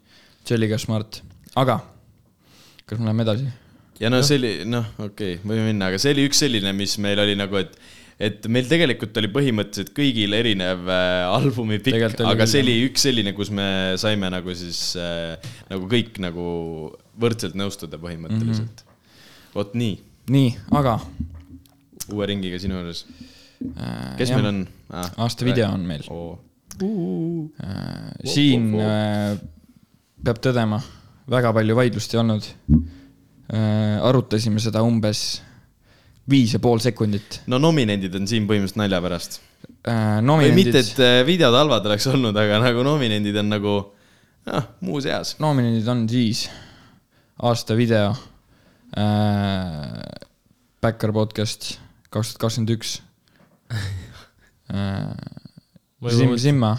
see 0.47 0.57
oli 0.59 0.71
ka 0.71 0.81
smart, 0.81 1.21
aga 1.55 1.79
kas 2.87 2.99
me 2.99 3.09
läheme 3.09 3.25
edasi? 3.27 3.47
ja 4.01 4.11
no 4.13 4.21
see 4.25 4.39
oli, 4.41 4.51
noh, 4.69 4.89
okei 4.97 5.37
okay,, 5.37 5.45
võime 5.45 5.69
minna, 5.71 5.91
aga 5.91 6.01
see 6.01 6.15
oli 6.15 6.27
üks 6.29 6.43
selline, 6.43 6.73
mis 6.77 6.97
meil 7.03 7.23
oli 7.23 7.37
nagu, 7.39 7.63
et 7.63 7.79
et 8.17 8.47
meil 8.49 8.65
tegelikult 8.65 9.17
oli 9.21 9.29
põhimõtteliselt 9.29 9.91
kõigil 9.97 10.33
erinev 10.33 10.87
äh, 10.89 11.27
albumi 11.29 11.77
pikk, 11.85 12.17
aga 12.25 12.47
see 12.49 12.63
oli 12.65 12.79
üks 12.87 13.05
selline, 13.05 13.33
kus 13.37 13.51
me 13.53 13.67
saime 14.01 14.31
nagu 14.33 14.55
siis 14.57 14.81
äh, 14.97 15.37
nagu 15.69 15.85
kõik 15.91 16.17
nagu 16.23 16.47
võrdselt 17.21 17.57
nõustuda 17.57 18.01
põhimõtteliselt 18.01 18.81
mm. 18.81 18.85
-hmm. 18.85 19.53
vot 19.53 19.77
nii, 19.77 19.99
nii, 20.33 20.53
aga 20.81 20.97
uue 22.13 22.27
ringiga 22.29 22.59
sinu 22.61 22.79
juures. 22.79 23.05
äh, 23.77 24.13
kes 24.19 24.31
jah, 24.31 24.37
meil 24.39 24.49
on 24.51 24.61
ah,? 24.91 25.09
aasta 25.25 25.47
video 25.47 25.71
on 25.73 25.87
meil 25.87 26.05
oh.. 26.13 26.37
siin 28.27 28.69
äh, 28.81 29.33
peab 30.23 30.39
tõdema, 30.43 30.79
väga 31.31 31.53
palju 31.55 31.77
vaidlust 31.77 32.13
ei 32.15 32.21
olnud 32.21 32.47
arutasime 33.47 34.59
seda 34.59 34.81
umbes 34.83 35.19
viis 36.27 36.51
ja 36.51 36.59
pool 36.59 36.81
sekundit 36.83 37.41
no 37.47 37.59
nominendid 37.63 38.15
on 38.19 38.27
siin 38.27 38.47
põhimõtteliselt 38.49 38.81
nalja 38.81 38.99
pärast. 39.03 39.39
äh,. 39.87 40.19
või 40.19 40.51
mitte, 40.51 40.81
nominendid, 40.81 40.81
et 40.81 41.27
videod 41.27 41.55
halvad 41.55 41.87
oleks 41.87 42.09
olnud, 42.11 42.35
aga 42.35 42.59
nagu 42.63 42.83
nominendid 42.85 43.39
on 43.39 43.53
nagu 43.55 43.75
noh, 44.51 44.69
muus 44.83 45.07
eas. 45.07 45.35
nominendid 45.43 45.87
on 45.91 46.05
siis 46.11 46.47
aasta 47.47 47.77
video 47.77 48.11
äh,, 48.97 50.25
Backer 50.81 51.11
podcast 51.15 51.77
kaks 52.09 52.33
tuhat 52.33 52.41
kakskümmend 52.41 52.73
üks. 52.75 53.01
Sim, 56.09 56.37
Simma 56.37 56.77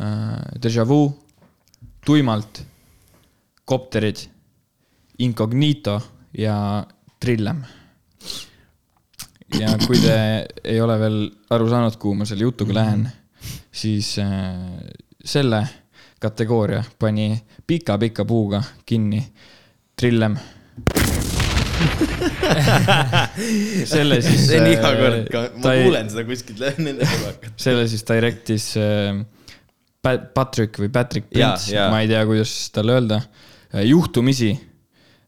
äh,, 0.00 0.60
Deja 0.62 0.88
Vu, 0.88 1.12
Tuimalt, 2.04 2.62
Kopterid, 3.64 4.16
Incognito 5.18 6.00
ja 6.38 6.86
Trillem. 7.20 7.64
ja 9.58 9.76
kui 9.86 10.00
te 10.02 10.16
ei 10.64 10.80
ole 10.82 10.98
veel 10.98 11.18
aru 11.54 11.68
saanud, 11.70 11.96
kuhu 12.00 12.14
ma 12.18 12.26
selle 12.26 12.42
jutuga 12.48 12.74
lähen, 12.74 13.06
siis 13.72 14.16
äh, 14.18 14.82
selle 15.24 15.62
kategooria 16.20 16.82
pani 16.98 17.32
pika-pika 17.66 18.24
puuga 18.24 18.62
kinni 18.86 19.22
Trillem. 19.96 20.36
selle 23.94 24.20
siis. 24.24 24.44
see 24.48 24.60
on 24.60 24.68
iga 24.70 24.90
kord 24.98 25.30
ka, 25.32 25.42
ma 25.56 25.64
ta 25.64 25.72
kuulen 25.80 26.10
seda 26.12 26.26
kuskilt 26.28 26.62
nende 26.82 27.08
kõrvalt. 27.08 27.48
selle 27.66 27.86
siis 27.90 28.04
direct'is 28.08 28.68
äh, 28.80 29.24
Pat- 30.04 30.30
Patrick 30.36 30.78
või 30.82 30.90
Patrick 30.92 31.30
Prince, 31.32 31.72
ma 31.90 32.02
ei 32.04 32.10
tea, 32.10 32.20
kuidas 32.28 32.50
talle 32.74 32.98
öelda, 32.98 33.22
juhtumisi. 33.88 34.50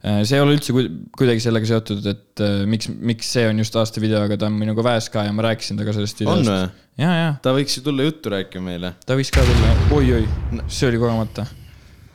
see 0.05 0.37
ei 0.37 0.42
ole 0.44 0.55
üldse 0.59 0.74
ku- 0.76 0.90
kuidagi 1.16 1.40
sellega 1.42 1.66
seotud, 1.70 2.05
et 2.12 2.42
äh, 2.44 2.59
miks, 2.68 2.90
miks 2.92 3.31
see 3.33 3.46
on 3.48 3.59
just 3.62 3.74
aasta 3.81 4.02
video, 4.05 4.20
aga 4.26 4.37
ta 4.42 4.50
on 4.50 4.59
minuga 4.61 4.85
väes 4.87 5.09
ka 5.11 5.24
ja 5.26 5.33
ma 5.35 5.46
rääkisin 5.48 5.79
temaga 5.81 5.96
sellest 5.96 6.20
on 6.22 6.29
videost. 6.29 6.50
või? 6.52 6.85
ja, 7.02 7.14
ja 7.22 7.31
ta 7.42 7.55
võiks 7.57 7.79
ju 7.79 7.87
tulla 7.88 8.05
juttu 8.07 8.31
rääkima 8.37 8.68
meile. 8.68 8.92
ta 9.09 9.16
võiks 9.18 9.33
ka 9.35 9.42
tulla 9.48 9.72
oi, 9.96 10.12
oi, 10.20 10.29
see 10.68 10.90
oli 10.92 11.00
kogemata, 11.00 11.46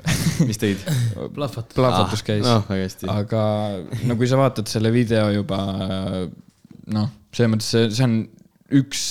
mis 0.49 0.59
tegid? 0.61 0.83
plahvatus. 1.35 1.75
plahvatus 1.77 2.23
käis 2.25 2.45
noh, 2.45 2.63
väga 2.67 2.85
hästi. 2.85 3.09
aga 3.11 3.43
no 4.09 4.17
kui 4.19 4.29
sa 4.29 4.39
vaatad 4.41 4.69
selle 4.71 4.93
video 4.93 5.27
juba 5.33 5.59
noh, 6.91 7.11
selles 7.31 7.53
mõttes 7.53 7.71
see, 7.73 7.91
see 7.93 8.07
on 8.07 8.17
üks 8.81 9.05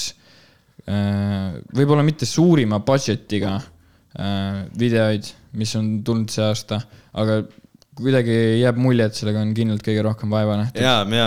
äh, 0.89 1.61
võib-olla 1.77 2.05
mitte 2.07 2.29
suurima 2.29 2.81
budget'iga 2.85 3.57
äh, 3.61 4.67
videoid, 4.81 5.31
mis 5.61 5.75
on 5.79 5.99
tulnud 6.07 6.33
see 6.33 6.47
aasta, 6.47 6.81
aga 7.21 7.43
kuidagi 8.01 8.35
jääb 8.63 8.79
mulje, 8.81 9.11
et 9.11 9.19
sellega 9.19 9.43
on 9.45 9.51
kindlalt 9.53 9.83
kõige 9.85 10.03
rohkem 10.07 10.31
vaeva 10.33 10.57
nähtud. 10.57 10.81
ja, 10.81 11.03
ja 11.05 11.27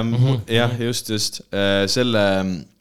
jah, 0.50 0.74
just, 0.82 1.12
just 1.14 1.44
Äh, 1.54 1.88
selle 1.88 2.22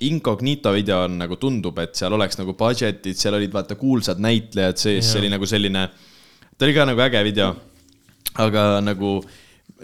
Incognito 0.00 0.72
video 0.72 1.02
on 1.04 1.18
nagu 1.20 1.36
tundub, 1.40 1.76
et 1.82 1.98
seal 1.98 2.14
oleks 2.16 2.38
nagu 2.40 2.54
budget'id, 2.56 3.18
seal 3.18 3.36
olid 3.36 3.52
vaata 3.52 3.76
kuulsad 3.76 4.22
näitlejad 4.22 4.80
sees, 4.80 5.10
see 5.10 5.20
oli 5.20 5.30
nagu 5.32 5.48
selline, 5.48 5.82
ta 6.56 6.66
oli 6.66 6.76
ka 6.76 6.88
nagu 6.88 7.00
äge 7.04 7.22
video. 7.24 7.54
aga 8.42 8.80
nagu 8.80 9.20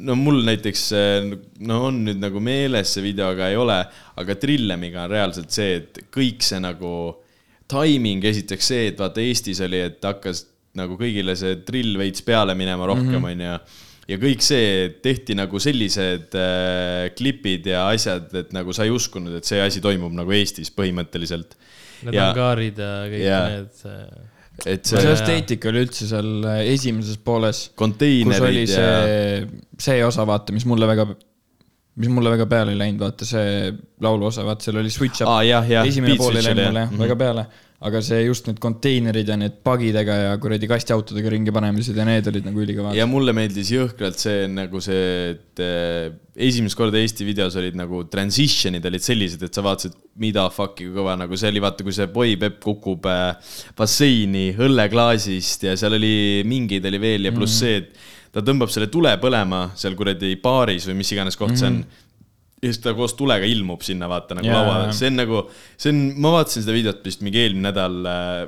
no 0.00 0.14
mul 0.16 0.42
näiteks 0.46 0.84
äh, 0.96 1.30
no 1.68 1.80
on 1.88 2.04
nüüd 2.06 2.20
nagu 2.22 2.40
meeles 2.40 2.94
see 2.94 3.04
video, 3.10 3.32
aga 3.34 3.50
ei 3.50 3.58
ole, 3.60 3.78
aga 4.20 4.36
Trillemiga 4.40 5.06
on 5.06 5.12
reaalselt 5.12 5.50
see, 5.54 5.80
et 5.82 6.04
kõik 6.14 6.44
see 6.46 6.60
nagu 6.62 6.92
timing, 7.68 8.24
esiteks 8.24 8.70
see, 8.72 8.86
et 8.92 9.00
vaata 9.00 9.20
Eestis 9.20 9.60
oli, 9.64 9.82
et 9.90 10.00
hakkas 10.04 10.46
nagu 10.78 10.96
kõigile 11.00 11.34
see 11.36 11.58
drill 11.66 11.98
veits 12.00 12.22
peale 12.24 12.54
minema 12.56 12.86
rohkem, 12.88 13.24
onju 13.32 13.58
ja 14.08 14.16
kõik 14.20 14.44
see 14.44 14.88
tehti 15.04 15.36
nagu 15.36 15.60
sellised 15.60 16.36
äh, 16.38 17.10
klipid 17.18 17.68
ja 17.68 17.88
asjad, 17.92 18.30
et 18.40 18.54
nagu 18.56 18.72
sa 18.76 18.86
ei 18.88 18.94
uskunud, 18.94 19.36
et 19.38 19.48
see 19.48 19.60
asi 19.60 19.82
toimub 19.84 20.14
nagu 20.16 20.32
Eestis 20.32 20.72
põhimõtteliselt. 20.74 21.58
Need 22.06 22.16
ja, 22.16 22.30
angaarid 22.30 22.78
ja 22.80 22.92
kõik 23.10 23.24
Jaa. 23.26 23.46
need. 23.52 23.84
Et 24.66 24.84
see 24.88 24.98
see 25.04 25.12
esteetika 25.14 25.68
oli 25.70 25.84
üldse 25.86 26.08
seal 26.10 26.30
äh, 26.50 26.60
esimeses 26.74 27.18
pooles, 27.22 27.68
kus 27.68 27.72
oli 27.72 27.78
konteinerid 27.84 28.68
ja 28.68 28.74
see, 28.74 29.48
see 29.78 30.04
osa, 30.04 30.24
vaata, 30.26 30.52
mis 30.56 30.66
mulle 30.66 30.88
väga, 30.90 31.06
mis 32.02 32.10
mulle 32.10 32.32
väga 32.34 32.46
peale 32.50 32.74
ei 32.74 32.80
läinud, 32.80 33.00
vaata 33.06 33.28
see 33.28 33.72
laulu 34.04 34.26
osa, 34.32 34.44
vaata 34.48 34.66
seal 34.68 34.80
oli 34.82 34.90
switch 34.90 35.22
up 35.22 35.30
jah, 35.70 35.86
esimene 35.86 36.14
beat 36.16 36.24
pool 36.24 36.36
ei 36.40 36.46
läinud 36.48 36.64
mulle 36.66 36.84
jah. 36.84 36.90
jah 36.90 36.92
Mhm. 36.92 37.02
väga 37.06 37.16
peale, 37.22 37.46
aga 37.78 38.00
see 38.02 38.24
just 38.26 38.48
need 38.48 38.56
konteinerid 38.58 39.28
ja 39.30 39.36
need 39.38 39.60
pagidega 39.62 40.16
ja 40.18 40.30
kuradi 40.42 40.66
kastiautodega 40.70 41.30
ringi 41.30 41.52
panemised 41.54 41.94
ja 41.94 42.06
need 42.08 42.26
olid 42.26 42.48
nagu 42.48 42.62
ülikõvad. 42.64 42.96
ja 42.98 43.06
mulle 43.06 43.34
meeldis 43.36 43.70
jõhkralt 43.70 44.18
see 44.18 44.48
nagu 44.50 44.82
see, 44.82 45.36
et 45.36 45.62
äh, 45.62 46.08
esimest 46.48 46.78
korda 46.78 46.98
Eesti 46.98 47.26
videos 47.28 47.54
olid 47.60 47.78
nagu 47.78 48.02
transition'id 48.10 48.90
olid 48.90 49.06
sellised, 49.06 49.44
et 49.46 49.54
sa 49.54 49.62
vaatasid, 49.62 49.94
mida 50.18 50.48
fuck'i 50.50 50.88
kui 50.88 50.96
kõva, 50.96 51.14
nagu 51.20 51.38
see 51.38 51.52
oli 51.52 51.62
vaata, 51.62 51.86
kui 51.86 51.94
see 51.94 52.10
boy 52.10 52.34
Pepp 52.42 52.58
kukub 52.66 53.06
äh, 53.06 53.54
basseini 53.78 54.48
õlleklaasist 54.58 55.70
ja 55.70 55.78
seal 55.78 55.94
oli 56.00 56.42
mingeid 56.50 56.90
oli 56.90 57.02
veel 57.02 57.30
ja 57.30 57.34
pluss 57.36 57.62
see, 57.62 57.78
et 57.84 57.94
ta 58.34 58.42
tõmbab 58.42 58.74
selle 58.74 58.90
tule 58.90 59.14
põlema 59.22 59.68
seal 59.78 59.94
kuradi 59.98 60.34
baaris 60.42 60.90
või 60.90 60.98
mis 60.98 61.14
iganes 61.14 61.38
koht 61.38 61.54
see 61.54 61.70
on 61.70 61.80
ja 62.58 62.72
siis 62.72 62.80
ta 62.82 62.94
koos 62.98 63.14
tulega 63.18 63.46
ilmub 63.46 63.84
sinna, 63.86 64.08
vaata 64.10 64.34
nagu 64.38 64.48
Jaa, 64.48 64.62
laua 64.66 64.92
see 64.96 65.10
on 65.12 65.18
nagu, 65.20 65.44
see 65.78 65.92
on, 65.92 66.02
ma 66.18 66.32
vaatasin 66.34 66.64
seda 66.64 66.74
videot 66.74 67.04
vist 67.06 67.22
mingi 67.22 67.42
eelmine 67.44 67.68
nädal, 67.68 67.96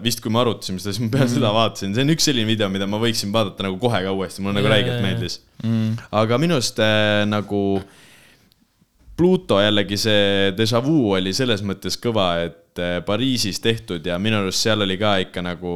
vist 0.02 0.22
kui 0.24 0.34
me 0.34 0.42
arutasime 0.42 0.82
seda, 0.82 0.96
siis 0.96 1.04
ma 1.04 1.12
peale 1.14 1.30
seda 1.30 1.52
vaatasin, 1.54 1.94
see 1.94 2.06
on 2.06 2.14
üks 2.16 2.26
selline 2.30 2.48
video, 2.48 2.70
mida 2.72 2.88
ma 2.90 3.00
võiksin 3.02 3.32
vaadata 3.34 3.68
nagu 3.68 3.78
kohe 3.82 4.02
ka 4.06 4.14
uuesti, 4.16 4.42
mulle 4.42 4.58
nagu 4.58 4.66
Jaa, 4.66 4.76
räigelt 4.76 4.96
jaa. 4.96 5.06
meeldis 5.06 5.40
mm.. 5.62 6.06
aga 6.22 6.40
minu 6.42 6.58
arust 6.58 6.82
äh, 6.84 7.24
nagu 7.30 7.64
Pluto 9.20 9.58
jällegi 9.60 9.98
see 10.00 10.52
Deja 10.56 10.80
Vu 10.82 11.10
oli 11.12 11.34
selles 11.36 11.62
mõttes 11.66 11.98
kõva, 12.00 12.30
et 12.48 12.80
äh, 12.80 12.98
Pariisis 13.06 13.60
tehtud 13.62 14.06
ja 14.08 14.18
minu 14.18 14.40
arust 14.40 14.64
seal 14.64 14.82
oli 14.86 14.96
ka 14.98 15.18
ikka 15.26 15.44
nagu 15.44 15.74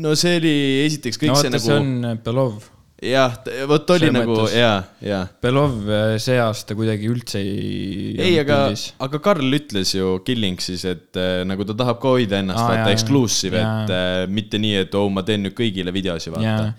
no 0.00 0.14
see 0.18 0.38
oli 0.40 0.54
esiteks 0.84 1.20
kõik 1.20 1.32
no 1.32 1.40
see 1.40 1.50
vaata, 1.50 1.58
nagu 1.58 1.66
see 1.66 1.80
on 1.82 2.22
Belov. 2.24 2.70
jah, 3.02 3.34
vot 3.68 3.90
oli 3.94 4.06
Selles 4.06 4.14
nagu 4.14 4.34
mõttes- 4.36 4.56
ja, 4.56 4.72
ja 5.02 5.20
Belov 5.42 5.76
äh, 5.88 6.16
see 6.22 6.36
aasta 6.40 6.76
kuidagi 6.78 7.08
üldse 7.10 7.40
ei. 7.42 8.14
ei, 8.18 8.34
aga, 8.40 8.68
aga 9.06 9.20
Karl 9.24 9.58
ütles 9.58 9.94
ju 9.96 10.18
Killingsis, 10.26 10.84
et 10.88 11.20
äh, 11.20 11.42
nagu 11.48 11.66
ta 11.66 11.76
tahab 11.78 12.00
ka 12.02 12.14
hoida 12.14 12.40
ennast 12.42 12.62
ah, 12.62 12.70
vaata 12.70 12.92
exclusive, 12.94 13.58
et 13.58 13.94
äh, 13.94 14.26
mitte 14.30 14.60
nii, 14.62 14.84
et 14.86 14.94
oo, 14.98 15.08
ma 15.12 15.26
teen 15.26 15.44
nüüd 15.46 15.56
kõigile 15.58 15.94
videosi, 15.94 16.32
vaata 16.34 16.46
Jaa.. 16.46 16.70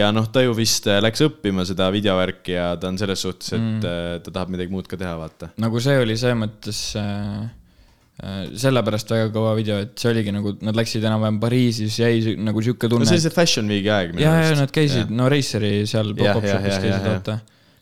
ja 0.00 0.10
noh, 0.14 0.30
ta 0.32 0.42
ju 0.44 0.56
vist 0.56 0.88
läks 0.88 1.24
õppima 1.28 1.66
seda 1.68 1.90
videovärki 1.94 2.56
ja 2.56 2.72
ta 2.80 2.90
on 2.92 2.98
selles 3.00 3.22
suhtes, 3.24 3.52
et 3.52 3.60
mm. 3.60 4.24
ta 4.24 4.34
tahab 4.34 4.56
midagi 4.56 4.72
muud 4.72 4.88
ka 4.90 5.00
teha, 5.00 5.14
vaata. 5.20 5.52
nagu 5.60 5.84
see 5.84 6.00
oli 6.00 6.16
selles 6.20 6.42
mõttes 6.46 6.82
äh, 6.98 7.44
sellepärast 8.18 9.12
väga 9.14 9.28
kõva 9.34 9.52
video, 9.54 9.76
et 9.84 9.92
see 10.00 10.10
oligi 10.10 10.32
nagu, 10.34 10.56
nad 10.66 10.74
läksid 10.78 11.04
enam-vähem 11.06 11.38
Pariisis, 11.42 12.00
jäi 12.00 12.34
nagu 12.42 12.64
sihuke 12.64 12.88
no 12.88 12.96
tunne 12.96 13.06
see 13.06 13.14
oli 13.14 13.24
see 13.28 13.34
Fashion 13.34 13.70
Weeki 13.70 13.92
aeg. 13.94 14.16
ja, 14.18 14.32
ja 14.42 14.56
nad 14.58 14.72
käisid, 14.74 15.12
no 15.14 15.28
Raceri 15.30 15.86
seal 15.86 16.10
pop-up 16.18 16.48
shop'is 16.48 16.80
käisid, 16.82 17.06
vaata. 17.06 17.38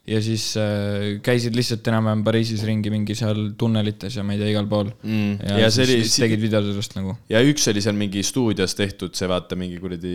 Ja 0.07 0.21
siis 0.23 0.53
äh, 0.61 1.19
käisid 1.25 1.57
lihtsalt 1.59 1.87
enam-vähem 1.91 2.23
Pariisis 2.27 2.63
ringi 2.67 2.93
mingi 2.95 3.17
seal 3.19 3.53
tunnelites 3.59 4.15
ja 4.19 4.23
ma 4.27 4.37
ei 4.37 4.43
tea, 4.43 4.53
igal 4.55 4.69
pool 4.71 4.93
Mm. 5.07 5.39
ja, 5.43 5.57
ja 5.65 5.69
siis 5.71 5.83
oli 5.83 5.97
oli... 5.99 6.11
tegid 6.23 6.41
video 6.41 6.61
sellest 6.63 6.95
nagu. 6.97 7.15
ja 7.31 7.41
üks 7.45 7.67
oli 7.71 7.83
seal 7.83 7.97
mingi 7.99 8.23
stuudios 8.27 8.75
tehtud 8.79 9.15
see 9.19 9.29
vaata 9.31 9.59
mingi 9.59 9.81
kuradi 9.83 10.13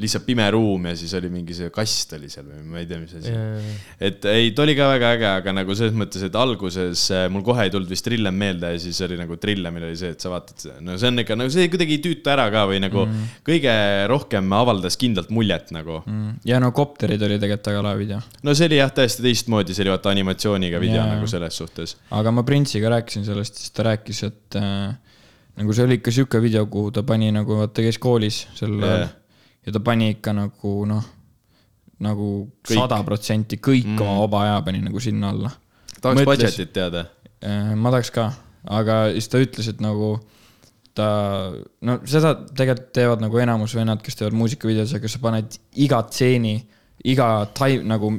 lihtsalt 0.00 0.24
pime 0.26 0.46
ruum 0.54 0.86
ja 0.88 0.94
siis 0.98 1.12
oli 1.18 1.30
mingi 1.32 1.56
see 1.56 1.70
kast 1.74 2.14
oli 2.16 2.30
seal 2.32 2.46
või 2.46 2.62
ma 2.70 2.82
ei 2.82 2.88
tea, 2.90 3.00
mis 3.02 3.14
asi. 3.18 3.32
et 3.98 4.26
ei, 4.30 4.52
ta 4.56 4.64
oli 4.64 4.76
ka 4.78 4.88
väga 4.92 5.12
äge, 5.16 5.28
aga 5.42 5.54
nagu 5.56 5.76
selles 5.78 5.96
mõttes, 5.98 6.24
et 6.26 6.38
alguses 6.38 7.04
äh, 7.14 7.26
mul 7.32 7.44
kohe 7.46 7.66
ei 7.66 7.74
tulnud 7.74 7.90
vist 7.90 8.06
Trillem 8.06 8.38
meelde 8.38 8.72
ja 8.74 8.80
siis 8.82 9.00
oli 9.06 9.18
nagu 9.20 9.38
Trillemil 9.42 9.88
oli 9.88 9.98
see, 9.98 10.14
et 10.14 10.22
sa 10.24 10.32
vaatad, 10.32 10.66
no 10.84 10.96
see 11.00 11.10
on 11.10 11.24
ikka 11.24 11.38
nagu 11.38 11.52
see 11.54 11.68
kuidagi 11.72 11.98
ei 11.98 12.02
tüüta 12.06 12.34
ära 12.36 12.48
ka 12.54 12.64
või 12.70 12.80
nagu 12.82 13.04
mm. 13.06 13.34
kõige 13.46 13.76
rohkem 14.12 14.56
avaldas 14.56 14.98
kindlalt 15.00 15.32
muljet 15.34 15.74
nagu. 15.74 16.00
ja 16.48 16.62
no 16.62 16.72
kopterid 16.76 17.22
oli 17.22 17.38
tegelikult 17.42 17.72
väga 17.72 17.84
lahe 17.88 18.00
video. 18.00 18.22
no 18.46 18.56
see 18.58 18.70
oli 18.70 18.80
jah, 18.80 18.91
täiesti 18.96 19.24
teistmoodi, 19.24 19.74
see 19.76 19.84
oli 19.86 19.92
vaata 19.94 20.12
animatsiooniga 20.12 20.80
video 20.82 21.00
yeah. 21.00 21.14
nagu 21.14 21.28
selles 21.30 21.56
suhtes. 21.60 21.96
aga 22.10 22.34
ma 22.34 22.44
Printsiga 22.46 22.92
rääkisin 22.92 23.24
sellest, 23.26 23.60
siis 23.60 23.74
ta 23.76 23.86
rääkis, 23.88 24.22
et 24.28 24.58
äh, 24.60 24.92
nagu 25.60 25.76
see 25.76 25.86
oli 25.88 25.98
ikka 26.00 26.14
sihuke 26.14 26.42
video, 26.42 26.66
kuhu 26.66 26.92
ta 26.94 27.04
pani 27.06 27.32
nagu, 27.34 27.58
vaata 27.62 27.84
käis 27.84 27.98
koolis 28.02 28.44
sel 28.58 28.76
ajal 28.78 29.06
Jaa. 29.06 29.10
ja 29.66 29.76
ta 29.76 29.82
pani 29.84 30.12
ikka 30.16 30.36
nagu 30.36 30.76
noh, 30.90 31.08
nagu 32.02 32.28
sada 32.68 33.02
protsenti 33.06 33.60
kõik 33.62 33.94
mm. 33.94 34.04
oma 34.04 34.20
vaba 34.26 34.44
aja 34.46 34.60
pani 34.66 34.82
nagu 34.84 35.00
sinna 35.00 35.32
alla. 35.34 35.50
tahaks 36.00 36.26
budget'it 36.26 36.72
teada. 36.74 37.06
Äh, 37.42 37.74
ma 37.78 37.94
tahaks 37.94 38.12
ka, 38.14 38.30
aga 38.70 39.02
siis 39.14 39.30
ta 39.30 39.42
ütles, 39.42 39.68
et 39.70 39.82
nagu 39.82 40.16
ta, 40.96 41.08
no 41.84 41.98
seda 42.08 42.34
tegelikult 42.52 42.92
teevad 42.96 43.24
nagu 43.24 43.40
enamus 43.42 43.74
vennad, 43.76 44.02
kes 44.04 44.18
teevad 44.18 44.36
muusikavideosid, 44.38 45.00
aga 45.00 45.10
sa 45.10 45.20
paned 45.22 45.58
iga 45.84 46.02
stseeni, 46.08 46.56
iga 47.08 47.28
time 47.56 47.86
nagu, 47.88 48.12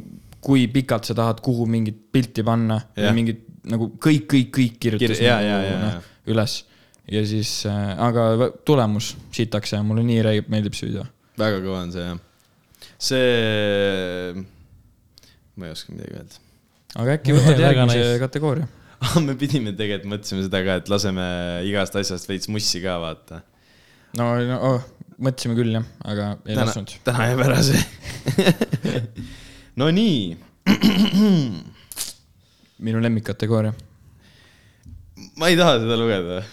kui 0.43 0.67
pikalt 0.71 1.07
sa 1.07 1.15
tahad, 1.17 1.39
kuhu 1.43 1.65
mingit 1.69 1.97
pilti 2.11 2.43
panna 2.45 2.79
Jah. 2.81 3.07
või 3.07 3.19
mingit 3.21 3.43
nagu 3.71 3.89
kõik, 3.95 4.27
kõik, 4.31 4.51
kõik 4.53 4.77
kirjutas 4.81 5.17
Kir- 5.17 5.27
jaa, 5.29 5.39
nagu, 5.39 5.49
jaa, 5.67 5.79
noh, 5.79 5.97
jaa. 5.97 6.05
üles. 6.33 6.57
ja 7.11 7.23
siis 7.27 7.51
äh,, 7.69 7.89
aga 7.99 8.49
tulemus 8.67 9.13
sitaks 9.35 9.75
ja 9.75 9.81
mulle 9.83 10.05
nii 10.07 10.21
räigelt 10.25 10.51
meeldib 10.51 10.75
see 10.77 10.89
video. 10.91 11.05
väga 11.39 11.59
kõva 11.63 11.81
on 11.83 11.91
see 11.95 12.05
jah. 12.07 12.21
see, 13.09 14.45
ma 15.55 15.69
ei 15.69 15.75
oska 15.75 15.95
midagi 15.95 16.17
öelda. 16.19 16.41
aga 17.03 17.19
äkki 17.19 17.37
võtad 17.37 17.63
järgmise 17.67 17.99
nice. 18.01 18.17
kategooria? 18.23 18.71
me 19.27 19.35
pidime 19.39 19.73
tegelikult, 19.75 20.11
mõtlesime 20.15 20.45
seda 20.45 20.63
ka, 20.63 20.79
et 20.79 20.91
laseme 20.91 21.27
igast 21.67 21.95
asjast 21.99 22.29
veits 22.29 22.51
mussi 22.51 22.83
ka 22.83 22.97
vaata. 23.03 23.43
no, 24.19 24.33
no 24.47 24.59
oh, 24.73 24.89
mõtlesime 25.23 25.55
küll 25.59 25.75
jah, 25.75 25.87
aga 26.03 26.33
ei 26.43 26.55
täna 26.55 26.67
lasknud., 26.67 26.97
täna 27.07 27.31
jääb 27.31 27.47
ära 27.47 27.63
see. 27.63 27.81
no 29.79 29.89
nii, 29.93 30.37
minu 32.85 33.01
lemmikkategooria. 33.01 33.73
ma 35.39 35.49
ei 35.49 35.57
taha 35.57 35.79
seda 35.81 35.97
lugeda. 35.97 36.43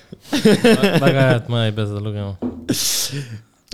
väga 1.05 1.27
hea, 1.27 1.37
et 1.37 1.49
ma 1.53 1.67
ei 1.67 1.75
pea 1.77 1.87
seda 1.91 2.01
lugema. 2.05 2.33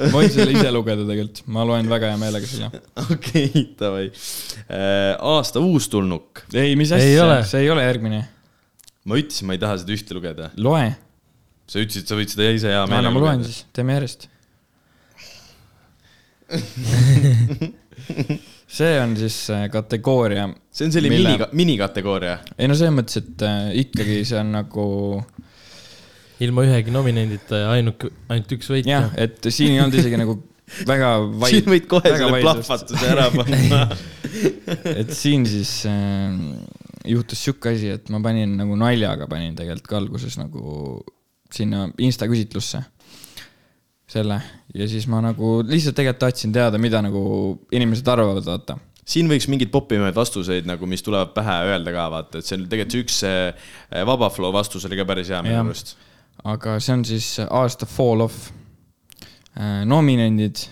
ma 0.02 0.18
võin 0.18 0.32
selle 0.34 0.56
ise 0.56 0.70
lugeda 0.74 1.06
tegelikult, 1.06 1.44
ma 1.54 1.66
loen 1.68 1.86
väga 1.90 2.10
hea 2.12 2.20
meelega 2.20 2.46
selle. 2.50 2.82
okei, 3.06 3.66
davai. 3.78 4.06
aasta 5.34 5.62
uustulnuk. 5.62 6.46
ei, 6.54 6.74
mis 6.78 6.94
asja 6.96 7.26
ole., 7.26 7.38
see 7.46 7.66
ei 7.66 7.72
ole 7.74 7.82
järgmine. 7.86 8.20
ma 9.06 9.12
ütlesin, 9.20 9.44
ma 9.46 9.52
ei 9.54 9.62
taha 9.62 9.74
seda 9.84 9.94
ühte 9.94 10.12
lugeda. 10.18 10.50
loe, 10.58 10.88
sa 11.70 11.82
ütlesid, 11.82 12.06
sa 12.10 12.18
võid 12.18 12.34
seda 12.34 12.50
ise 12.50 12.72
hea 12.72 12.82
anna 12.82 12.98
meelega 12.98 13.14
ma 13.14 13.24
loen. 13.28 13.46
siis, 13.46 13.62
teeme 13.76 13.90
järjest. 14.00 14.22
see 18.66 18.96
on 19.00 19.14
siis 19.18 19.36
äh, 19.54 19.66
kategooria, 19.72 20.48
see 20.74 20.88
on 20.88 20.92
selline 20.94 21.14
Mille- 21.16 21.36
mini, 21.36 21.48
minikategooria. 21.62 22.38
ei 22.58 22.68
no 22.70 22.74
selles 22.78 22.94
mõttes, 22.96 23.20
et 23.22 23.44
äh, 23.46 23.70
ikkagi 23.84 24.22
see 24.26 24.40
on 24.40 24.50
nagu 24.56 24.86
ilma 26.44 26.66
ühegi 26.66 26.92
nominendita 26.92 27.62
ja 27.62 27.70
ainuke, 27.76 28.10
ainult 28.28 28.50
üks 28.58 28.68
võitja 28.74 28.98
jah, 28.98 29.06
et 29.22 29.38
siin 29.48 29.76
ei 29.76 29.80
olnud 29.84 29.96
isegi 30.02 30.18
nagu 30.20 30.34
väga 30.88 31.12
vaid- 31.44 31.54
siin 31.60 31.70
võid 31.70 31.86
kohe 31.90 32.10
selle 32.12 32.40
plahvatuse 32.42 33.06
ära 33.12 33.28
panna. 33.32 33.84
et 35.00 35.14
siin 35.16 35.46
siis 35.48 35.72
äh, 35.88 36.34
juhtus 37.06 37.44
sihuke 37.46 37.70
asi, 37.72 37.92
et 37.94 38.10
ma 38.12 38.18
panin 38.24 38.56
nagu 38.58 38.76
naljaga 38.78 39.28
panin 39.30 39.54
tegelikult 39.56 39.88
ka 39.92 40.00
alguses 40.02 40.36
nagu 40.42 40.98
sinna 41.54 41.86
insta 42.02 42.26
küsitlusse 42.28 42.82
selle 44.10 44.40
ja 44.76 44.88
siis 44.90 45.06
ma 45.10 45.22
nagu 45.24 45.60
lihtsalt 45.66 45.96
tegelikult 45.96 46.22
tahtsin 46.26 46.52
teada, 46.54 46.80
mida 46.80 47.00
nagu 47.04 47.22
inimesed 47.74 48.08
arvavad, 48.12 48.44
vaata. 48.46 48.78
siin 49.06 49.30
võiks 49.30 49.48
mingeid 49.50 49.72
popimaid 49.74 50.16
vastuseid 50.16 50.68
nagu, 50.68 50.88
mis 50.90 51.04
tulevad 51.06 51.32
pähe 51.36 51.56
öelda 51.70 51.94
ka 51.94 52.06
vaata, 52.12 52.40
et 52.40 52.48
see 52.48 52.58
on 52.58 52.68
tegelikult 52.70 52.96
see 52.96 53.04
üks 53.06 53.18
see 53.24 54.04
Vaba 54.08 54.30
Flow 54.32 54.54
vastus 54.54 54.86
oli 54.88 54.98
ka 54.98 55.08
päris 55.08 55.32
hea 55.32 55.42
minu 55.46 55.62
arust. 55.64 55.96
aga 56.44 56.78
see 56.80 56.96
on 56.96 57.04
siis 57.08 57.30
aasta 57.46 57.88
fall 57.90 58.26
off 58.26 58.50
äh,. 59.56 59.84
nominendid 59.88 60.66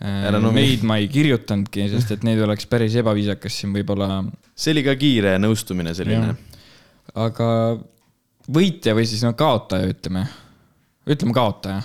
äh, 0.00 0.30
Neid 0.54 0.86
ma 0.86 1.00
ei 1.02 1.08
kirjutanudki, 1.12 1.88
sest 1.92 2.16
et 2.16 2.26
neid 2.26 2.40
oleks 2.44 2.68
päris 2.70 2.96
ebaviisakas 3.00 3.60
siin 3.62 3.74
võib-olla, 3.74 4.22
see 4.54 4.76
oli 4.76 4.86
ka 4.86 4.94
kiire 5.00 5.36
nõustumine 5.42 5.94
selline. 5.98 6.36
aga 7.18 7.48
võitja 8.48 8.94
või 8.96 9.06
siis 9.08 9.22
no 9.26 9.34
kaotaja, 9.38 9.88
ütleme, 9.92 10.24
ütleme 11.08 11.34
kaotaja. 11.36 11.82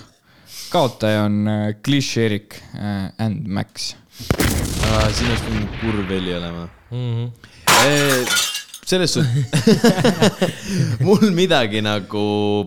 Kaotaja 0.73 1.27
on 1.27 1.43
äh, 1.47 1.67
Klišerik 1.85 2.57
äh, 2.75 3.11
and 3.21 3.47
Max. 3.47 3.93
siin 4.13 5.29
oleks 5.29 5.45
pidanud 5.45 5.77
kurv 5.81 6.09
heli 6.09 6.35
olema. 6.37 6.67
mm. 6.91 7.13
-hmm. 7.25 8.51
selles 8.85 9.13
suhtes, 9.13 9.45
mul 11.07 11.29
midagi 11.31 11.81
nagu 11.81 12.23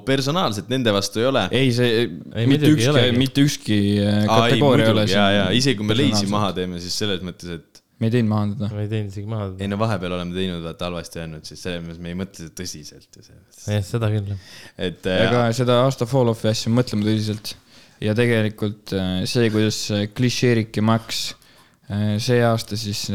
personaalselt 0.07 0.69
nende 0.73 0.92
vastu 0.92 1.21
ei 1.21 1.27
ole. 1.27 1.49
ei, 1.51 1.73
see 1.73 1.88
Ei, 1.88 2.11
ei, 2.35 2.47
mitte 2.47 2.66
ei 2.66 2.77
ükski, 2.77 3.19
mitte 3.19 3.47
ükski 3.47 3.81
äh, 4.03 4.23
kategooria 4.27 4.87
ei 4.87 4.92
ole 4.92 5.09
ja, 5.11 5.27
ja 5.40 5.51
isegi 5.51 5.77
kui 5.81 5.90
me 5.90 5.99
leisi 5.99 6.31
maha 6.31 6.53
teeme, 6.57 6.81
siis 6.83 6.99
selles 6.99 7.23
mõttes, 7.27 7.59
et 7.59 7.83
me 8.01 8.11
ei 8.11 8.16
teinud 8.16 8.31
maandada. 8.33 8.71
ma 8.75 8.83
ei 8.85 8.90
teinud 8.90 9.12
isegi 9.12 9.29
maha 9.31 9.51
ei 9.51 9.53
teda. 9.59 9.71
no 9.73 9.79
vahepeal 9.83 10.16
oleme 10.19 10.37
teinud 10.37 10.64
vaata 10.64 10.90
halvasti 10.90 11.23
jäänud, 11.23 11.47
siis 11.49 11.62
selles 11.66 11.85
mõttes 11.85 12.03
me 12.03 12.12
ei 12.12 12.19
mõtle 12.23 12.42
seda 12.42 12.57
tõsiselt 12.62 13.09
ja 13.21 13.29
selles 13.29 13.45
mõttes, 13.45 13.69
jah, 13.73 13.87
seda 13.92 14.11
küll. 14.12 14.35
et 14.88 15.12
aga 15.12 15.47
äh, 15.47 15.55
seda 15.57 15.79
aasta 15.85 16.09
fall 16.11 16.33
off'i 16.33 16.51
asja 16.53 16.73
mõtleme 16.73 17.07
tõsiselt. 17.09 17.55
Ja 18.02 18.14
tegelikult 18.16 18.92
äh, 18.96 19.22
see, 19.28 19.48
kuidas 19.52 19.78
äh, 19.94 20.06
Klišeerik 20.14 20.76
ja 20.76 20.85
Max 20.85 21.30
äh, 21.88 22.16
see 22.22 22.42
aasta 22.44 22.78
siis 22.78 23.06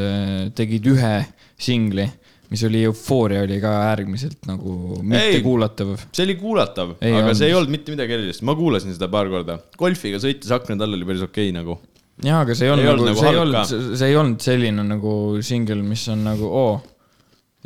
tegid 0.58 0.88
ühe 0.92 1.14
singli, 1.62 2.08
mis 2.52 2.64
oli 2.68 2.82
Eufooria, 2.88 3.44
oli 3.46 3.60
ka 3.64 3.72
äärmiselt 3.92 4.48
nagu 4.50 4.98
mittekuulatav. 5.06 5.94
see 6.10 6.26
oli 6.26 6.38
kuulatav, 6.40 6.96
aga 6.98 7.22
olnud. 7.22 7.38
see 7.38 7.52
ei 7.52 7.58
olnud 7.58 7.76
mitte 7.76 7.94
midagi 7.94 8.18
erilist, 8.18 8.46
ma 8.48 8.58
kuulasin 8.58 8.96
seda 8.96 9.12
paar 9.12 9.30
korda. 9.32 9.60
golfiga 9.80 10.22
sõites 10.24 10.52
aknade 10.56 10.88
all 10.88 10.98
oli 10.98 11.08
päris 11.08 11.28
okei 11.28 11.54
nagu. 11.56 11.78
jaa, 12.26 12.42
aga 12.42 12.58
see 12.58 12.68
ei 12.68 12.74
olnud 12.74 12.88
Ei 12.88 12.96
nagu, 12.96 13.12
nagu 13.12 13.22
see 13.22 13.36
ei 13.36 13.44
olnud, 13.44 13.76
see 14.02 14.10
ei 14.10 14.18
olnud 14.24 14.48
selline 14.48 14.88
nagu 14.88 15.14
singel, 15.46 15.86
mis 15.86 16.08
on 16.12 16.26
nagu 16.26 16.50
oo, 16.50 16.74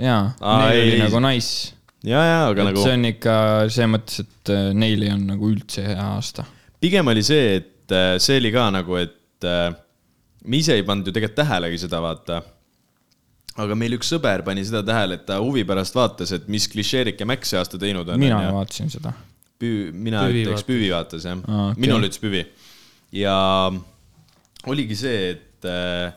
jaa, 0.02 0.36
Aa, 0.42 0.60
neil 0.66 0.82
ei, 0.82 0.92
oli 0.92 1.00
nagu 1.06 1.24
nice. 1.30 1.72
ja, 2.04 2.20
ja, 2.20 2.44
aga 2.50 2.68
et 2.68 2.72
nagu 2.74 2.84
see 2.84 3.00
on 3.00 3.10
ikka 3.14 3.38
selles 3.70 3.94
mõttes, 3.96 4.28
et 4.28 4.54
neil 4.76 5.08
ei 5.08 5.16
olnud 5.16 5.38
nagu 5.38 5.56
üldse 5.56 5.88
hea 5.88 6.12
aasta. 6.18 6.44
Pigem 6.86 7.10
oli 7.12 7.24
see, 7.26 7.56
et 7.60 7.96
äh, 7.96 8.16
see 8.22 8.40
oli 8.42 8.52
ka 8.54 8.68
nagu, 8.74 9.00
et 9.02 9.48
äh, 9.48 9.70
me 10.46 10.62
ise 10.62 10.76
ei 10.78 10.86
pannud 10.86 11.10
ju 11.10 11.16
tegelikult 11.16 11.40
tähelegi 11.42 11.82
seda, 11.86 12.02
vaata. 12.04 12.42
aga 13.64 13.78
meil 13.80 13.96
üks 13.98 14.12
sõber 14.12 14.44
pani 14.46 14.66
seda 14.68 14.84
tähele, 14.86 15.20
et 15.20 15.26
ta 15.30 15.40
huvi 15.42 15.64
pärast 15.68 15.96
vaatas, 15.96 16.34
et 16.36 16.50
mis 16.52 16.68
klišeerik 16.72 17.22
ja 17.22 17.30
Max 17.30 17.54
see 17.54 17.62
aasta 17.62 17.80
teinud 17.82 18.10
on. 18.12 18.22
mina 18.22 18.42
vaatasin 18.54 18.92
seda. 18.94 19.16
Püü, 19.56 19.94
mina 19.96 20.26
Püvi 20.28 20.44
ütleks. 20.44 20.66
Püvi 20.68 20.92
vaatas 20.92 21.26
jah 21.26 21.40
ah, 21.40 21.70
okay., 21.72 21.82
minul 21.86 22.06
ütles 22.06 22.22
Püvi. 22.22 22.44
ja 23.16 23.38
oligi 24.68 24.98
see, 25.00 25.32
et 25.32 25.70
äh, 25.72 26.12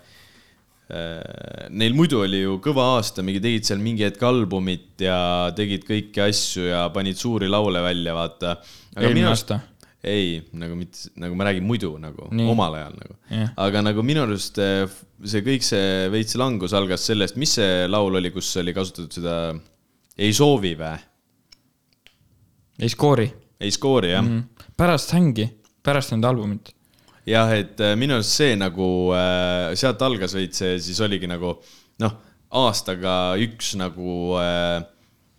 äh, 0.91 1.71
neil 1.71 1.97
muidu 1.97 2.25
oli 2.25 2.43
ju 2.43 2.59
kõva 2.65 2.91
aasta, 2.97 3.25
mingi 3.25 3.41
tegid 3.45 3.71
seal 3.71 3.81
mingi 3.81 4.05
hetk 4.09 4.27
albumit 4.27 5.07
ja 5.07 5.19
tegid 5.57 5.87
kõiki 5.89 6.27
asju 6.27 6.69
ja 6.73 6.85
panid 6.93 7.21
suuri 7.21 7.49
laule 7.49 7.85
välja, 7.87 8.17
vaata. 8.19 8.59
eelmine 8.99 9.31
aasta. 9.31 9.63
ei, 10.07 10.39
nagu 10.55 10.77
mitte, 10.79 11.09
nagu 11.19 11.35
ma 11.35 11.49
räägin 11.49 11.67
muidu 11.67 11.91
nagu 11.99 12.29
Nii. 12.31 12.47
Omal 12.53 12.77
ajal 12.79 12.95
nagu 13.01 13.17
Jah. 13.33 13.51
aga 13.65 13.83
nagu 13.83 14.05
minu 14.07 14.23
arust 14.23 14.61
eh, 14.63 14.87
see 15.27 15.43
kõik 15.47 15.67
see 15.67 16.07
veits 16.13 16.39
langus 16.39 16.75
algas 16.79 17.07
sellest, 17.09 17.39
mis 17.41 17.57
see 17.59 17.89
laul 17.91 18.21
oli, 18.21 18.31
kus 18.35 18.53
oli 18.63 18.75
kasutatud 18.77 19.19
seda 19.19 19.37
ei 20.19 20.35
soovi 20.35 20.75
vä? 20.79 20.93
ei 22.79 22.93
skoori 22.95 23.27
ei 23.59 23.75
skoori 23.75 24.13
jah 24.15 24.23
mm.. 24.23 24.37
mm.. 24.39 24.71
pärast 24.79 25.17
hängi, 25.17 25.49
pärast 25.83 26.15
nende 26.15 26.31
albumit. 26.31 26.71
jah, 27.27 27.51
et 27.59 27.83
äh, 27.83 27.97
minu 27.99 28.21
arust 28.21 28.39
see 28.39 28.55
nagu 28.61 29.11
äh, 29.19 29.75
sealt 29.79 30.03
algas 30.07 30.37
veits 30.39 30.63
siis 30.63 31.03
oligi 31.03 31.27
nagu 31.31 31.57
noh, 32.05 32.15
aastaga 32.55 33.35
üks 33.43 33.75
nagu 33.81 34.39
äh, 34.39 34.79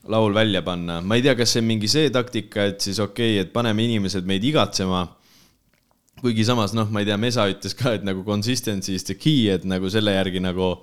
laul 0.07 0.33
välja 0.33 0.61
panna, 0.63 1.01
ma 1.01 1.17
ei 1.19 1.23
tea, 1.25 1.35
kas 1.35 1.51
see 1.53 1.63
on 1.63 1.67
mingi 1.67 1.89
see 1.91 2.09
taktika, 2.13 2.69
et 2.71 2.79
siis 2.81 3.01
okei 3.03 3.35
okay,, 3.35 3.43
et 3.43 3.51
paneme 3.53 3.83
inimesed 3.83 4.27
meid 4.29 4.45
igatsema. 4.47 5.07
kuigi 6.19 6.43
samas 6.43 6.73
noh, 6.75 6.89
ma 6.91 6.99
ei 6.99 7.07
tea, 7.07 7.15
Mesa 7.19 7.45
ütles 7.47 7.75
ka, 7.79 7.93
et 7.95 8.03
nagu 8.03 8.25
consistency 8.27 8.95
is 8.95 9.05
the 9.07 9.15
key, 9.15 9.47
et 9.51 9.63
nagu 9.67 9.89
selle 9.91 10.11
järgi 10.15 10.41
nagu 10.43 10.73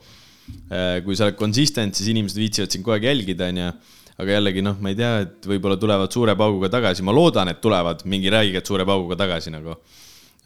kui 1.05 1.17
sa 1.19 1.27
oled 1.27 1.37
consistent, 1.39 1.97
siis 1.97 2.11
inimesed 2.13 2.39
viitsivad 2.39 2.73
sind 2.73 2.85
kogu 2.87 2.97
aeg 2.97 3.09
jälgida, 3.09 3.51
onju. 3.51 3.71
aga 4.17 4.37
jällegi 4.39 4.63
noh, 4.65 4.79
ma 4.81 4.93
ei 4.93 4.97
tea, 4.97 5.11
et 5.27 5.49
võib-olla 5.51 5.77
tulevad 5.77 6.15
suure 6.15 6.33
pauguga 6.39 6.71
tagasi, 6.73 7.05
ma 7.05 7.13
loodan, 7.13 7.51
et 7.53 7.59
tulevad 7.61 8.01
mingi 8.09 8.33
räigelt 8.33 8.69
suure 8.69 8.87
pauguga 8.89 9.19
tagasi 9.21 9.53
nagu. 9.53 9.77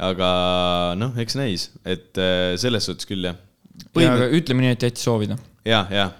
aga 0.01 0.31
noh, 0.97 1.13
eks 1.21 1.37
näis, 1.37 1.69
et 1.85 2.19
äh, 2.19 2.57
selles 2.61 2.89
suhtes 2.89 3.07
küll 3.07 3.29
jah. 3.29 3.37
ja 4.01 4.17
aga 4.17 4.31
ütleme 4.35 4.65
nii, 4.65 4.75
et 4.75 4.89
jättis 4.89 5.07
soovida. 5.07 5.39
ja, 5.69 5.85
ja 5.93 6.11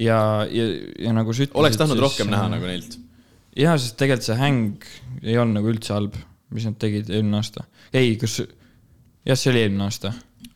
ja, 0.00 0.46
ja, 0.50 0.68
ja 1.00 1.12
nagu 1.16 1.32
sa 1.32 1.44
ütlesid. 1.46 1.58
oleks 1.60 1.80
tahtnud 1.80 2.00
rohkem 2.02 2.30
näha 2.32 2.48
nagu 2.52 2.68
neilt. 2.68 2.98
jaa, 3.56 3.76
sest 3.80 3.96
tegelikult 4.00 4.28
see 4.28 4.38
häng 4.40 4.86
ei 5.22 5.38
olnud 5.40 5.60
nagu 5.60 5.72
üldse 5.72 5.94
halb, 5.96 6.16
mis 6.54 6.66
nad 6.68 6.78
tegid 6.80 7.10
eelmine 7.10 7.40
aasta. 7.40 7.66
ei, 7.96 8.14
kas, 8.20 8.38
jah, 9.26 9.38
see 9.38 9.52
oli 9.52 9.64
eelmine 9.64 9.88
aasta. 9.88 10.12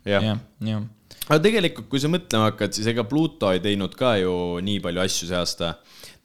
jah 0.09 0.27
jah, 0.31 0.41
jah. 0.67 0.87
aga 1.27 1.41
tegelikult, 1.49 1.91
kui 1.93 2.03
sa 2.03 2.13
mõtlema 2.13 2.51
hakkad, 2.51 2.77
siis 2.77 2.89
ega 2.93 3.07
Pluto 3.09 3.53
ei 3.55 3.63
teinud 3.65 3.97
ka 3.99 4.17
ju 4.21 4.35
nii 4.65 4.81
palju 4.85 5.05
asju 5.05 5.31
see 5.31 5.41
aasta. 5.41 5.75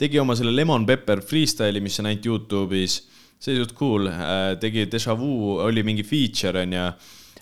tegi 0.01 0.21
oma 0.21 0.38
selle 0.38 0.56
Lemon 0.56 0.88
Pepper 0.88 1.23
Freestyle'i, 1.23 1.84
mis 1.84 1.99
on 2.04 2.12
ainult 2.12 2.32
Youtube'is, 2.32 3.01
see 3.39 3.54
oli 3.54 3.63
suht 3.63 3.75
cool, 3.78 4.10
tegi 4.62 4.89
Deja 4.91 5.15
Vu, 5.19 5.56
oli 5.63 5.84
mingi 5.88 6.04
feature 6.08 6.65
onju, 6.65 6.89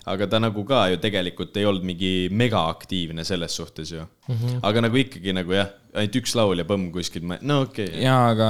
aga 0.04 0.26
ta 0.28 0.40
nagu 0.42 0.64
ka 0.68 0.84
ju 0.92 0.98
tegelikult 1.00 1.56
ei 1.56 1.66
olnud 1.68 1.86
mingi 1.86 2.28
megaaktiivne 2.30 3.24
selles 3.24 3.56
suhtes 3.56 3.92
ju 3.92 4.02
mm. 4.02 4.34
-hmm. 4.34 4.58
aga 4.62 4.80
nagu 4.84 5.00
ikkagi 5.00 5.32
nagu 5.32 5.52
jah, 5.56 5.70
ainult 5.94 6.18
üks 6.20 6.34
laul 6.36 6.58
ja 6.58 6.64
põmm 6.68 6.90
kuskilt, 6.92 7.24
no 7.42 7.60
okei 7.64 7.88
okay.. 7.88 8.02
jaa, 8.04 8.28
aga 8.34 8.48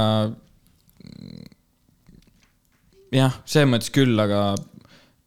jah, 3.15 3.41
selles 3.45 3.71
mõttes 3.71 3.91
küll, 3.93 4.19
aga 4.19 4.55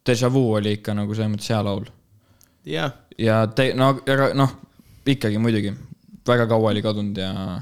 Deja 0.05 0.29
Vu 0.33 0.45
oli 0.53 0.77
ikka 0.77 0.95
nagu 0.97 1.15
selles 1.15 1.33
mõttes 1.33 1.49
hea 1.51 1.61
laul. 1.65 1.85
jah, 2.65 2.93
ja 3.17 3.41
te, 3.47 3.71
no 3.73 3.93
aga 4.05 4.31
noh, 4.37 4.55
ikkagi 5.05 5.41
muidugi 5.41 5.73
väga 6.27 6.45
kaua 6.49 6.71
oli 6.73 6.83
kadunud 6.85 7.17
ja, 7.17 7.61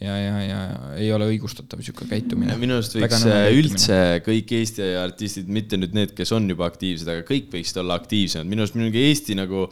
ja, 0.00 0.14
ja, 0.18 0.36
ja 0.42 0.60
ei 0.98 1.10
ole 1.14 1.28
õigustatav 1.32 1.82
sihuke 1.84 2.08
käitumine. 2.10 2.56
minu 2.60 2.78
arust 2.78 2.96
võiks 2.98 3.26
äh, 3.30 3.48
üldse 3.54 3.98
kõik 4.26 4.54
Eesti 4.60 4.94
artistid, 5.00 5.50
mitte 5.50 5.80
nüüd 5.80 5.96
need, 5.96 6.14
kes 6.16 6.32
on 6.36 6.48
juba 6.50 6.68
aktiivsed, 6.70 7.10
aga 7.10 7.26
kõik 7.28 7.50
võiksid 7.54 7.82
olla 7.82 7.98
aktiivsemad, 8.00 8.50
minu 8.50 8.64
arust 8.64 8.78
mingi 8.78 9.04
Eesti 9.10 9.38
nagu 9.38 9.68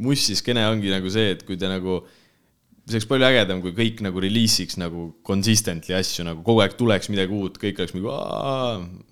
mussiskeene 0.00 0.64
ongi 0.70 0.90
nagu 0.92 1.12
see, 1.12 1.36
et 1.36 1.44
kui 1.44 1.58
te 1.60 1.68
nagu, 1.68 2.00
see 2.88 2.96
oleks 2.96 3.08
palju 3.10 3.28
ägedam, 3.28 3.60
kui 3.62 3.74
kõik 3.76 4.00
nagu 4.06 4.22
reliisiks 4.24 4.80
nagu 4.80 5.10
consistently 5.26 5.94
asju 5.98 6.24
nagu 6.26 6.42
kogu 6.46 6.64
aeg 6.64 6.78
tuleks 6.78 7.12
midagi 7.12 7.36
uut, 7.36 7.60
kõik 7.60 7.82
oleks 7.82 7.96
nagu, 7.98 8.14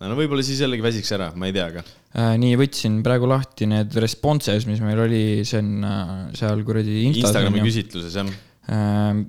no 0.01 0.18
võib-olla 0.18 0.47
siis 0.47 0.64
jällegi 0.64 0.87
väsiks 0.87 1.12
ära, 1.18 1.31
ma 1.37 1.51
ei 1.51 1.57
tea, 1.57 1.71
aga 1.75 1.87
Äh, 2.16 2.35
nii, 2.40 2.55
võtsin 2.57 3.03
praegu 3.05 3.29
lahti 3.29 3.66
need 3.68 3.92
responses, 4.01 4.64
mis 4.68 4.81
meil 4.81 5.01
oli, 5.03 5.23
see 5.47 5.61
on 5.61 5.85
äh, 5.85 6.12
seal 6.38 6.62
kuradi 6.64 7.03
Instagrami 7.11 7.61
küsitluses 7.61 8.16
jah. 8.16 8.31
Äh, 8.73 9.21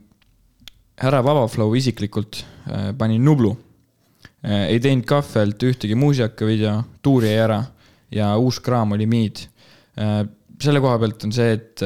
härra 1.00 1.24
Vabaflow 1.26 1.76
isiklikult 1.80 2.44
äh, 2.68 2.92
pani 2.98 3.20
Nublu 3.20 3.56
äh,. 4.44 4.70
ei 4.70 4.80
teinud 4.84 5.08
kahvelt 5.10 5.64
ühtegi 5.64 5.98
muusikavideo, 6.00 6.76
tuur 7.02 7.28
jäi 7.28 7.38
ära 7.40 7.64
ja 8.12 8.34
uus 8.38 8.60
kraam 8.64 8.96
oli 8.98 9.08
Mead 9.10 9.46
äh,. 10.00 10.24
selle 10.60 10.82
koha 10.84 11.00
pealt 11.00 11.24
on 11.28 11.36
see, 11.36 11.54
et 11.56 11.86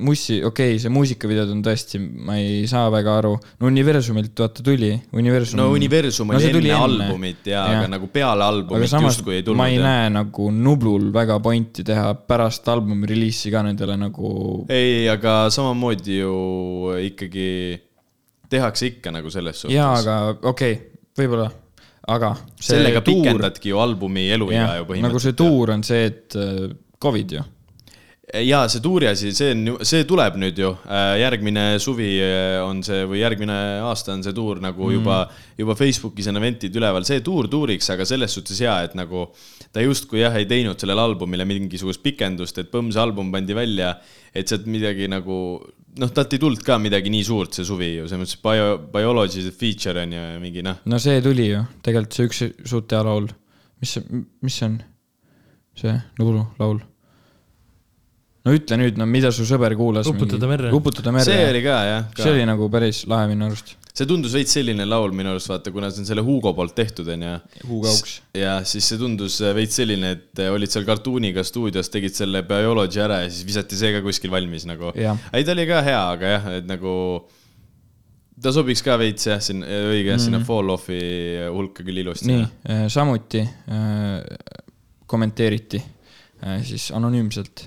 mussi, 0.00 0.38
okei 0.44 0.74
okay,, 0.74 0.78
see 0.82 0.92
muusikavideod 0.92 1.50
on 1.52 1.60
tõesti, 1.64 2.00
ma 2.00 2.36
ei 2.40 2.64
saa 2.70 2.88
väga 2.92 3.16
aru. 3.20 3.32
no 3.60 3.68
Universumilt 3.68 4.42
vaata 4.42 4.64
tuli, 4.64 4.92
Universum. 5.16 5.60
no 5.60 5.68
Universum 5.74 6.32
oli 6.34 6.50
enne 6.50 6.74
albumit 6.76 7.50
ja, 7.50 7.64
ja, 7.64 7.80
aga 7.80 7.90
nagu 7.96 8.10
peale 8.12 8.46
albumit 8.46 8.94
justkui 8.94 9.38
ei 9.38 9.42
ma 9.42 9.48
tulnud 9.50 9.66
ei. 9.66 9.78
näe 9.82 10.08
nagu 10.14 10.50
Nublul 10.54 11.10
väga 11.14 11.38
pointi 11.42 11.84
teha 11.86 12.14
pärast 12.14 12.68
albumi 12.72 13.10
reliisi 13.10 13.52
ka 13.52 13.64
nendele 13.66 13.98
nagu 14.00 14.32
ei, 14.68 15.06
aga 15.12 15.42
samamoodi 15.52 16.20
ju 16.20 16.34
ikkagi 17.10 17.50
tehakse 18.50 18.90
ikka 18.94 19.14
nagu 19.14 19.30
selles 19.32 19.62
suhtes. 19.62 19.76
jaa, 19.76 19.94
aga 20.00 20.18
okei 20.50 20.74
okay,, 20.74 20.90
võib-olla, 21.20 21.46
aga. 22.10 22.34
sellega 22.60 23.04
pikendadki 23.06 23.72
ju 23.72 23.80
albumi 23.82 24.28
eluiga 24.34 24.80
ju 24.80 24.90
põhimõtteliselt. 24.90 25.08
nagu 25.08 25.24
see 25.24 25.38
tuur 25.38 25.74
on 25.76 25.86
see, 25.86 26.04
et 26.10 26.38
äh, 26.38 26.68
Covid 27.00 27.34
ju. 27.36 27.44
jaa, 28.46 28.66
see 28.70 28.82
tuuri 28.84 29.08
asi, 29.10 29.32
see 29.36 29.54
on 29.54 29.86
see 29.86 30.04
tuleb 30.08 30.36
nüüd 30.40 30.58
ju. 30.62 30.72
järgmine 31.20 31.64
suvi 31.82 32.10
äh, 32.24 32.58
on 32.64 32.82
see 32.86 33.06
või 33.10 33.22
järgmine 33.22 33.58
aasta 33.86 34.14
on 34.16 34.22
see 34.26 34.36
tuur 34.36 34.62
nagu 34.62 34.86
mm. 34.86 34.98
juba, 34.98 35.22
juba 35.58 35.78
Facebookis 35.78 36.30
on 36.30 36.42
event'id 36.42 36.76
üleval, 36.78 37.06
see 37.08 37.24
tuur 37.26 37.50
tuuriks, 37.50 37.90
aga 37.94 38.06
selles 38.08 38.34
suhtes 38.36 38.62
hea, 38.62 38.76
et 38.86 38.96
nagu 38.98 39.28
ta 39.70 39.82
justkui 39.84 40.24
jah, 40.24 40.34
ei 40.38 40.48
teinud 40.50 40.80
sellele 40.80 41.10
albumile 41.10 41.46
mingisugust 41.46 42.02
pikendust, 42.02 42.58
et 42.58 42.72
põmm, 42.72 42.90
see 42.94 43.02
album 43.02 43.30
pandi 43.34 43.54
välja, 43.54 43.94
et 44.34 44.50
sealt 44.50 44.66
midagi 44.70 45.06
nagu 45.10 45.36
noh, 45.98 46.12
talt 46.14 46.36
ei 46.36 46.42
tulnud 46.42 46.62
ka 46.66 46.78
midagi 46.82 47.10
nii 47.12 47.24
suurt 47.26 47.56
see 47.56 47.66
suvi 47.66 47.90
ju, 47.96 48.06
selles 48.10 48.22
mõttes 48.22 48.38
bio, 48.44 48.76
biology 48.92 49.42
feature 49.50 50.04
on 50.04 50.14
ju 50.14 50.22
ja 50.22 50.38
mingi 50.42 50.62
noh, 50.66 50.78
no 50.90 51.00
see 51.02 51.18
tuli 51.24 51.50
ju, 51.50 51.64
tegelikult 51.84 52.16
see 52.16 52.30
üks 52.30 52.44
suht 52.70 52.94
hea 52.94 53.02
laul. 53.06 53.26
mis 53.80 53.96
mis 54.44 54.60
see 54.60 54.68
on? 54.68 54.78
see 55.80 55.96
Nublu 56.20 56.44
laul. 56.60 56.80
no 58.44 58.56
ütle 58.56 58.80
nüüd, 58.80 59.00
no 59.00 59.08
mida 59.08 59.32
su 59.34 59.46
sõber 59.48 59.74
kuulas. 59.78 60.08
Uputada 60.10 60.50
merre. 60.50 60.72
uputada 60.76 61.14
merre. 61.14 61.28
see 61.28 61.50
oli 61.50 61.64
ka 61.66 61.82
jah. 61.88 62.08
see 62.16 62.34
oli 62.36 62.46
nagu 62.48 62.70
päris 62.72 63.04
lahe 63.10 63.30
minu 63.32 63.48
arust. 63.50 63.76
See 63.90 64.06
tundus 64.08 64.34
veits 64.36 64.54
selline 64.56 64.86
laul 64.86 65.14
minu 65.16 65.32
arust, 65.34 65.50
vaata, 65.50 65.72
kuna 65.74 65.90
see 65.90 66.04
on 66.04 66.08
selle 66.08 66.24
Hugo 66.26 66.52
poolt 66.56 66.76
tehtud, 66.78 67.08
onju. 67.14 67.34
Hugo 67.66 67.90
Auks. 67.90 68.20
ja 68.36 68.60
siis 68.68 68.86
see 68.90 69.00
tundus 69.00 69.40
veits 69.56 69.80
selline, 69.80 70.14
et 70.16 70.44
olid 70.50 70.70
seal 70.70 70.86
kartuuniga 70.88 71.44
stuudios, 71.46 71.90
tegid 71.92 72.16
selle 72.16 72.44
biology 72.46 73.02
ära 73.02 73.22
ja 73.24 73.28
siis 73.32 73.46
visati 73.48 73.78
see 73.80 73.92
ka 73.96 74.04
kuskil 74.06 74.32
valmis 74.32 74.68
nagu. 74.70 74.94
Ei, 74.94 75.44
ta 75.44 75.56
oli 75.56 75.66
ka 75.70 75.82
hea, 75.86 76.00
aga 76.14 76.34
jah, 76.36 76.50
et 76.60 76.70
nagu 76.70 76.94
ta 78.40 78.52
sobiks 78.54 78.82
ka 78.84 78.96
veits 79.00 79.28
jah, 79.28 79.40
sinna, 79.44 79.68
õige 79.90 80.14
jah, 80.14 80.20
sinna 80.22 80.40
fall 80.46 80.72
off'i 80.72 81.00
hulka 81.52 81.84
küll 81.86 82.02
ilusti. 82.02 82.30
nii, 82.30 82.88
samuti 82.92 83.42
äh, 83.42 84.16
kommenteeriti 85.10 85.80
äh, 85.80 86.60
siis 86.66 86.88
anonüümselt 86.96 87.66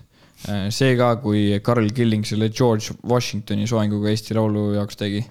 äh, 0.49 0.67
see 0.73 0.95
ka, 0.99 1.13
kui 1.23 1.45
Carl 1.65 1.89
Killing 1.95 2.25
selle 2.27 2.49
George 2.49 2.95
Washingtoni 3.09 3.67
soenguga 3.69 4.12
Eesti 4.13 4.38
Laulu 4.38 4.71
jaoks 4.77 4.99
tegi. 4.99 5.23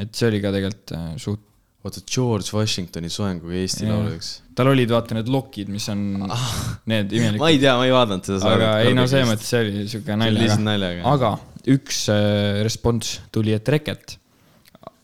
Et 0.00 0.12
see 0.16 0.28
oli 0.30 0.40
ka 0.42 0.52
tegelikult 0.54 0.94
äh, 0.96 1.06
suht, 1.20 1.42
oota, 1.84 2.02
George 2.04 2.52
Washingtoni 2.52 3.10
soenguga 3.12 3.56
Eesti 3.56 3.86
Jah. 3.86 3.96
lauluks. 3.96 4.30
tal 4.56 4.70
olid 4.72 4.90
vaata 4.92 5.16
need 5.16 5.30
lokid, 5.32 5.70
mis 5.72 5.88
on 5.92 6.02
need 6.90 7.12
ma 7.12 7.20
imelikud, 7.20 7.46
ei 7.48 7.60
tea, 7.62 7.76
ma 7.78 7.86
ei 7.88 7.94
vaadanud 7.94 8.28
seda. 8.28 8.54
aga 8.56 8.72
ei 8.84 8.96
no 8.96 9.06
selles 9.10 9.30
mõttes 9.30 9.52
see 9.52 9.62
oli 9.64 9.86
siuke 9.90 10.18
naljaga. 10.20 10.58
naljaga. 10.64 11.04
aga 11.14 11.32
üks 11.76 12.04
äh, 12.12 12.60
respons 12.66 13.18
tuli, 13.34 13.54
et 13.56 13.68
Reket. 13.68 14.16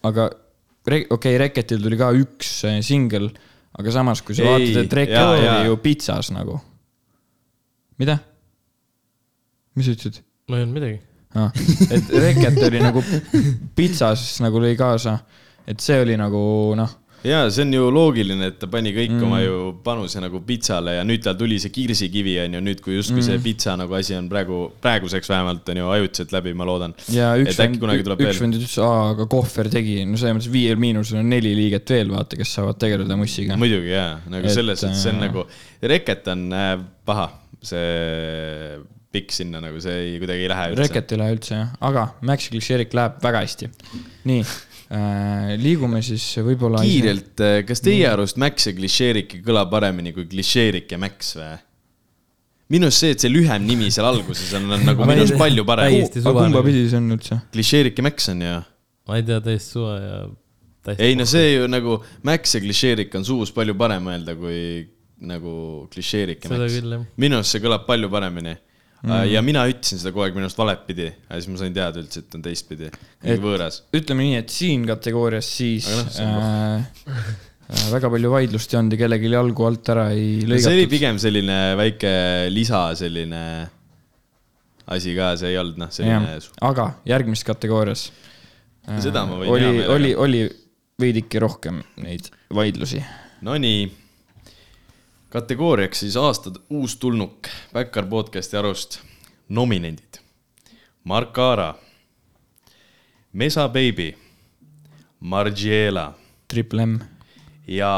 aga 0.06 0.30
re-, 0.88 1.04
okei 1.08 1.16
okay,, 1.18 1.40
Reketil 1.46 1.82
tuli 1.84 2.00
ka 2.00 2.12
üks 2.16 2.52
äh, 2.68 2.78
singel, 2.86 3.30
aga 3.76 3.92
samas, 3.94 4.24
kui 4.24 4.36
sa 4.38 4.46
Ei, 4.46 4.52
vaatad, 4.52 4.80
et 4.84 4.96
Reket 5.00 5.18
jaa, 5.18 5.34
oli 5.34 5.48
jaa. 5.48 5.66
ju 5.70 5.80
pitsas 5.84 6.32
nagu. 6.34 6.60
mida? 8.00 8.18
mis 9.76 9.88
sa 9.88 9.96
ütlesid? 9.96 10.22
no 10.48 10.58
ei 10.58 10.64
olnud 10.66 10.78
midagi. 10.78 11.00
Ah, 11.36 11.50
et 11.90 12.12
Reket 12.24 12.60
oli 12.68 12.80
nagu 12.80 13.02
pitsas 13.76 14.28
nagu 14.44 14.62
lõi 14.62 14.76
kaasa, 14.78 15.18
et 15.68 15.82
see 15.84 15.98
oli 16.00 16.16
nagu 16.16 16.40
noh, 16.78 16.94
ja 17.26 17.40
see 17.50 17.64
on 17.64 17.72
ju 17.74 17.86
loogiline, 17.92 18.50
et 18.50 18.58
ta 18.60 18.68
pani 18.70 18.92
kõik 18.94 19.14
mm. 19.14 19.24
Oma 19.26 19.40
ju 19.42 19.56
panuse 19.84 20.20
nagu 20.22 20.40
pitsale 20.46 20.96
ja 20.98 21.04
nüüd 21.06 21.24
tal 21.24 21.36
tuli 21.38 21.58
see 21.62 21.72
kirsikivi 21.74 22.36
on 22.44 22.56
ju 22.58 22.62
nüüd, 22.68 22.82
kui 22.84 22.96
justkui 22.96 23.20
mm. 23.20 23.26
see 23.28 23.42
pitsa 23.42 23.76
nagu 23.78 23.96
asi 23.98 24.16
on 24.18 24.28
praegu, 24.30 24.60
praeguseks 24.82 25.30
vähemalt 25.32 25.68
on 25.72 25.80
ju 25.80 25.92
ajutiselt 25.96 26.34
läbi, 26.36 26.54
ma 26.58 26.66
loodan. 26.68 26.94
ja 27.12 27.32
üks 27.40 27.58
et 27.62 27.78
tuleb 27.80 28.24
üks 28.26 28.42
vend 28.42 28.58
ütles, 28.58 28.76
aa, 28.84 29.12
aga 29.14 29.28
Kohver 29.32 29.70
tegi, 29.72 29.98
no 30.08 30.20
selles 30.20 30.38
mõttes 30.38 30.52
Viiel 30.52 30.80
Miinusel 30.80 31.22
on 31.22 31.30
neli 31.32 31.54
liiget 31.58 31.94
veel, 31.96 32.12
vaata, 32.14 32.38
kes 32.40 32.56
saavad 32.58 32.80
tegeleda 32.82 33.18
mussiga. 33.18 33.58
muidugi 33.60 33.94
jaa, 33.94 34.20
nagu 34.32 34.46
Et, 34.46 34.56
selles 34.56 34.84
suhtes, 34.84 35.02
see 35.02 35.14
on 35.14 35.22
äh, 35.22 35.26
nagu, 35.28 35.46
Reket 35.94 36.30
on 36.32 36.46
äh, 36.54 36.74
paha, 37.08 37.30
see 37.64 38.84
pikk 39.14 39.34
sinna 39.34 39.60
nagu 39.62 39.80
see 39.82 39.96
ei, 40.02 40.14
kuidagi 40.22 40.46
ei 40.46 40.52
lähe 40.52 40.70
üldse. 40.72 40.86
Reket 40.86 41.12
ei 41.14 41.20
lähe 41.20 41.36
üldse 41.36 41.54
jah, 41.54 41.74
aga 41.88 42.08
Maxi 42.26 42.52
Klišeerik 42.54 42.96
läheb 42.96 43.20
väga 43.24 43.42
hästi. 43.44 43.68
nii 44.28 44.40
äh,, 44.42 45.52
liigume 45.62 46.02
siis 46.04 46.24
võib-olla. 46.46 46.82
kiirelt, 46.84 47.44
kas 47.68 47.84
teie 47.84 48.08
arust 48.10 48.40
Max 48.42 48.68
ja 48.70 48.74
Klišeerik 48.76 49.38
ei 49.38 49.44
kõla 49.46 49.66
paremini 49.70 50.14
kui 50.16 50.28
Klišeerik 50.30 50.92
ja 50.92 51.00
Max 51.02 51.36
või? 51.38 51.54
minu 52.74 52.88
arust 52.88 53.04
see, 53.04 53.14
et 53.14 53.22
see 53.22 53.30
lühem 53.30 53.62
nimi 53.66 53.92
seal 53.94 54.08
alguses 54.08 54.50
on, 54.58 54.66
on 54.74 54.82
nagu 54.88 55.06
minu 55.06 55.22
arust 55.22 55.38
palju 55.38 55.66
parem. 55.68 56.00
aga 56.02 56.34
kumba 56.40 56.64
pidi 56.66 56.88
see 56.90 56.98
on 56.98 57.14
üldse? 57.16 57.40
Klišeerik 57.54 58.02
ja 58.02 58.08
Max 58.08 58.28
on 58.34 58.42
ju. 58.42 58.58
ma 59.06 59.20
ei 59.20 59.26
tea, 59.26 59.40
täiesti 59.44 59.78
suva 59.78 59.94
ja 60.02 60.18
ei 60.98 61.16
no 61.18 61.24
see 61.26 61.56
ju 61.56 61.66
nagu 61.70 61.98
Max 62.26 62.54
ja 62.54 62.62
Klišeerik 62.62 63.14
on 63.18 63.24
suus 63.26 63.52
palju 63.54 63.74
parem 63.78 64.06
öelda 64.12 64.36
kui 64.38 64.60
nagu 65.26 65.86
Klišeerik 65.92 66.46
Max 66.50 66.80
minu 67.16 67.40
arust 67.40 67.56
see 67.56 67.64
kõlab 67.64 67.86
palju 67.88 68.10
paremini 68.12 68.56
mm.. 69.06 69.30
ja 69.32 69.42
mina 69.44 69.64
ütlesin 69.70 70.00
seda 70.02 70.12
kogu 70.14 70.26
aeg 70.26 70.36
minu 70.36 70.48
arust 70.48 70.60
valepidi, 70.60 71.08
aga 71.28 71.40
siis 71.40 71.50
ma 71.52 71.60
sain 71.62 71.76
teada 71.76 72.02
üldse, 72.02 72.22
et 72.24 72.36
on 72.38 72.44
teistpidi, 72.44 72.90
võõras. 73.42 73.80
ütleme 73.96 74.26
nii, 74.26 74.40
et 74.42 74.54
siin 74.54 74.86
kategoorias 74.88 75.50
siis 75.60 75.88
noh, 75.92 76.10
äh, 76.26 77.06
äh, 77.14 77.86
väga 77.94 78.10
palju 78.12 78.34
vaidlust 78.34 78.74
ei 78.74 78.80
olnud 78.80 78.96
ja 78.96 79.02
kellelgi 79.04 79.32
jalgu 79.32 79.70
alt 79.70 79.94
ära 79.94 80.10
ei 80.14 80.28
see 80.42 80.50
oli 80.50 80.54
lõigatud. 80.56 80.92
pigem 80.96 81.22
selline 81.22 81.58
väike 81.80 82.12
lisa, 82.52 82.84
selline 82.98 83.42
asi 84.86 85.16
ka, 85.16 85.32
see 85.40 85.52
ei 85.54 85.60
olnud 85.62 85.80
noh, 85.82 85.90
selline. 85.94 86.38
aga 86.66 86.92
järgmises 87.08 87.46
kategoorias. 87.46 88.08
Seda 89.02 89.24
ma 89.26 89.40
võin 89.40 89.48
hea 89.48 89.54
oli, 89.56 89.66
meelega. 89.66 89.92
oli, 89.96 90.10
oli 90.14 90.42
veidike 91.02 91.40
rohkem 91.42 91.80
neid 92.02 92.28
vaidlusi. 92.54 93.02
Nonii, 93.46 93.88
kategooriaks 95.36 96.00
siis 96.00 96.14
aasta 96.16 96.50
uustulnuk 96.72 97.48
Backyard 97.72 98.08
podcast'i 98.08 98.56
arust 98.56 99.00
nominendid. 99.48 100.16
Mark 101.04 101.38
Aara, 101.38 101.74
Mesa 103.32 103.68
Baby, 103.68 104.14
Margiela 105.20 106.14
Triple 106.48 106.86
M. 106.86 106.94
ja 107.68 107.92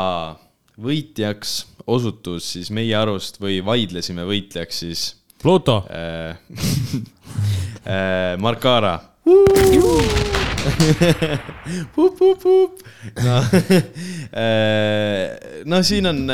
võitjaks 0.83 1.53
osutus 1.87 2.53
siis 2.57 2.73
meie 2.75 2.97
arust 2.99 3.39
või 3.41 3.61
vaidlesime 3.65 4.27
võitlejaks 4.27 4.83
siis 4.83 5.07
Pluto, 5.39 5.85
äh, 5.95 6.35
äh, 7.87 8.35
Mark 8.43 8.67
Aara. 8.67 8.99
no, 13.25 13.37
äh, 13.39 13.43
no 14.35 14.88
siin 15.87 16.11
on, 16.11 16.25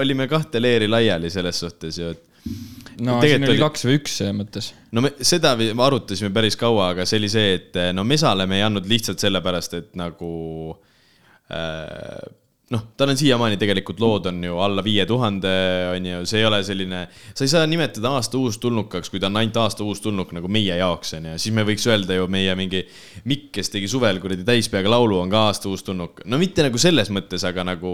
olime 0.00 0.28
kahte 0.30 0.62
leeri 0.62 0.88
laiali 0.90 1.30
selles 1.32 1.60
suhtes 1.64 1.98
ju, 1.98 2.12
et 2.14 2.30
no 3.00 3.18
Tegelikult 3.22 3.30
siin 3.30 3.48
oli 3.48 3.62
kaks 3.62 3.86
või 3.86 3.98
üks 3.98 4.20
selles 4.20 4.36
mõttes. 4.38 4.70
no 4.94 5.04
me 5.04 5.14
seda 5.24 5.54
arutasime 5.86 6.30
päris 6.34 6.58
kaua, 6.60 6.92
aga 6.94 7.08
see 7.08 7.20
oli 7.22 7.32
see, 7.32 7.58
et 7.58 7.82
no 7.96 8.04
Mesale 8.06 8.46
me 8.50 8.60
ei 8.60 8.66
andnud 8.66 8.86
lihtsalt 8.90 9.22
sellepärast, 9.22 9.76
et 9.80 9.92
nagu 9.98 10.30
äh, 11.52 12.24
noh, 12.72 12.84
tal 12.98 13.12
on 13.12 13.18
siiamaani 13.18 13.58
tegelikult 13.60 14.00
lood 14.02 14.28
on 14.30 14.38
ju 14.46 14.58
alla 14.62 14.84
viie 14.84 15.04
tuhande, 15.08 15.50
on 15.94 16.08
ju, 16.08 16.22
see 16.28 16.40
ei 16.40 16.48
ole 16.48 16.60
selline, 16.66 17.04
sa 17.34 17.44
ei 17.44 17.52
saa 17.52 17.66
nimetada 17.70 18.14
aasta 18.16 18.40
uustulnukaks, 18.40 19.12
kui 19.12 19.22
ta 19.22 19.30
on 19.30 19.40
ainult 19.40 19.58
aasta 19.64 19.84
uustulnuk 19.84 20.32
nagu 20.36 20.50
meie 20.52 20.78
jaoks 20.80 21.16
on 21.18 21.30
ju, 21.32 21.36
siis 21.40 21.54
me 21.56 21.66
võiks 21.66 21.86
öelda 21.90 22.18
ju 22.18 22.28
meie 22.32 22.56
mingi 22.58 22.84
Mikk, 23.30 23.52
kes 23.58 23.72
tegi 23.72 23.90
suvel 23.90 24.20
kuradi 24.22 24.46
täispeaga 24.46 24.92
laulu, 24.96 25.20
on 25.22 25.32
ka 25.32 25.46
aasta 25.50 25.70
uustulnuk. 25.72 26.24
no 26.24 26.40
mitte 26.40 26.66
nagu 26.66 26.80
selles 26.80 27.12
mõttes, 27.14 27.44
aga 27.48 27.66
nagu 27.74 27.92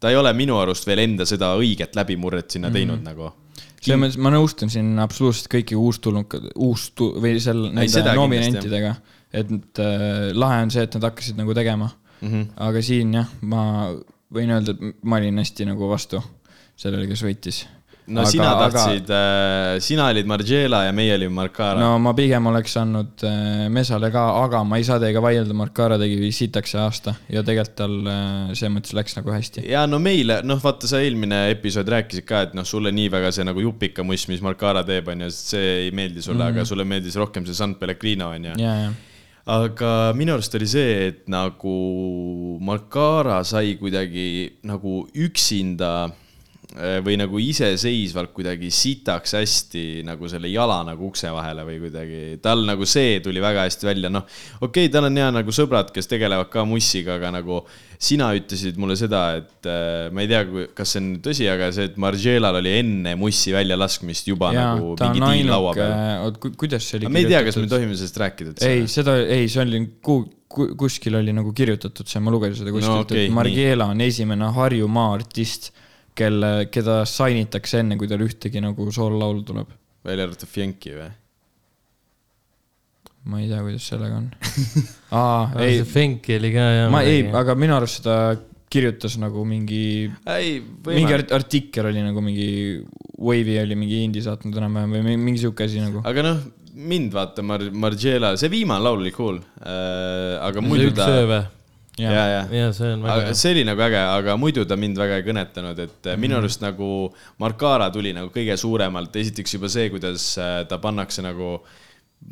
ta 0.00 0.10
ei 0.12 0.16
ole 0.16 0.32
minu 0.36 0.58
arust 0.60 0.86
veel 0.86 1.04
enda 1.06 1.26
seda 1.28 1.54
õiget 1.58 1.96
läbimurret 1.96 2.50
sinna 2.50 2.70
teinud 2.70 3.00
mm 3.00 3.12
nagu 3.12 3.32
selles 3.86 4.00
mõttes 4.00 4.18
ma 4.22 4.32
nõustun 4.34 4.72
siin 4.72 4.96
absoluutselt 5.02 5.48
kõiki 5.52 5.76
uustulnukad, 5.78 6.50
uus 6.64 6.88
või 6.96 7.36
seal 7.42 7.68
nende 7.76 8.16
nominentidega. 8.16 8.94
et 9.36 9.80
äh, 9.82 10.32
lahe 10.34 10.62
on 10.64 10.72
see, 10.74 10.82
et 10.86 10.96
nad 10.96 11.08
hakkasid 11.10 11.38
nagu 11.38 11.54
tegema 11.54 11.90
mm. 11.90 12.28
Mhm. 12.28 12.34
-hmm. 12.34 12.52
aga 12.68 12.82
siin 12.82 13.14
jah, 13.14 13.28
ma 13.42 13.62
võin 14.32 14.50
öelda, 14.50 14.74
et 14.74 15.02
ma 15.02 15.20
olin 15.20 15.38
hästi 15.38 15.68
nagu 15.68 15.88
vastu 15.88 16.22
sellele, 16.76 17.06
kes 17.06 17.22
võitis. 17.22 17.66
No 18.06 18.22
aga, 18.22 18.30
sina 18.30 18.50
tahtsid 18.60 19.10
aga..., 19.10 19.80
sina 19.82 20.06
olid 20.12 20.28
Margiela 20.30 20.82
ja 20.86 20.92
meie 20.94 21.14
olime 21.16 21.34
Marcara 21.40 21.80
no.. 21.80 21.96
ma 22.02 22.12
pigem 22.16 22.46
oleks 22.50 22.76
andnud 22.78 23.24
äh, 23.26 23.66
Mesale 23.72 24.10
ka, 24.14 24.24
aga 24.44 24.62
ma 24.66 24.78
ei 24.80 24.86
saa 24.86 25.00
teiega 25.02 25.22
vaielda, 25.24 25.56
Marcara 25.58 25.98
tegi 26.00 26.30
sitaks 26.34 26.74
see 26.74 26.82
aasta 26.82 27.16
ja 27.32 27.42
tegelikult 27.46 27.76
tal 27.80 27.96
äh, 28.12 28.52
selles 28.52 28.74
mõttes 28.76 28.94
läks 28.96 29.18
nagu 29.18 29.34
hästi. 29.34 29.66
ja 29.72 29.86
no 29.90 30.00
meile, 30.02 30.38
noh, 30.46 30.60
vaata 30.62 30.90
sa 30.90 31.00
eelmine 31.02 31.46
episood 31.54 31.90
rääkisid 31.96 32.28
ka, 32.28 32.44
et 32.48 32.54
noh, 32.58 32.66
sulle 32.68 32.92
nii 32.94 33.10
väga 33.12 33.32
see 33.34 33.46
nagu 33.48 33.64
jupikamuss, 33.64 34.30
mis 34.30 34.44
Marcara 34.44 34.84
teeb, 34.86 35.10
on 35.12 35.26
ju, 35.26 35.32
see 35.34 35.66
ei 35.86 35.90
meeldi 35.94 36.22
sulle 36.22 36.38
mm, 36.38 36.46
-hmm. 36.46 36.62
aga 36.62 36.70
sulle 36.70 36.86
meeldis 36.86 37.18
rohkem 37.18 37.46
see 37.46 37.58
San 37.58 37.74
Pellegrino, 37.80 38.30
on 38.36 38.50
ju. 38.52 38.54
ja, 38.62 38.76
ja, 38.84 38.92
aga 39.56 40.12
minu 40.18 40.36
arust 40.36 40.54
oli 40.58 40.68
see, 40.70 40.94
et 41.08 41.26
nagu 41.30 41.74
Marcara 42.62 43.42
sai 43.44 43.74
kuidagi 43.80 44.60
nagu 44.66 45.02
üksinda 45.14 46.10
või 46.76 47.16
nagu 47.16 47.40
iseseisvalt 47.40 48.34
kuidagi 48.36 48.68
sitaks 48.74 49.32
hästi 49.38 49.84
nagu 50.04 50.28
selle 50.28 50.50
jala 50.52 50.82
nagu 50.84 51.08
ukse 51.08 51.30
vahele 51.32 51.64
või 51.64 51.78
kuidagi, 51.86 52.22
tal 52.44 52.66
nagu 52.68 52.84
see 52.88 53.18
tuli 53.24 53.40
väga 53.40 53.64
hästi 53.64 53.88
välja, 53.88 54.10
noh, 54.12 54.26
okei 54.60 54.86
okay,, 54.86 54.92
tal 54.92 55.08
on 55.08 55.16
hea 55.16 55.30
nagu 55.38 55.54
sõbrad, 55.56 55.92
kes 55.94 56.10
tegelevad 56.10 56.50
ka 56.52 56.66
mussiga, 56.68 57.16
aga 57.16 57.32
nagu 57.38 57.62
sina 57.96 58.28
ütlesid 58.36 58.76
mulle 58.80 58.96
seda, 58.98 59.22
et 59.40 59.68
äh, 59.70 60.08
ma 60.12 60.24
ei 60.24 60.30
tea, 60.30 60.42
kas 60.76 60.94
see 60.94 61.02
on 61.02 61.08
tõsi, 61.24 61.46
aga 61.48 61.70
see, 61.74 61.88
et 61.90 61.96
Margielal 62.00 62.60
oli 62.60 62.74
enne 62.82 63.14
mussi 63.18 63.54
väljalaskmist 63.56 64.28
juba 64.28 64.52
ja, 64.52 64.68
nagu 64.74 64.92
mingi 65.00 65.22
diil 65.22 65.50
laua 65.50 65.72
ainuke 65.72 65.86
peal., 65.86 66.26
oot, 66.26 66.58
kuidas 66.60 66.90
see 66.90 67.00
oli 67.00 67.12
me 67.12 67.24
ei 67.24 67.30
tea, 67.30 67.42
kas 67.46 67.58
me 67.60 67.70
tohime 67.70 67.96
sellest 67.96 68.20
rääkida 68.20 68.54
ei, 68.68 68.84
seda, 68.90 69.16
ei, 69.24 69.48
see 69.52 69.64
oli 69.64 69.82
ku-, 70.04 70.22
ku-, 70.52 70.68
kuskil 70.78 71.16
oli 71.20 71.34
nagu 71.36 71.52
kirjutatud 71.56 72.08
see, 72.10 72.22
ma 72.24 72.34
lugesin 72.34 72.60
seda 72.60 72.74
kuskilt 72.74 72.92
No 72.92 73.02
okay, 73.06 73.26
et 73.26 73.34
Margiela 73.34 73.88
on 73.92 74.04
esimene 74.04 74.52
Harjumaa 74.56 75.14
artist, 75.16 75.72
kelle, 76.16 76.50
keda 76.72 77.02
sign 77.08 77.44
itakse 77.44 77.82
enne, 77.82 77.98
kui 78.00 78.08
tal 78.10 78.24
ühtegi 78.24 78.62
nagu 78.64 78.90
soololaulu 78.92 79.46
tuleb. 79.46 79.70
välja 80.06 80.26
arvatud 80.28 80.48
Fienki 80.50 80.96
või? 80.96 81.12
ma 83.26 83.40
ei 83.42 83.48
tea, 83.50 83.62
kuidas 83.64 83.86
sellega 83.90 84.20
on. 84.20 84.28
aa, 85.18 85.48
ei 85.64 85.80
see, 85.80 85.88
Fenki 85.90 86.36
oli 86.38 86.52
ka 86.54 86.66
jah. 86.76 86.90
ma 86.94 87.02
ei, 87.06 87.24
aga 87.34 87.56
minu 87.58 87.74
arust 87.76 88.00
seda 88.00 88.36
kirjutas 88.70 89.16
nagu 89.22 89.44
mingi, 89.46 90.06
ei, 90.30 90.60
mingi 90.88 91.14
art- 91.14 91.32
artikkel 91.34 91.90
oli 91.90 92.02
nagu 92.04 92.22
mingi, 92.24 92.48
Wave'i 93.16 93.58
oli 93.62 93.78
mingi 93.78 94.02
indie 94.04 94.22
saatnud 94.24 94.56
enam-vähem 94.60 94.94
või 94.96 95.04
mingi, 95.06 95.22
mingi 95.30 95.42
sihuke 95.42 95.66
asi 95.66 95.82
nagu. 95.82 96.02
aga 96.06 96.24
noh, 96.26 96.40
mind 96.76 97.14
vaata 97.14 97.44
Mar-, 97.46 97.70
Margiela, 97.72 98.34
see 98.38 98.52
viimane 98.52 98.84
laul 98.84 99.02
oli 99.02 99.14
cool 99.14 99.40
äh,. 99.62 100.36
aga 100.46 100.62
muidu 100.62 100.90
üks 100.90 100.98
ta, 101.00 101.10
öö 101.14 101.28
või? 101.30 101.42
ja, 102.00 102.12
ja. 102.12 102.42
ja 102.52 102.68
see 102.76 102.92
on 102.92 103.06
väga 103.06 103.24
hea. 103.28 103.38
see 103.40 103.54
oli 103.56 103.64
nagu 103.68 103.86
äge, 103.86 104.02
aga 104.02 104.36
muidu 104.40 104.66
ta 104.68 104.76
mind 104.80 105.00
väga 105.00 105.20
ei 105.20 105.26
kõnetanud, 105.26 105.78
et 105.78 105.90
mm 105.90 105.96
-hmm. 106.02 106.12
Mhm. 106.12 106.20
minu 106.20 106.36
arust 106.36 106.62
nagu 106.64 106.90
Marcara 107.38 107.90
tuli 107.90 108.12
nagu 108.12 108.30
kõige 108.34 108.56
suuremalt, 108.56 109.16
esiteks 109.16 109.54
juba 109.54 109.68
see, 109.68 109.90
kuidas 109.90 110.36
äh, 110.38 110.64
ta 110.68 110.78
pannakse 110.78 111.22
nagu 111.22 111.60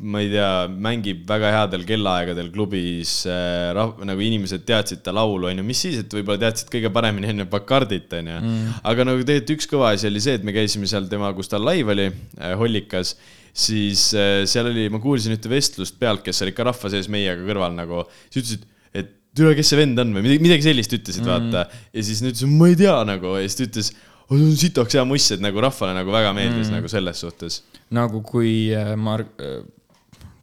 ma 0.01 0.21
ei 0.25 0.31
tea, 0.33 0.67
mängib 0.69 1.23
väga 1.29 1.51
headel 1.55 1.85
kellaaegadel 1.87 2.51
klubis 2.55 3.27
äh,, 3.31 3.71
nagu 4.09 4.21
inimesed 4.21 4.65
teadsid 4.67 5.05
ta 5.05 5.13
laulu, 5.15 5.47
onju, 5.51 5.63
mis 5.67 5.83
siis, 5.85 6.01
et 6.03 6.17
võib-olla 6.17 6.41
teadsid 6.47 6.73
kõige 6.73 6.91
paremini 6.95 7.31
enne 7.31 7.47
Bacardit, 7.51 8.13
onju. 8.19 8.41
aga 8.83 9.07
nagu 9.07 9.23
tegelikult 9.23 9.55
üks 9.55 9.71
kõva 9.71 9.93
asi 9.95 10.09
oli 10.11 10.23
see, 10.25 10.39
et 10.41 10.47
me 10.47 10.57
käisime 10.57 10.89
seal 10.91 11.07
tema, 11.11 11.31
kus 11.37 11.53
tal 11.53 11.65
live 11.69 11.95
oli 11.95 12.09
äh,, 12.11 12.55
Hollikas, 12.59 13.15
siis 13.55 14.09
äh, 14.19 14.43
seal 14.51 14.73
oli, 14.73 14.89
ma 14.91 14.99
kuulsin 15.05 15.37
ühte 15.37 15.53
vestlust 15.53 16.01
pealt, 16.01 16.25
kes 16.27 16.43
olid 16.43 16.57
ka 16.57 16.67
rahva 16.73 16.91
sees 16.91 17.11
meiega 17.13 17.45
kõrval 17.45 17.77
nagu, 17.77 18.03
siis 18.33 18.41
ütlesid, 18.43 18.67
et 18.97 19.13
tere, 19.35 19.55
kes 19.59 19.73
see 19.73 19.81
vend 19.81 20.01
on 20.03 20.15
või 20.17 20.25
midagi, 20.27 20.43
midagi 20.45 20.67
sellist 20.67 20.97
ütlesid 20.97 21.25
mm., 21.25 21.31
vaata. 21.31 21.85
ja 21.95 22.07
siis 22.07 22.23
nad 22.25 22.33
ütlesid, 22.33 22.57
ma 22.59 22.71
ei 22.71 22.79
tea 22.79 22.97
nagu 23.09 23.37
ja 23.39 23.47
siis 23.47 23.59
ta 23.59 23.67
ütles, 23.69 23.93
on 24.35 24.45
sitaks 24.59 24.97
hea 24.97 25.05
muss, 25.09 25.29
et 25.35 25.45
nagu 25.45 25.63
rahvale 25.65 25.97
nagu 25.97 26.15
väga 26.15 26.33
meeldis 26.37 26.69
mm. 26.69 26.79
nagu 26.79 26.91
selles 26.93 27.23
suhtes. 27.25 27.63
nagu 27.95 28.23
kui 28.27 28.55
äh, 28.75 28.95
Mar-, 29.01 29.27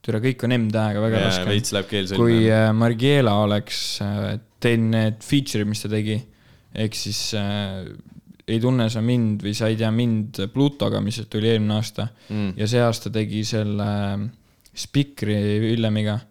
türa 0.06 0.22
kõik 0.24 0.46
on 0.46 0.56
M-tähega 0.58 1.04
väga 1.04 1.26
raske. 1.28 1.50
veits 1.50 1.76
läheb 1.76 1.90
keel 1.90 2.10
kui 2.14 2.38
sõlme. 2.44 2.56
äh, 2.58 2.72
Margiela 2.78 3.36
oleks 3.46 3.82
äh, 4.06 4.40
teinud 4.62 4.96
need 4.96 5.22
feature'id, 5.26 5.70
mis 5.70 5.84
ta 5.84 5.92
tegi, 5.92 6.18
ehk 6.86 6.98
siis 6.98 7.22
äh, 7.40 7.86
ei 8.52 8.60
tunne 8.62 8.90
sa 8.92 9.04
mind 9.06 9.46
või 9.46 9.54
sa 9.56 9.70
ei 9.72 9.78
tea 9.80 9.92
mind 9.94 10.42
Plutoga, 10.54 11.00
mis 11.04 11.22
tuli 11.32 11.54
eelmine 11.54 11.78
aasta 11.80 12.10
Mm. 12.32 12.54
ja 12.58 12.68
see 12.70 12.82
aasta 12.84 13.12
tegi 13.14 13.42
selle 13.48 13.88
äh, 13.88 14.28
Spikri 14.72 15.36
Villemiga 15.64 16.14
äh,. 16.16 16.28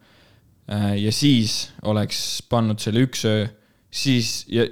Ja 0.71 1.11
siis 1.14 1.64
oleks 1.91 2.43
pannud 2.51 2.79
selle 2.83 3.03
üks 3.07 3.25
öö, 3.27 3.47
siis 3.91 4.45
ja 4.51 4.66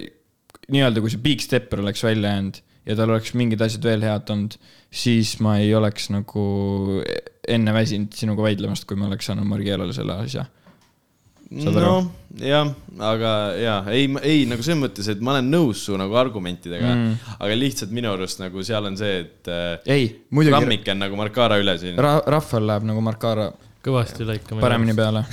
nii-öelda, 0.71 1.01
kui 1.03 1.11
see 1.11 1.23
Big 1.23 1.43
Stepper 1.43 1.81
oleks 1.83 2.03
välja 2.05 2.33
jäänud 2.33 2.61
ja 2.89 2.95
tal 2.97 3.11
oleks 3.13 3.33
mingid 3.37 3.61
asjad 3.61 3.85
veel 3.85 4.05
head 4.05 4.31
olnud, 4.33 4.55
siis 4.89 5.35
ma 5.43 5.57
ei 5.61 5.73
oleks 5.77 6.09
nagu 6.13 6.45
enne 7.49 7.73
väsinud 7.75 8.15
sinuga 8.17 8.47
vaidlemast, 8.47 8.87
kui 8.89 8.97
ma 8.99 9.09
oleks 9.09 9.29
saanud 9.29 9.47
Margielale 9.49 9.93
selle 9.95 10.15
asja. 10.23 10.45
noh, 11.49 12.09
jah, 12.45 12.67
aga 13.01 13.29
ja 13.57 13.75
ei, 13.93 14.05
ei 14.21 14.43
nagu 14.49 14.61
selles 14.65 14.81
mõttes, 14.83 15.07
et 15.09 15.21
ma 15.25 15.33
olen 15.35 15.49
nõus 15.49 15.81
su 15.87 15.97
nagu 15.97 16.17
argumentidega 16.21 16.91
mm., 16.91 17.31
aga 17.41 17.57
lihtsalt 17.57 17.93
minu 17.95 18.11
arust 18.13 18.41
nagu 18.43 18.61
seal 18.65 18.85
on 18.85 18.97
see, 18.99 19.23
et 19.23 19.49
äh, 19.49 19.71
ei, 19.89 20.11
muidugi 20.29 20.53
Rammik 20.53 20.91
on 20.93 21.01
nagu 21.01 21.17
Marcara 21.17 21.57
üle 21.61 21.73
siin. 21.81 21.97
ra-, 21.97 22.21
rahval 22.29 22.69
läheb 22.69 22.85
nagu 22.91 23.01
Marcara 23.05 23.49
kõvasti 23.85 24.27
lõikame. 24.27 24.63
paremini 24.63 24.95
peale. 24.97 25.23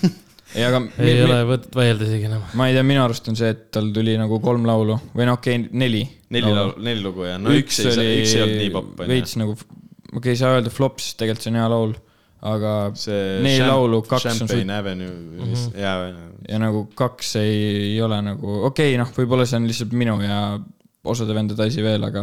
ei, 0.56 0.64
aga 0.66 0.80
ei 1.02 1.20
ole 1.24 1.40
võtet 1.48 1.76
vaielda 1.76 2.08
isegi 2.08 2.28
enam. 2.28 2.44
ma 2.58 2.68
ei 2.68 2.76
tea, 2.76 2.86
minu 2.86 3.02
arust 3.04 3.30
on 3.32 3.38
see, 3.38 3.52
et 3.54 3.66
tal 3.74 3.90
tuli 3.96 4.16
nagu 4.20 4.38
kolm 4.44 4.66
laulu 4.68 4.98
või 5.14 5.28
no 5.28 5.36
okei 5.38 5.60
okay,, 5.60 5.78
neli. 5.84 6.04
neli 6.34 6.54
laulu, 6.54 6.76
neli 6.84 7.04
lugu 7.04 7.28
ja 7.28 7.38
no 7.40 7.54
üks, 7.54 7.80
üks 7.82 8.00
ei, 8.02 8.18
üks 8.22 8.34
ei 8.36 8.44
olnud 8.44 8.62
nii 8.62 8.74
popp, 8.74 9.04
veits 9.10 9.38
nagu, 9.40 9.56
okei 9.56 10.18
okay,, 10.20 10.34
ei 10.34 10.42
saa 10.42 10.58
öelda 10.58 10.74
flop, 10.74 11.00
sest 11.02 11.18
tegelikult 11.22 11.46
see 11.46 11.54
on 11.54 11.60
hea 11.60 11.70
laul, 11.72 11.96
aga 12.54 12.76
see 13.00 13.24
neli 13.46 13.64
laulu, 13.64 14.02
kaks 14.06 14.28
on 14.30 14.38
Champagne 14.42 14.68
suht- 14.68 14.76
Avenue 14.78 15.10
mm, 15.10 15.42
-hmm. 15.48 15.80
jaa, 15.80 16.30
ja 16.50 16.62
nagu 16.62 16.86
kaks 16.98 17.34
ei, 17.40 17.58
ei 17.94 17.98
ole 18.04 18.20
nagu, 18.28 18.60
okei 18.70 18.92
okay,, 18.94 19.00
noh, 19.00 19.10
võib-olla 19.16 19.48
see 19.48 19.62
on 19.62 19.68
lihtsalt 19.70 19.96
minu 19.96 20.20
ja 20.22 20.40
osade 21.04 21.34
vendade 21.36 21.66
asi 21.66 21.82
veel, 21.84 22.04
aga 22.06 22.22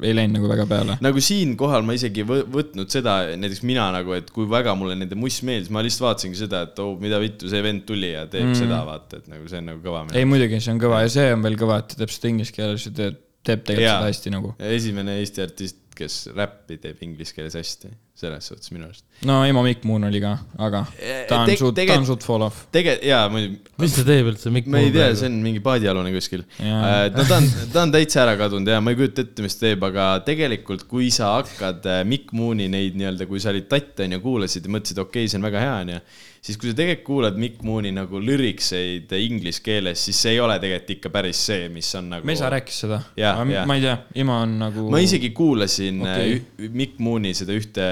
ei 0.00 0.14
läinud 0.16 0.38
nagu 0.38 0.50
väga 0.50 0.66
peale. 0.70 0.96
nagu 1.04 1.22
siinkohal 1.24 1.84
ma 1.86 1.96
isegi 1.98 2.24
võ- 2.28 2.44
võtnud 2.54 2.92
seda, 2.92 3.18
näiteks 3.36 3.64
mina 3.68 3.90
nagu, 3.94 4.14
et 4.16 4.30
kui 4.34 4.48
väga 4.50 4.74
mulle 4.78 4.96
nende 4.98 5.18
muss 5.18 5.42
meeldis, 5.46 5.72
ma 5.74 5.84
lihtsalt 5.84 6.06
vaatasingi 6.08 6.40
seda, 6.40 6.64
et 6.68 6.80
oh, 6.82 6.94
mida 7.02 7.20
vittu, 7.22 7.50
see 7.52 7.60
vend 7.64 7.84
tuli 7.88 8.14
ja 8.14 8.24
teeb 8.32 8.48
mm. 8.48 8.56
seda, 8.62 8.80
vaata, 8.88 9.20
et 9.20 9.28
nagu 9.32 9.44
see 9.50 9.60
on 9.60 9.70
nagu 9.72 9.84
kõva 9.84 10.06
ei, 10.16 10.28
muidugi, 10.28 10.62
see 10.64 10.74
on 10.74 10.80
kõva 10.82 11.04
ja 11.04 11.12
see 11.12 11.28
on 11.36 11.44
veel 11.44 11.60
kõva, 11.60 11.82
et 11.82 11.92
ta 11.92 12.00
teeb 12.00 12.16
seda 12.16 12.32
inglise 12.32 12.56
keeles 12.56 12.88
ja 12.88 12.96
teeb, 13.02 13.20
teeb 13.42 13.68
tegelikult 13.68 13.88
Jaa. 13.88 14.00
seda 14.00 14.12
hästi 14.14 14.34
nagu. 14.38 14.56
esimene 14.72 15.20
Eesti 15.20 15.44
artist 15.44 15.82
kes 15.96 16.18
räppi 16.36 16.78
teeb 16.82 17.00
inglise 17.04 17.36
keeles 17.36 17.56
hästi, 17.58 17.90
selles 18.22 18.48
suhtes 18.50 18.72
minu 18.74 18.86
arust. 18.88 19.04
no 19.28 19.40
Emo 19.48 19.64
Mikk 19.66 19.86
Moon 19.88 20.06
oli 20.08 20.22
ka, 20.22 20.32
aga 20.62 20.84
ta 21.28 21.42
on 21.42 21.52
suht, 21.58 21.78
ta 21.78 21.98
on 21.98 22.08
suht 22.08 22.26
fall 22.26 22.46
off. 22.46 22.66
tegelikult 22.74 23.06
jaa, 23.08 23.22
muidugi, 23.32 23.60
mis 23.82 23.96
ta 23.98 24.06
teeb 24.06 24.32
üldse, 24.32 24.52
Mikk 24.54 24.70
ma 24.72 24.82
ei 24.82 24.92
tea, 24.94 25.10
see 25.18 25.30
on 25.30 25.38
mingi 25.44 25.62
paadialune 25.64 26.12
kuskil. 26.14 26.44
No 26.62 27.26
ta 27.28 27.38
on, 27.38 27.48
ta 27.74 27.86
on 27.86 27.94
täitsa 27.94 28.22
ära 28.24 28.36
kadunud 28.40 28.72
ja 28.72 28.80
ma 28.84 28.94
ei 28.94 29.00
kujuta 29.00 29.26
ette, 29.26 29.44
mis 29.44 29.58
ta 29.58 29.66
teeb, 29.68 29.86
aga 29.90 30.08
tegelikult, 30.26 30.86
kui 30.90 31.10
sa 31.14 31.36
hakkad 31.38 31.88
äh, 31.88 32.02
Mikk 32.08 32.34
Mooni 32.36 32.68
neid 32.72 32.98
nii-öelda, 32.98 33.28
kui 33.30 33.42
sa 33.42 33.52
olid 33.52 33.70
tatt 33.70 34.04
onju, 34.04 34.20
kuulasid 34.24 34.68
ja 34.68 34.76
mõtlesid, 34.76 35.02
okei 35.02 35.26
okay,, 35.26 35.32
see 35.32 35.40
on 35.40 35.48
väga 35.48 35.62
hea 35.62 35.74
onju, 35.82 36.02
siis 36.42 36.58
kui 36.58 36.72
sa 36.72 36.76
tegelikult 36.78 37.06
kuulad 37.06 37.38
Mikk 37.38 37.62
Mooni 37.66 37.92
nagu 37.94 38.20
lürikseid 38.22 39.12
inglise 39.18 39.62
keeles, 39.62 40.02
siis 40.02 40.18
see 40.24 40.34
ei 40.34 40.40
ole 40.42 40.56
tegelikult 40.62 40.94
ikka 40.96 41.12
päris 41.14 41.42
see, 41.48 41.68
mis 41.72 41.90
on 41.98 42.10
nagu. 42.16 42.26
Mesa 42.26 42.50
rääkis 42.52 42.82
seda. 42.84 42.98
Ma 43.14 43.76
ei 43.78 43.84
tea, 43.84 43.96
Imo 44.22 44.40
on 44.42 44.56
nagu. 44.64 44.88
ma 44.92 45.02
isegi 45.02 45.30
kuulasin 45.36 46.02
Okei. 46.02 46.40
okay. 46.40 46.70
Mikk 46.82 46.98
Mooni 47.02 47.34
seda 47.38 47.54
ühte 47.56 47.86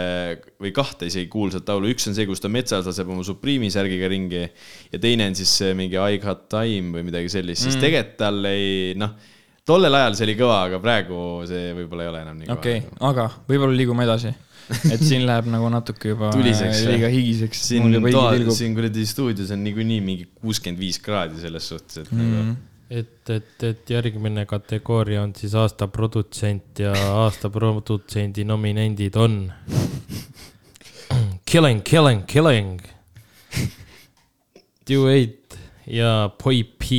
või 0.60 0.72
kahte 0.76 1.08
isegi 1.10 1.28
kuulsat 1.32 1.68
laulu, 1.70 1.90
üks 1.92 2.08
on 2.10 2.16
see, 2.16 2.26
kus 2.28 2.42
ta 2.42 2.50
metsas 2.52 2.86
laseb 2.88 3.10
oma 3.10 3.24
Supreme'i 3.26 3.70
särgiga 3.72 4.10
ringi 4.10 4.42
ja 4.44 5.00
teine 5.02 5.28
on 5.30 5.36
siis 5.38 5.52
mingi 5.78 5.98
I 6.00 6.20
got 6.22 6.46
time 6.52 6.94
või 6.96 7.06
midagi 7.10 7.32
sellist, 7.32 7.64
siis 7.66 7.76
mm. 7.76 7.84
tegelikult 7.86 8.16
tal 8.20 8.50
ei 8.50 8.94
noh, 9.00 9.16
tollel 9.68 9.98
ajal 10.00 10.18
see 10.18 10.28
oli 10.28 10.36
kõva, 10.38 10.60
aga 10.68 10.80
praegu 10.82 11.18
see 11.50 11.74
võib-olla 11.78 12.06
ei 12.06 12.12
ole 12.12 12.22
enam 12.26 12.38
nii 12.38 12.48
kõva. 12.50 12.60
okei 12.60 12.78
okay,, 12.84 13.02
aga 13.10 13.26
võib-olla 13.50 13.76
liigume 13.76 14.06
edasi. 14.08 14.32
et 14.86 15.02
siin 15.02 15.24
läheb 15.26 15.48
nagu 15.50 15.68
natuke 15.72 16.12
juba 16.12 16.30
Tuliseks, 16.36 16.84
liiga 16.86 17.10
higiseks. 17.10 17.62
siin 17.72 18.00
siin 18.54 18.76
kuradi 18.76 19.06
stuudios 19.08 19.50
on 19.54 19.64
niikuinii 19.66 20.02
mingi 20.04 20.28
kuuskümmend 20.40 20.80
viis 20.80 21.00
kraadi 21.02 21.42
selles 21.42 21.70
suhtes, 21.72 22.04
et 22.04 22.12
mm. 22.14 22.20
nagu 22.20 22.58
et, 22.90 23.30
et, 23.30 23.62
et 23.62 23.90
järgmine 23.90 24.44
kategooria 24.50 25.22
on 25.22 25.34
siis 25.38 25.54
aasta 25.54 25.86
produtsent 25.88 26.82
ja 26.82 26.92
aasta 27.22 27.50
produtsendi 27.50 28.44
nominendid 28.44 29.16
on 29.16 29.44
Killing, 31.50 31.82
Killing, 31.82 32.24
Killing, 32.26 32.80
Duet 34.90 35.58
ja 35.86 36.30
Boy 36.42 36.64
P. 36.78 36.90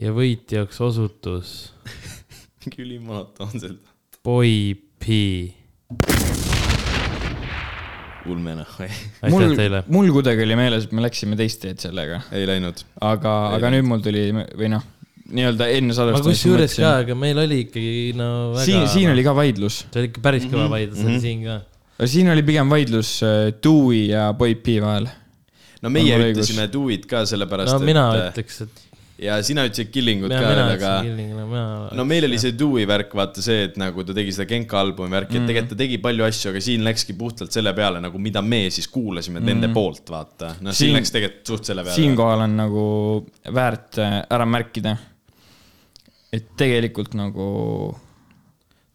ja 0.00 0.12
võitjaks 0.16 0.80
osutus 0.80 1.72
mingi 2.62 2.84
ülimonotoonselt. 2.84 3.80
Boy 4.22 4.76
P. 5.02 6.31
Ulme 8.30 8.54
aitäh 8.54 9.30
mul 9.32 9.54
mul 9.92 10.10
kuidagi 10.14 10.44
oli 10.46 10.58
meeles, 10.58 10.86
et 10.86 10.96
me 10.96 11.04
läksime 11.04 11.38
teist 11.38 11.62
teed 11.64 11.82
sellega, 11.82 12.22
ei 12.34 12.46
läinud. 12.48 12.84
aga, 13.00 13.36
aga 13.56 13.72
nüüd 13.74 13.88
mul 13.88 14.04
tuli 14.04 14.28
või 14.32 14.70
noh, 14.72 14.84
nii-öelda 15.32 15.68
enne 15.78 15.96
salvestamist. 15.96 16.42
kusjuures 16.42 16.76
ka, 16.78 16.92
aga 17.02 17.16
meil 17.18 17.40
oli 17.42 17.62
ikkagi 17.66 18.12
no 18.18 18.28
väga. 18.52 18.66
siin, 18.66 18.86
siin 18.92 19.12
oli 19.14 19.26
ka 19.26 19.34
vaidlus, 19.36 19.82
see 19.88 20.04
oli 20.04 20.12
ikka 20.12 20.24
päris 20.24 20.46
kõva 20.50 20.68
vaidlus 20.76 21.02
oli 21.06 21.18
siin 21.22 21.42
ka. 21.48 21.58
siin 22.14 22.30
oli 22.34 22.46
pigem 22.46 22.72
vaidlus 22.72 23.16
äh, 23.26 23.42
Dewey 23.64 24.06
ja 24.12 24.30
Boy 24.38 24.56
P 24.60 24.78
vahel. 24.84 25.10
no 25.82 25.92
meie 25.92 26.18
ütlesime 26.30 26.68
it 26.94 27.10
ka 27.10 27.26
sellepärast, 27.28 27.74
no 27.74 27.84
mina 27.86 28.06
et 28.18 28.32
ütleks, 28.32 28.62
et 28.66 28.91
ja 29.22 29.38
sina 29.46 29.64
ütlesid 29.68 29.90
killing 29.94 30.24
ut 30.26 30.32
ka 30.34 30.50
aga 30.64 30.92
no 31.06 31.92
no 31.96 32.06
meil 32.08 32.26
oli 32.26 32.38
see 32.40 32.54
Dewey 32.58 32.86
värk, 32.88 33.14
vaata 33.16 33.44
see, 33.44 33.66
et 33.68 33.78
nagu 33.80 34.04
ta 34.06 34.14
tegi 34.16 34.34
seda 34.34 34.48
Genka 34.50 34.80
albumi 34.82 35.14
värki, 35.14 35.38
et 35.38 35.48
tegelikult 35.48 35.74
ta 35.74 35.80
tegi 35.82 35.98
palju 36.02 36.26
asju, 36.26 36.50
aga 36.52 36.62
siin 36.64 36.84
läkski 36.86 37.16
puhtalt 37.18 37.54
selle 37.54 37.74
peale 37.76 38.02
nagu, 38.02 38.20
mida 38.22 38.42
me 38.44 38.64
siis 38.74 38.88
kuulasime 38.92 39.40
mm. 39.40 39.48
nende 39.50 39.72
poolt, 39.74 40.04
vaata. 40.12 40.54
noh, 40.60 40.74
siin 40.74 40.90
Siin- 40.92 40.98
läks 40.98 41.14
tegelikult 41.14 41.54
suht 41.54 41.70
selle 41.70 41.86
peale. 41.86 41.96
siinkohal 41.98 42.46
on 42.46 42.56
nagu 42.58 42.84
väärt 43.54 44.00
äh, 44.02 44.20
ära 44.32 44.46
märkida, 44.48 44.96
et 46.32 46.54
tegelikult 46.58 47.16
nagu, 47.18 47.48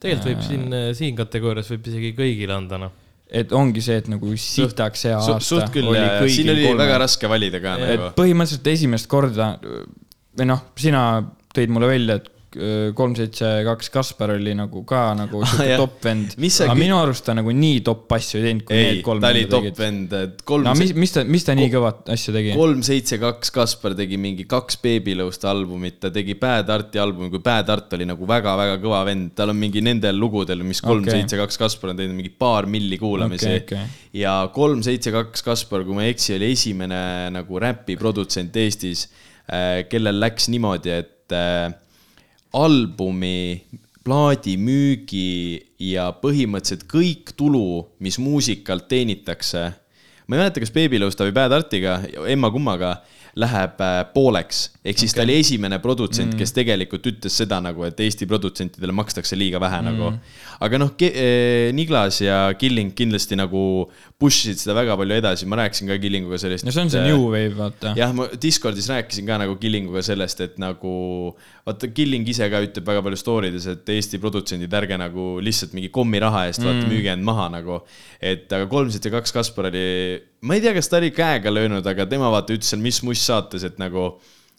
tegelikult 0.02 0.32
võib 0.34 0.48
siin, 0.48 0.80
siin 0.98 1.20
kategoorias 1.20 1.70
võib 1.76 1.92
isegi 1.94 2.16
kõigile 2.18 2.58
anda, 2.58 2.82
noh. 2.88 2.98
et 3.28 3.54
ongi 3.56 3.84
see, 3.86 4.02
et 4.04 4.12
nagu 4.12 4.34
sitaks 4.34 5.06
Su, 5.06 5.14
aasta 5.14 5.40
suht 5.44 5.72
küll, 5.76 5.94
siin 6.32 6.52
oli 6.52 6.68
kolme. 6.68 6.84
väga 6.84 7.00
raske 7.06 7.32
valida 7.32 7.64
ka 7.64 7.78
et 7.80 7.96
nagu. 7.96 8.12
põhimõtteliselt 8.20 8.74
esimest 8.74 9.10
korda 9.12 9.56
või 10.38 10.50
noh, 10.50 10.66
sina 10.80 11.04
tõid 11.56 11.74
mulle 11.74 11.90
välja, 11.90 12.20
et 12.22 12.34
kolm, 12.96 13.14
seitse, 13.18 13.48
kaks 13.66 13.90
Kaspar 13.92 14.32
oli 14.36 14.54
nagu 14.56 14.82
ka 14.88 15.02
nagu 15.18 15.42
siuke 15.46 15.66
jah. 15.68 15.82
top 15.82 15.98
vend. 16.06 16.36
Aga 16.64 16.76
minu 16.78 16.96
arust 17.00 17.26
ta 17.28 17.36
nagu 17.36 17.52
nii 17.54 17.82
top 17.86 18.14
asju 18.18 18.40
ei 18.40 18.46
teinud, 18.48 18.64
kui 18.68 18.78
ei 18.78 18.86
need, 18.88 19.02
kolm 19.06 19.24
ta 19.24 19.32
oli 19.34 19.44
top 19.52 19.66
tegid. 19.66 19.78
vend, 19.82 20.16
et 20.16 20.44
kolm 20.48 20.66
no 20.68 20.74
mis, 20.80 20.94
mis 20.98 21.14
ta, 21.14 21.24
mis 21.28 21.46
ta 21.48 21.56
nii 21.58 21.70
kõvat 21.74 22.12
asja 22.16 22.34
tegi? 22.36 22.56
kolm, 22.58 22.82
seitse, 22.88 23.20
kaks 23.22 23.54
Kaspar 23.58 23.98
tegi 24.00 24.20
mingi 24.22 24.48
kaks 24.50 24.80
Babylõust 24.84 25.44
albumit, 25.50 26.00
ta 26.04 26.12
tegi 26.14 26.38
Bad 26.40 26.72
Arti 26.74 27.02
albumi, 27.04 27.30
kui 27.34 27.44
Bad 27.44 27.72
Art 27.74 27.98
oli 28.00 28.08
nagu 28.10 28.30
väga-väga 28.30 28.80
kõva 28.84 29.04
vend, 29.08 29.34
tal 29.38 29.54
on 29.54 29.60
mingi 29.60 29.84
nendel 29.86 30.18
lugudel, 30.18 30.64
mis 30.68 30.82
kolm, 30.86 31.06
Okei. 31.06 31.20
seitse, 31.20 31.40
kaks 31.44 31.62
Kaspar 31.62 31.94
on 31.94 32.02
teinud 32.02 32.18
mingi 32.18 32.34
paar 32.34 32.70
milli 32.72 33.00
kuulamisi 33.02 33.52
Okei, 33.52 33.64
okei. 33.68 34.04
ja 34.24 34.40
kolm, 34.56 34.82
seitse, 34.88 35.14
kaks 35.16 35.46
Kaspar, 35.46 35.86
kui 35.88 35.98
ma 35.98 36.08
ei 36.08 36.16
eksi, 36.16 36.38
oli 36.40 36.54
esimene 36.56 37.02
nagu 37.36 37.64
räpi 37.64 38.00
produtsent 38.00 38.56
Eestis, 38.64 39.10
kellel 39.90 40.20
läks 40.20 40.50
niimoodi, 40.52 40.92
et 40.92 41.36
äh, 41.36 41.72
albumi, 42.58 43.64
plaadimüügi 44.08 45.60
ja 45.90 46.10
põhimõtteliselt 46.22 46.88
kõik 46.90 47.34
tulu, 47.38 47.88
mis 48.04 48.20
muusikalt 48.24 48.88
teenitakse, 48.92 49.68
ma 50.28 50.38
ei 50.38 50.42
mäleta, 50.42 50.64
kas 50.64 50.74
Babylõusta 50.76 51.28
või 51.28 51.36
Bad 51.36 51.56
Artiga, 51.56 52.00
emma-kummaga, 52.28 52.98
läheb 53.38 53.82
äh, 53.84 54.02
pooleks. 54.14 54.64
ehk 54.84 55.00
siis 55.02 55.14
okay. 55.14 55.22
ta 55.22 55.28
oli 55.28 55.38
esimene 55.42 55.80
produtsent 55.84 56.34
mm., 56.34 56.40
kes 56.42 56.56
tegelikult 56.56 57.08
ütles 57.12 57.38
seda 57.44 57.60
nagu, 57.64 57.84
et 57.88 58.00
Eesti 58.00 58.28
produtsentidele 58.30 58.96
makstakse 58.96 59.38
liiga 59.38 59.62
vähe 59.62 59.82
mm. 59.82 59.92
nagu. 59.92 60.12
aga 60.68 60.82
noh, 60.82 60.94
Niglas 61.78 62.22
ja 62.24 62.40
Killing 62.58 62.96
kindlasti 62.98 63.38
nagu 63.38 63.64
push 64.18 64.48
isid 64.48 64.58
seda 64.64 64.74
väga 64.74 64.96
palju 64.98 65.14
edasi, 65.20 65.46
ma 65.50 65.60
rääkisin 65.60 65.92
ka 65.92 66.00
Killinguga 66.02 66.40
sellest. 66.42 66.66
no 66.66 66.74
see 66.74 66.82
on 66.82 66.90
see 66.90 67.04
new 67.06 67.28
wave, 67.30 67.54
vaata. 67.58 67.94
jah, 67.98 68.14
ma 68.18 68.26
Discordis 68.42 68.90
rääkisin 68.90 69.28
ka 69.30 69.38
nagu 69.44 69.58
Killinguga 69.62 70.02
sellest, 70.06 70.42
et 70.42 70.56
nagu 70.62 70.94
vaata, 71.68 71.92
Killing 71.94 72.26
ise 72.34 72.48
ka 72.50 72.64
ütleb 72.66 72.88
väga 72.90 73.04
palju 73.06 73.20
story 73.22 73.52
des, 73.54 73.68
et 73.70 73.92
Eesti 73.94 74.18
produtsendid, 74.24 74.74
ärge 74.74 74.98
nagu 74.98 75.36
lihtsalt 75.44 75.76
mingi 75.78 75.92
kommiraha 75.94 76.48
eest 76.50 76.64
vaata 76.66 76.82
mm. 76.82 76.90
müüge 76.90 77.14
end 77.14 77.28
maha 77.28 77.46
nagu. 77.54 77.84
et 78.18 78.50
aga 78.50 78.66
kolm, 78.72 78.90
seitse, 78.94 79.14
kaks 79.14 79.36
Kaspar 79.36 79.70
oli, 79.70 79.86
ma 80.50 80.58
ei 80.58 80.66
tea, 80.66 80.74
kas 80.74 80.90
ta 80.90 80.98
oli 80.98 81.14
käega 81.14 81.54
löönud, 81.54 81.86
aga 81.86 82.10
tema 82.10 82.34
vaata 82.34 82.58
ütles 82.58 82.74
seal 82.74 82.82
Mis 82.82 83.04
Muss 83.06 83.27
saates, 83.28 83.66
et 83.68 83.80
nagu 83.82 84.10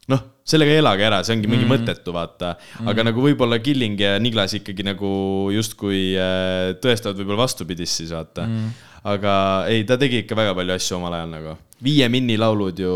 noh, 0.08 0.24
sellega 0.48 0.78
elage 0.80 1.04
ära, 1.04 1.20
see 1.24 1.36
ongi 1.36 1.50
mingi 1.50 1.66
mm. 1.66 1.72
mõttetu, 1.74 2.12
vaata. 2.16 2.54
aga 2.88 3.04
nagu 3.10 3.22
võib-olla 3.24 3.60
Killing 3.62 4.00
ja 4.00 4.16
Niglas 4.22 4.56
ikkagi 4.56 4.86
nagu 4.86 5.10
justkui 5.52 6.14
äh, 6.16 6.74
tõestavad 6.82 7.20
võib-olla 7.20 7.44
vastupidist 7.44 8.00
siis 8.00 8.14
vaata 8.16 8.46
mm.. 8.48 8.70
aga 9.12 9.34
ei, 9.72 9.84
ta 9.88 9.98
tegi 10.00 10.22
ikka 10.24 10.38
väga 10.38 10.56
palju 10.56 10.76
asju 10.78 10.98
omal 11.00 11.18
ajal 11.18 11.34
nagu. 11.36 11.56
Viie 11.84 12.08
Minni 12.10 12.34
laulud 12.40 12.80
ju 12.82 12.94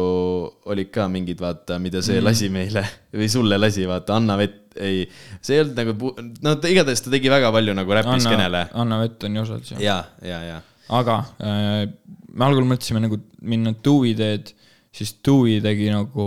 olid 0.73 0.89
ka 0.91 1.07
mingid, 1.13 1.39
vaata, 1.43 1.79
mida 1.83 2.03
see 2.03 2.19
mm. 2.19 2.27
lasi 2.27 2.49
meile 2.55 2.87
või 3.21 3.29
sulle 3.33 3.61
lasi, 3.61 3.85
vaata, 3.89 4.17
Anna 4.17 4.39
vett, 4.41 4.59
ei, 4.81 5.05
see 5.45 5.59
ei 5.59 5.67
olnud 5.67 5.79
nagu, 5.83 6.15
no 6.43 6.57
ta 6.57 6.73
igatahes 6.73 7.05
ta 7.05 7.13
tegi 7.13 7.31
väga 7.33 7.53
palju 7.55 7.77
nagu 7.77 7.99
räpiskenele. 8.01 8.67
Anna 8.81 9.03
Vett 9.05 9.29
on 9.29 9.37
ju 9.37 9.45
osad 9.45 9.69
seal. 9.69 9.85
ja, 9.85 10.01
ja, 10.25 10.41
ja. 10.49 10.59
aga 10.97 11.21
äh, 11.45 11.85
me 12.33 12.49
algul 12.49 12.65
mõtlesime 12.73 13.05
nagu 13.05 13.21
minna 13.45 13.77
Dewey 13.85 14.17
teed, 14.17 14.55
siis 14.93 15.17
Dewey 15.25 15.61
tegi 15.65 15.89
nagu 15.93 16.27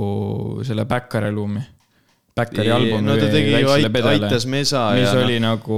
selle 0.65 0.85
Backari 0.89 1.29
albumi. 1.29 1.61
Backari 2.35 2.71
albumi 2.73 3.05
no 3.05 3.13
ta 3.15 3.29
tegi 3.31 3.53
ju 3.53 3.69
Ait, 3.71 3.87
Pedale, 3.93 4.25
Aitas 4.25 4.45
Mesa 4.51 4.89
mis 4.97 5.05
ja 5.07 5.21
oli 5.21 5.37
noh, 5.39 5.53
nagu 5.53 5.77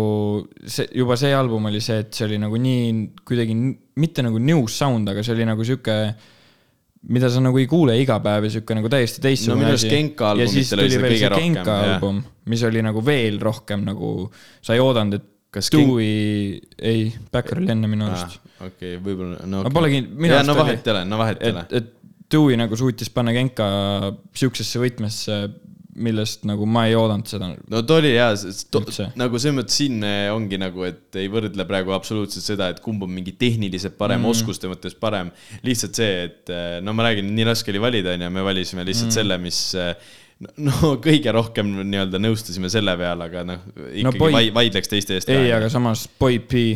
see, 0.66 0.88
juba 0.98 1.18
see 1.20 1.36
album 1.36 1.70
oli 1.70 1.82
see, 1.86 2.00
et 2.02 2.18
see 2.18 2.26
oli 2.26 2.40
nagu 2.42 2.58
nii 2.58 2.88
kuidagi 3.28 3.54
mitte 4.02 4.26
nagu 4.26 4.42
new 4.42 4.64
sound, 4.72 5.12
aga 5.12 5.22
see 5.22 5.36
oli 5.36 5.46
nagu 5.46 5.68
sihuke, 5.68 5.98
mida 7.14 7.30
sa 7.30 7.44
nagu 7.44 7.62
ei 7.62 7.70
kuule 7.70 8.00
iga 8.02 8.18
päev 8.24 8.48
ja 8.48 8.56
sihuke 8.56 8.78
nagu 8.80 8.90
täiesti 8.90 9.22
No 9.22 9.28
teistsugune 9.28 9.70
arust 9.70 9.92
Genka 9.92 10.34
ja 10.40 10.48
siis 10.50 10.74
tuli 10.74 10.98
veel 10.98 11.18
see 11.20 11.30
rohkem, 11.36 11.44
Genka 11.60 11.76
jah. 11.78 11.94
album, 11.94 12.24
mis 12.50 12.66
oli 12.72 12.86
nagu 12.88 13.06
veel 13.06 13.38
rohkem 13.44 13.86
nagu, 13.92 14.14
sa 14.64 14.78
ei 14.78 14.82
oodanud, 14.82 15.20
et 15.20 15.34
Kas 15.58 15.70
Dewey, 15.72 16.58
ei, 16.76 17.06
Backer 17.32 17.62
oli 17.62 17.70
enne 17.72 17.88
minu 17.88 18.10
arust. 18.10 18.42
okei, 18.66 18.98
võib-olla, 19.00 19.46
no 19.46 19.62
ma 19.62 19.70
okei. 19.70 19.76
polegi, 19.78 20.02
minu 20.10 20.36
arust 20.36 20.50
no 20.50 20.58
oli, 20.58 20.66
vahet 20.66 20.90
ei 20.90 20.94
ole, 20.94 21.06
no 21.08 21.20
vahet 21.22 21.40
ei 21.46 21.54
ole 21.54 21.64
et 21.80 21.94
Dewey 22.32 22.58
nagu 22.60 22.76
suutis 22.76 23.10
panna 23.14 23.32
Genka 23.36 23.68
siuksesse 24.36 24.82
võtmesse, 24.82 25.40
millest 25.98 26.44
nagu 26.46 26.68
ma 26.70 26.84
ei 26.88 26.96
oodanud 26.98 27.30
seda. 27.30 27.50
no 27.72 27.82
ta 27.88 27.98
oli 27.98 28.12
jaa, 28.14 28.36
nagu 29.18 29.40
selles 29.42 29.56
mõttes 29.58 29.80
siin 29.80 30.04
eh, 30.06 30.28
ongi 30.34 30.60
nagu, 30.62 30.86
et 30.88 31.18
ei 31.18 31.30
võrdle 31.32 31.66
praegu 31.70 31.96
absoluutselt 31.96 32.46
seda, 32.46 32.70
et 32.74 32.84
kumb 32.84 33.08
on 33.08 33.14
mingi 33.16 33.34
tehniliselt 33.40 33.98
parem 33.98 34.22
mm., 34.22 34.36
oskuste 34.36 34.70
mõttes 34.70 34.98
parem. 35.00 35.32
lihtsalt 35.66 35.98
see, 35.98 36.14
et 36.28 36.54
eh, 36.54 36.78
no 36.86 36.94
ma 36.98 37.08
räägin, 37.10 37.34
nii 37.34 37.50
raske 37.50 37.74
oli 37.74 37.82
valida, 37.82 38.14
onju, 38.14 38.30
me 38.34 38.46
valisime 38.46 38.86
lihtsalt 38.88 39.10
mm. 39.10 39.18
selle, 39.18 39.40
mis 39.42 39.62
eh, 39.80 40.14
no 40.68 40.94
kõige 41.02 41.34
rohkem 41.34 41.74
nii-öelda 41.80 42.22
nõustusime 42.22 42.70
selle 42.70 42.94
peale, 43.00 43.32
aga 43.32 43.48
noh, 43.48 43.66
ikkagi 43.88 44.06
no, 44.06 44.14
Boy- 44.20 44.38
vai, 44.38 44.46
vaidleks 44.62 44.94
teiste 44.94 45.18
eest. 45.18 45.34
ei, 45.34 45.50
aga 45.56 45.72
samas 45.74 46.06
Boy 46.20 46.44
P 46.46 46.68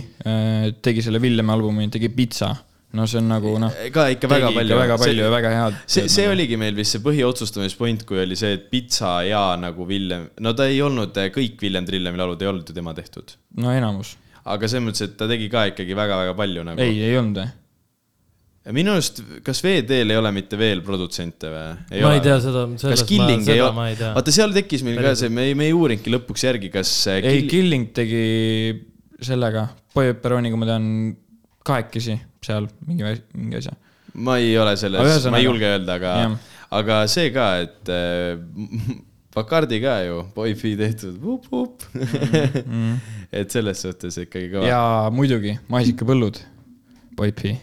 tegi 0.81 1.05
selle 1.05 1.21
Villemi 1.21 1.53
albumi, 1.53 1.91
tegi 1.93 2.09
Pitsa, 2.15 2.55
no 2.97 3.05
see 3.07 3.21
on 3.21 3.29
nagu 3.31 3.53
noh, 3.61 3.75
ka 3.93 4.07
ikka 4.11 4.29
väga 4.31 4.49
palju. 4.55 4.79
väga 4.79 4.97
palju 4.99 5.23
ja 5.23 5.29
väga 5.31 5.51
head. 5.55 5.77
see, 5.85 6.09
see. 6.11 6.27
oligi 6.31 6.57
meil 6.59 6.75
vist 6.77 6.97
see 6.97 7.03
põhiotsustamispoint, 7.05 8.03
kui 8.07 8.19
oli 8.23 8.37
see, 8.39 8.57
et 8.57 8.67
pitsa 8.73 9.19
ja 9.27 9.43
nagu 9.59 9.87
Villem, 9.87 10.27
no 10.43 10.53
ta 10.57 10.67
ei 10.71 10.81
olnud 10.83 11.15
kõik 11.35 11.63
Villem 11.63 11.87
Trillemi 11.87 12.19
laulud 12.19 12.43
ei 12.43 12.51
olnud 12.51 12.67
ju 12.67 12.75
tema 12.75 12.93
tehtud. 12.97 13.37
no 13.63 13.71
enamus. 13.75 14.17
aga 14.43 14.67
selles 14.67 14.87
mõttes, 14.89 15.07
et 15.07 15.17
ta 15.19 15.29
tegi 15.31 15.47
ka 15.51 15.69
ikkagi 15.71 15.97
väga-väga 15.97 16.35
palju 16.37 16.67
nagu. 16.67 16.83
ei, 16.83 16.99
ei 17.07 17.17
olnud. 17.19 17.39
minu 18.75 18.95
arust, 18.97 19.23
kas 19.45 19.63
VD-l 19.63 20.11
ei 20.11 20.19
ole 20.19 20.33
mitte 20.35 20.59
veel 20.59 20.83
produtsente 20.85 21.51
või? 21.53 22.01
ma 22.03 22.15
ei 22.17 22.23
tea 22.25 22.41
seda, 22.43 22.65
kas 22.73 22.83
sellest 22.87 23.05
ma, 23.05 23.11
Killing 23.13 23.45
ei 23.45 23.61
seda 23.61 23.69
ma 23.77 23.85
ei 23.87 23.95
ole, 23.95 24.01
tea. 24.03 24.15
vaata 24.17 24.33
seal 24.35 24.57
tekkis 24.57 24.83
meil 24.87 24.99
ka 24.99 25.05
Päriselt. 25.07 25.29
see, 25.29 25.35
me 25.37 25.47
ei, 25.47 25.55
me 25.55 25.69
ei 25.69 25.77
uurinudki 25.77 26.11
lõpuks 26.11 26.43
järgi, 26.49 26.73
kas 26.75 26.91
äh, 27.07 27.21
ei, 27.21 27.45
Kill- 27.45 27.53
Killing 27.55 27.93
tegi 27.95 28.25
sellega, 29.21 29.69
Boy 29.95 30.11
Pepperoniga 30.11 30.59
ma 30.59 30.67
tean 30.67 30.91
kahekesi 31.61 32.17
seal 32.45 32.67
mingi, 32.87 33.05
mingi 33.37 33.59
asja. 33.59 33.75
ma 34.13 34.39
ei 34.41 34.57
ole 34.57 34.73
selles, 34.79 35.29
ma 35.29 35.37
ei 35.37 35.45
julge 35.45 35.67
öelda, 35.69 35.99
aga 35.99 36.13
aga 36.73 36.99
see 37.11 37.29
ka, 37.35 37.47
et 37.67 37.91
äh, 37.93 38.37
Bacardi 39.35 39.77
ka 39.79 40.01
ju, 40.03 40.25
Boyfi 40.35 40.73
tehtud, 40.75 41.21
et 43.39 43.53
selles 43.53 43.79
suhtes 43.85 44.17
ikkagi 44.25 44.49
kõva. 44.51 44.65
Mm. 44.65 44.67
ja 44.67 44.81
muidugi 45.13 45.53
maasikapõllud, 45.71 46.41
Boypi, 47.15 47.55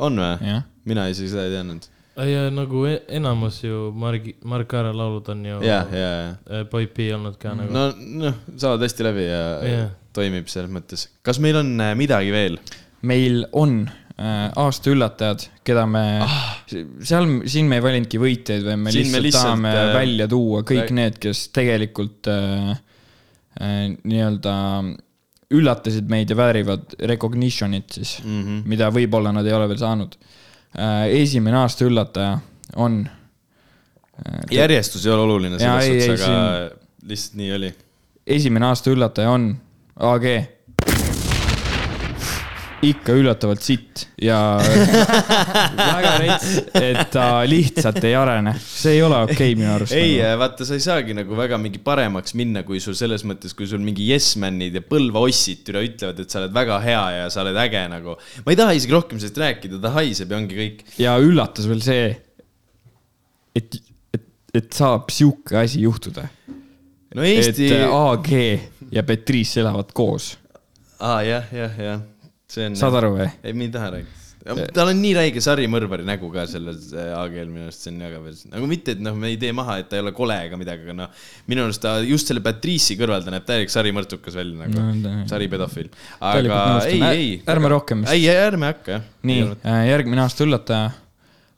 on 0.00 0.18
või? 0.18 0.56
mina 0.88 1.06
isegi 1.12 1.30
seda 1.30 1.46
ei 1.46 1.52
teadnud. 1.54 1.88
ja 2.32 2.48
nagu 2.52 2.86
e- 2.88 3.02
enamus 3.20 3.60
ju 3.62 3.90
Margi, 3.94 4.34
Mark 4.48 4.72
Aare 4.74 4.96
laulud 4.96 5.28
on 5.32 5.44
ju 5.46 5.60
ja, 5.62 5.82
ja, 5.92 6.08
ja. 6.08 6.30
äh, 6.48 6.64
Boy 6.72 6.88
P 6.88 7.12
olnud 7.14 7.36
ka 7.40 7.52
nagu. 7.58 7.70
no, 7.72 7.90
noh, 8.24 8.40
saavad 8.56 8.88
hästi 8.88 9.06
läbi 9.06 9.28
ja 9.28 9.42
Jah. 9.68 9.90
toimib 10.16 10.48
selles 10.52 10.72
mõttes. 10.72 11.06
kas 11.22 11.38
meil 11.38 11.60
on 11.60 11.76
äh, 11.76 11.94
midagi 12.00 12.32
veel? 12.34 12.58
meil 13.02 13.44
on 13.52 13.84
aasta 14.18 14.90
üllatajad, 14.92 15.46
keda 15.64 15.84
me 15.88 16.02
ah., 16.24 16.40
seal, 16.68 17.28
siin 17.48 17.70
me 17.70 17.78
ei 17.78 17.84
valinudki 17.84 18.20
võitjaid, 18.20 18.64
vaid 18.66 18.80
me 18.82 18.92
Siin 18.92 19.08
me 19.08 19.22
lihtsalt, 19.24 19.24
lihtsalt, 19.24 19.46
tahame 19.46 19.72
äh, 19.72 19.94
välja 19.96 20.28
tuua 20.30 20.60
kõik 20.68 20.84
rääg- 20.84 20.98
need, 20.98 21.16
kes 21.22 21.46
tegelikult 21.54 22.28
äh, 22.30 22.74
äh, 23.62 23.80
nii-öelda 24.02 24.54
üllatasid 25.52 26.12
meid 26.12 26.30
ja 26.32 26.36
väärivad 26.38 26.94
recognition'it 27.08 27.98
siis 27.98 28.18
mm. 28.24 28.42
-hmm. 28.42 28.62
mida 28.68 28.92
võib-olla 28.92 29.32
nad 29.32 29.48
ei 29.48 29.56
ole 29.56 29.68
veel 29.72 29.80
saanud 29.80 30.16
äh,. 30.76 31.08
esimene 31.22 31.62
aasta 31.64 31.88
üllataja 31.88 32.38
on 32.76 33.02
äh, 33.08 34.40
järjestus 34.50 35.06
ei 35.06 35.12
ole 35.12 35.26
oluline 35.28 35.58
selles 35.58 35.88
suhtes, 35.88 36.24
aga 36.28 36.70
lihtsalt 37.08 37.40
nii 37.40 37.52
oli. 37.58 37.74
esimene 38.26 38.66
aasta 38.70 38.92
üllataja 38.92 39.30
on 39.30 39.52
AG. 39.96 40.26
Ikka 42.82 43.14
üllatavalt 43.14 43.62
sitt 43.62 44.06
ja 44.22 44.38
väga 45.78 46.12
rets, 46.22 46.48
et 46.74 47.12
ta 47.14 47.26
lihtsalt 47.46 48.00
ei 48.08 48.14
arene, 48.18 48.54
see 48.58 48.96
ei 48.96 49.04
ole 49.06 49.20
okei 49.22 49.52
okay, 49.52 49.58
minu 49.58 49.70
arust. 49.76 49.94
ei, 49.94 50.16
vaata, 50.38 50.66
sa 50.66 50.74
ei 50.78 50.82
saagi 50.82 51.14
nagu 51.16 51.38
väga 51.38 51.58
mingi 51.62 51.78
paremaks 51.82 52.34
minna, 52.38 52.64
kui 52.66 52.82
sul 52.82 52.96
selles 52.98 53.22
mõttes, 53.28 53.54
kui 53.58 53.68
sul 53.70 53.82
mingi 53.84 54.08
yes 54.10 54.34
man'id 54.42 54.80
ja 54.80 54.84
Põlva 54.92 55.22
ossid 55.28 55.70
üle 55.70 55.84
ütlevad, 55.86 56.24
et 56.24 56.34
sa 56.34 56.42
oled 56.42 56.56
väga 56.56 56.80
hea 56.82 57.04
ja 57.20 57.30
sa 57.32 57.44
oled 57.44 57.62
äge 57.62 57.84
nagu. 57.92 58.16
ma 58.42 58.54
ei 58.54 58.58
taha 58.58 58.74
isegi 58.76 58.96
rohkem 58.96 59.22
sellest 59.22 59.40
rääkida, 59.44 59.80
ta 59.82 59.94
haiseb 59.96 60.34
ja 60.34 60.42
ongi 60.42 60.58
kõik. 60.58 60.84
ja 60.98 61.16
üllatas 61.22 61.70
veel 61.70 61.82
see, 61.86 62.12
et, 63.58 63.78
et, 64.10 64.30
et 64.58 64.70
saab 64.74 65.12
sihuke 65.14 65.60
asi 65.62 65.86
juhtuda. 65.86 66.26
no 67.14 67.26
Eesti 67.26 67.70
et, 67.70 67.86
AG 67.86 68.32
ja 68.90 69.06
Petrice 69.06 69.62
elavad 69.62 69.94
koos, 69.94 70.32
aa 70.98 71.22
jah, 71.26 71.46
jah, 71.54 71.78
jah, 71.78 72.08
see 72.52 72.68
on. 72.70 72.76
saad 72.78 72.98
aru 73.00 73.14
või? 73.16 73.30
ei, 73.42 73.54
me 73.56 73.68
ei 73.68 73.72
taha 73.74 73.90
rääkida. 73.96 74.18
tal 74.74 74.90
on 74.90 74.98
nii 74.98 75.12
räige 75.16 75.42
sarimõrvari 75.44 76.06
nägu 76.06 76.30
ka 76.34 76.44
selles 76.50 76.88
äh, 76.98 77.12
AG-l 77.14 77.50
minu 77.52 77.68
arust, 77.68 77.84
see 77.84 77.92
on 77.92 78.00
väga 78.02 78.22
veel, 78.24 78.40
nagu 78.54 78.70
mitte, 78.70 78.96
et 78.96 79.04
noh, 79.04 79.14
me 79.18 79.30
ei 79.30 79.38
tee 79.40 79.52
maha, 79.56 79.78
et 79.82 79.90
ta 79.90 79.98
ei 79.98 80.04
ole 80.04 80.14
kole 80.16 80.38
ega 80.48 80.58
midagi, 80.60 80.86
aga 80.88 80.96
noh, 81.04 81.20
minu 81.52 81.66
arust 81.66 81.84
ta 81.84 81.94
just 82.04 82.30
selle 82.30 82.42
Patrice'i 82.44 82.98
kõrval 83.00 83.22
ta 83.26 83.34
näeb 83.34 83.46
täielik 83.48 83.72
sarimõrtukas 83.74 84.38
välja 84.38 84.64
nagu 84.64 84.88
No, 85.02 85.12
saripedofiil. 85.30 85.92
Täielikult 86.18 86.56
aga 86.58 86.90
ei, 86.90 87.04
ei. 87.12 87.30
ärme 87.54 87.70
rohkem 87.72 88.02
ei, 88.10 88.26
ärme 88.34 88.72
hakka 88.72 88.98
jah. 88.98 89.06
nii, 89.30 89.46
järgmine 89.92 90.26
aasta 90.26 90.46
üllataja 90.48 90.90
äh,. 90.90 91.01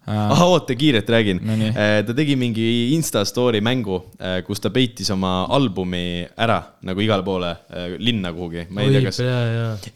ah, 0.06 0.42
oota, 0.44 0.74
kiirelt 0.76 1.08
räägin 1.10 1.40
No 1.44 1.56
nii. 1.56 1.72
ta 2.06 2.14
tegi 2.16 2.36
mingi 2.36 2.66
Insta 2.94 3.24
story 3.28 3.60
mängu, 3.64 4.00
kus 4.46 4.60
ta 4.60 4.70
peitis 4.74 5.10
oma 5.14 5.44
albumi 5.54 6.24
ära 6.36 6.60
nagu 6.84 7.00
igale 7.04 7.24
poole 7.26 7.50
äh, 7.72 7.96
linna 7.98 8.32
kuhugi, 8.34 8.66
ma 8.70 8.84
ei 8.84 8.92
tea, 8.94 9.04
kas 9.08 9.20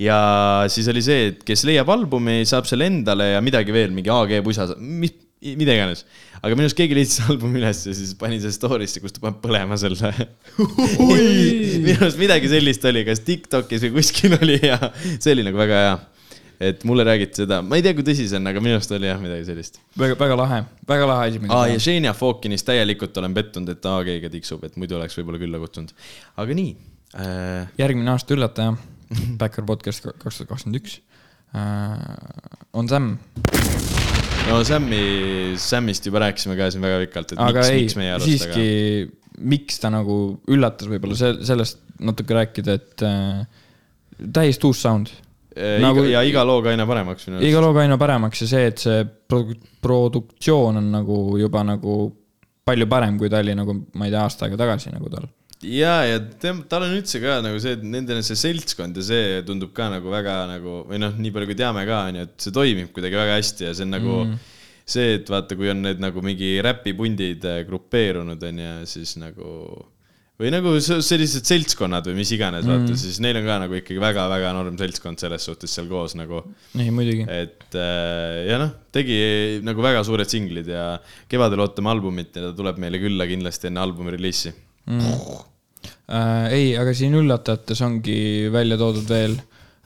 ja 0.02 0.18
siis 0.72 0.88
oli 0.92 1.02
see, 1.04 1.30
et 1.32 1.44
kes 1.46 1.64
leiab 1.68 1.90
albumi, 1.92 2.40
saab 2.48 2.68
selle 2.68 2.88
endale 2.88 3.32
ja 3.34 3.42
midagi 3.44 3.74
veel, 3.74 3.92
mingi 3.94 4.12
AG 4.12 4.38
pusa, 4.46 4.68
mis, 4.78 5.14
mida 5.58 5.74
iganes. 5.76 6.04
aga 6.38 6.54
minu 6.54 6.66
arust 6.68 6.78
keegi 6.78 6.96
leidis 6.98 7.20
albumi 7.28 7.60
üles 7.60 7.84
ja 7.88 7.94
siis 7.96 8.14
pani 8.18 8.40
selle 8.42 8.56
story'sse, 8.56 9.02
kus 9.04 9.16
ta 9.16 9.24
paneb 9.24 9.40
põlema 9.44 9.78
selle. 9.80 10.12
minu 10.58 11.98
arust 12.00 12.20
midagi 12.20 12.50
sellist 12.52 12.84
oli, 12.88 13.04
kas 13.08 13.24
Tiktokis 13.26 13.84
või 13.88 13.98
kuskil 13.98 14.38
oli 14.40 14.60
ja 14.62 14.78
see 15.18 15.34
oli 15.36 15.46
nagu 15.50 15.60
väga 15.60 15.82
hea. 15.84 15.98
Et 16.60 16.84
mulle 16.88 17.04
räägiti 17.06 17.44
seda, 17.44 17.60
ma 17.62 17.78
ei 17.78 17.84
tea, 17.86 17.94
kui 17.94 18.04
tõsi 18.06 18.26
see 18.26 18.38
on, 18.40 18.50
aga 18.50 18.62
minu 18.62 18.78
arust 18.78 18.92
oli 18.96 19.06
jah 19.06 19.20
midagi 19.22 19.46
sellist. 19.46 19.80
väga, 19.98 20.18
väga 20.18 20.38
lahe, 20.40 20.60
väga 20.88 21.08
lahe 21.10 21.30
asi. 21.30 21.42
aa 21.54 21.66
ja 21.70 21.80
Xenia 21.82 22.14
Fokinis 22.18 22.66
täielikult 22.66 23.16
olen 23.22 23.36
pettunud, 23.36 23.70
et 23.74 23.82
ta 23.84 23.98
AG-ga 24.00 24.30
tiksub, 24.32 24.64
et 24.66 24.78
muidu 24.80 24.98
oleks 24.98 25.18
võib-olla 25.20 25.42
külla 25.42 25.60
kutsunud. 25.62 25.92
aga 26.36 26.58
nii 26.60 26.72
äh,. 27.14 27.68
järgmine 27.78 28.14
aasta 28.14 28.34
üllataja, 28.36 28.74
Backer 29.40 29.66
podcast 29.68 30.04
kaks 30.08 30.42
tuhat 30.42 30.50
kakskümmend 30.54 30.82
üks, 30.82 30.98
on 32.76 32.90
Sam, 32.90 33.14
no 34.48 34.58
Sammi, 34.66 35.04
Sammist 35.60 36.06
juba 36.10 36.26
rääkisime 36.26 36.58
ka 36.58 36.72
siin 36.74 36.84
väga 36.84 37.00
pikalt, 37.06 37.32
et 37.32 37.40
aga 37.40 37.64
miks, 37.64 37.78
miks 37.78 37.96
meie, 38.02 38.16
arust, 38.16 38.28
siiski 38.34 38.66
miks 39.38 39.78
ta 39.82 39.90
nagu 39.92 40.18
üllatas 40.50 40.90
võib-olla 40.90 41.16
se- 41.18 41.38
sellest 41.46 41.80
natuke 42.02 42.36
rääkida, 42.36 42.76
et 42.78 43.04
äh, 43.06 43.46
täiesti 44.18 44.68
uus 44.68 44.82
sound. 44.82 45.10
Äh, 45.58 45.78
nagu- 45.82 46.06
ja 46.06 46.22
iga 46.26 46.44
looga 46.46 46.70
aina 46.72 46.86
paremaks 46.88 47.28
minu 47.28 47.42
iga 47.44 47.62
looga 47.64 47.82
aina 47.84 47.98
paremaks 48.00 48.44
ja 48.44 48.48
see, 48.52 48.68
et 48.70 48.84
see 48.84 49.02
produ- 49.30 49.58
produktsioon 49.84 50.80
on 50.80 50.92
nagu 50.94 51.18
juba 51.40 51.64
nagu 51.66 51.98
palju 52.68 52.88
parem, 52.90 53.18
kui 53.18 53.30
ta 53.32 53.40
oli 53.42 53.56
nagu, 53.56 53.74
ma 53.96 54.08
ei 54.08 54.14
tea, 54.14 54.22
aasta 54.22 54.46
aega 54.46 54.60
tagasi 54.60 54.92
nagu 54.92 55.10
tal. 55.12 55.26
ja, 55.64 55.94
ja 56.06 56.20
tem-, 56.42 56.62
tal 56.70 56.86
on 56.86 56.94
üldse 56.98 57.20
ka 57.22 57.40
nagu 57.44 57.58
see, 57.62 57.74
et 57.78 57.82
nendel 57.96 58.20
on 58.20 58.26
see 58.26 58.38
seltskond 58.38 59.00
ja 59.00 59.06
see 59.08 59.42
tundub 59.48 59.72
ka 59.76 59.88
nagu 59.92 60.12
väga 60.12 60.38
nagu 60.52 60.82
või 60.90 61.02
noh, 61.02 61.16
nii 61.18 61.34
palju 61.34 61.50
kui 61.50 61.58
teame 61.58 61.84
ka 61.88 62.04
onju, 62.12 62.28
et 62.28 62.46
see 62.46 62.54
toimib 62.54 62.92
kuidagi 62.94 63.18
väga 63.18 63.38
hästi 63.40 63.68
ja 63.68 63.74
see 63.74 63.88
on 63.88 63.94
nagu 63.96 64.16
mm. 64.24 64.40
see, 64.84 65.14
et 65.18 65.32
vaata, 65.32 65.58
kui 65.58 65.72
on 65.72 65.82
need 65.86 66.02
nagu 66.04 66.24
mingi 66.24 66.56
räpipundid 66.64 67.46
äh, 67.48 67.62
grupeerunud 67.68 68.50
onju, 68.52 68.74
siis 68.90 69.16
nagu 69.20 69.54
või 70.38 70.52
nagu 70.54 70.72
sellised 70.78 71.48
seltskonnad 71.48 72.06
või 72.06 72.20
mis 72.20 72.30
iganes, 72.34 72.66
vaata 72.66 72.92
mm., 72.92 72.98
siis 73.00 73.18
neil 73.22 73.40
on 73.40 73.48
ka 73.48 73.56
nagu 73.64 73.74
ikkagi 73.80 73.98
väga-väga 74.02 74.52
enorm 74.52 74.76
seltskond 74.78 75.18
selles 75.18 75.46
suhtes 75.48 75.74
seal 75.74 75.88
koos 75.90 76.14
nagu 76.18 76.44
ei, 76.78 76.92
muidugi. 76.94 77.24
et 77.26 77.74
äh, 77.74 78.44
ja 78.46 78.60
noh, 78.62 78.70
tegi 78.94 79.18
nagu 79.66 79.82
väga 79.82 80.04
suured 80.06 80.30
singlid 80.30 80.70
ja 80.70 80.92
kevadel 81.30 81.64
ootame 81.66 81.90
albumit 81.90 82.38
ja 82.38 82.46
ta 82.46 82.54
tuleb 82.58 82.78
meile 82.84 83.02
külla 83.02 83.26
kindlasti 83.30 83.70
enne 83.70 83.82
albumi 83.82 84.14
reliisi. 84.14 84.54
mm.. 84.86 85.44
Äh, 86.08 86.46
ei, 86.54 86.70
aga 86.78 86.94
siin 86.96 87.18
üllatajates 87.18 87.82
ongi 87.86 88.18
välja 88.54 88.78
toodud 88.80 89.10
veel 89.10 89.34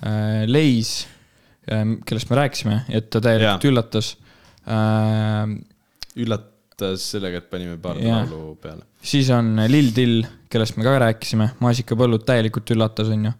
äh, 0.04 0.44
Leis 0.48 1.02
äh,, 1.64 1.96
kellest 2.04 2.28
me 2.28 2.42
rääkisime, 2.42 2.80
et 2.92 3.08
ta 3.08 3.24
täielikult 3.24 3.64
Jaa. 3.64 3.72
üllatas 3.72 4.14
äh,. 4.68 5.60
Üllatas 6.72 7.06
sellega, 7.12 7.42
et 7.42 7.50
panime 7.50 7.78
paar 7.80 8.00
Jaa. 8.00 8.24
laulu 8.24 8.56
peale. 8.60 8.84
siis 9.02 9.30
on 9.30 9.56
Lil 9.68 9.92
Dill, 9.94 10.26
kellest 10.50 10.76
me 10.76 10.84
ka 10.84 10.98
rääkisime, 11.06 11.54
maasikapõllud 11.60 12.24
täielikult 12.24 12.70
üllatas, 12.74 13.10
onju. 13.12 13.32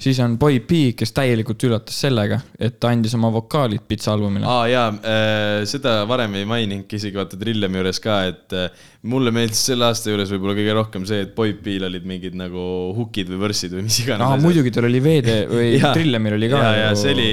siis 0.00 0.18
on 0.20 0.36
Boy 0.38 0.60
P, 0.60 0.94
kes 0.96 1.12
täielikult 1.12 1.62
üllatas 1.68 1.98
sellega, 2.00 2.40
et 2.58 2.78
ta 2.80 2.90
andis 2.90 3.14
oma 3.14 3.30
vokaalid 3.32 3.84
pitsa 3.88 4.12
albumile. 4.14 4.46
aa 4.46 4.66
jaa 4.68 4.88
äh,, 4.90 5.64
seda 5.68 6.06
varem 6.08 6.34
ei 6.40 6.48
maininudki 6.48 6.96
isegi 6.96 7.20
vaata 7.20 7.38
Trillemi 7.38 7.80
juures 7.80 8.00
ka, 8.02 8.18
et 8.30 8.56
äh, 8.56 8.88
mulle 9.02 9.30
meeldis 9.34 9.62
selle 9.70 9.86
aasta 9.90 10.10
juures 10.10 10.32
võib-olla 10.34 10.56
kõige 10.58 10.74
rohkem 10.80 11.06
see, 11.06 11.22
et 11.28 11.34
Boy 11.36 11.54
P-l 11.60 11.88
olid 11.90 12.08
mingid 12.08 12.34
nagu 12.38 12.66
hookid 12.96 13.30
või 13.34 13.44
võrssid 13.46 13.76
või 13.76 13.86
mis 13.90 14.00
iganes 14.02 14.26
aa, 14.26 14.40
muidugi 14.42 14.74
tal 14.74 14.88
oli 14.90 15.04
VD 15.04 15.38
või 15.52 15.70
Jaa. 15.78 15.94
Trillemil 15.94 16.40
oli 16.40 16.50
ka. 16.52 16.66
ja, 16.66 16.74
ja 16.88 16.90
see 16.98 17.14
oli, 17.14 17.30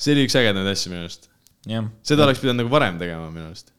see 0.00 0.16
oli 0.16 0.26
üks 0.26 0.38
ägedamaid 0.42 0.74
asju 0.74 0.92
minu 0.94 1.06
arust. 1.06 1.30
jah 1.70 1.88
seda 2.06 2.26
oleks 2.26 2.42
pidanud 2.42 2.64
nagu 2.64 2.72
varem 2.72 2.98
tegema 2.98 3.30
minu 3.30 3.50
arust. 3.52 3.75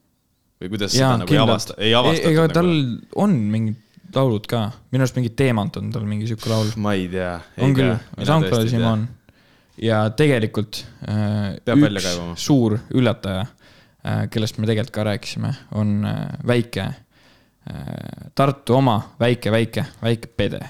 Või 0.58 0.72
kuidas 0.72 0.96
jaa 0.96 1.12
seda, 1.14 1.20
nagu 1.22 1.34
ei 1.34 1.42
avasta, 1.42 1.76
ei 1.78 1.92
avastatud 1.94 2.32
ega 2.32 2.46
nagu. 2.46 2.56
tal 2.56 2.72
on 3.24 3.36
mingid 3.52 3.84
laulud 4.14 4.46
ka, 4.48 4.62
minu 4.92 5.04
arust 5.04 5.18
mingi 5.18 5.30
Teemant 5.36 5.76
on 5.80 5.90
tal 5.92 6.06
mingi 6.08 6.28
sihuke 6.28 6.50
laul. 6.50 6.70
ma 6.80 6.94
ei 6.96 7.08
tea. 7.12 7.34
on 7.64 7.76
küll, 7.76 7.94
SoundCloudis 8.24 8.74
juba 8.74 8.94
on. 8.96 9.04
ja 9.82 10.00
tegelikult 10.16 10.82
äh, 11.08 11.58
Peab 11.64 11.84
üks 11.90 12.08
suur 12.40 12.78
üllataja 12.88 13.44
äh,, 13.44 14.24
kellest 14.32 14.58
me 14.58 14.70
tegelikult 14.70 14.96
ka 14.96 15.06
rääkisime, 15.10 15.52
on 15.78 16.00
äh, 16.08 16.24
väike 16.48 16.88
äh,, 16.88 18.32
Tartu 18.34 18.78
oma 18.80 19.00
väike, 19.20 19.52
väike, 19.54 19.86
väike 20.02 20.32
Pede 20.36 20.64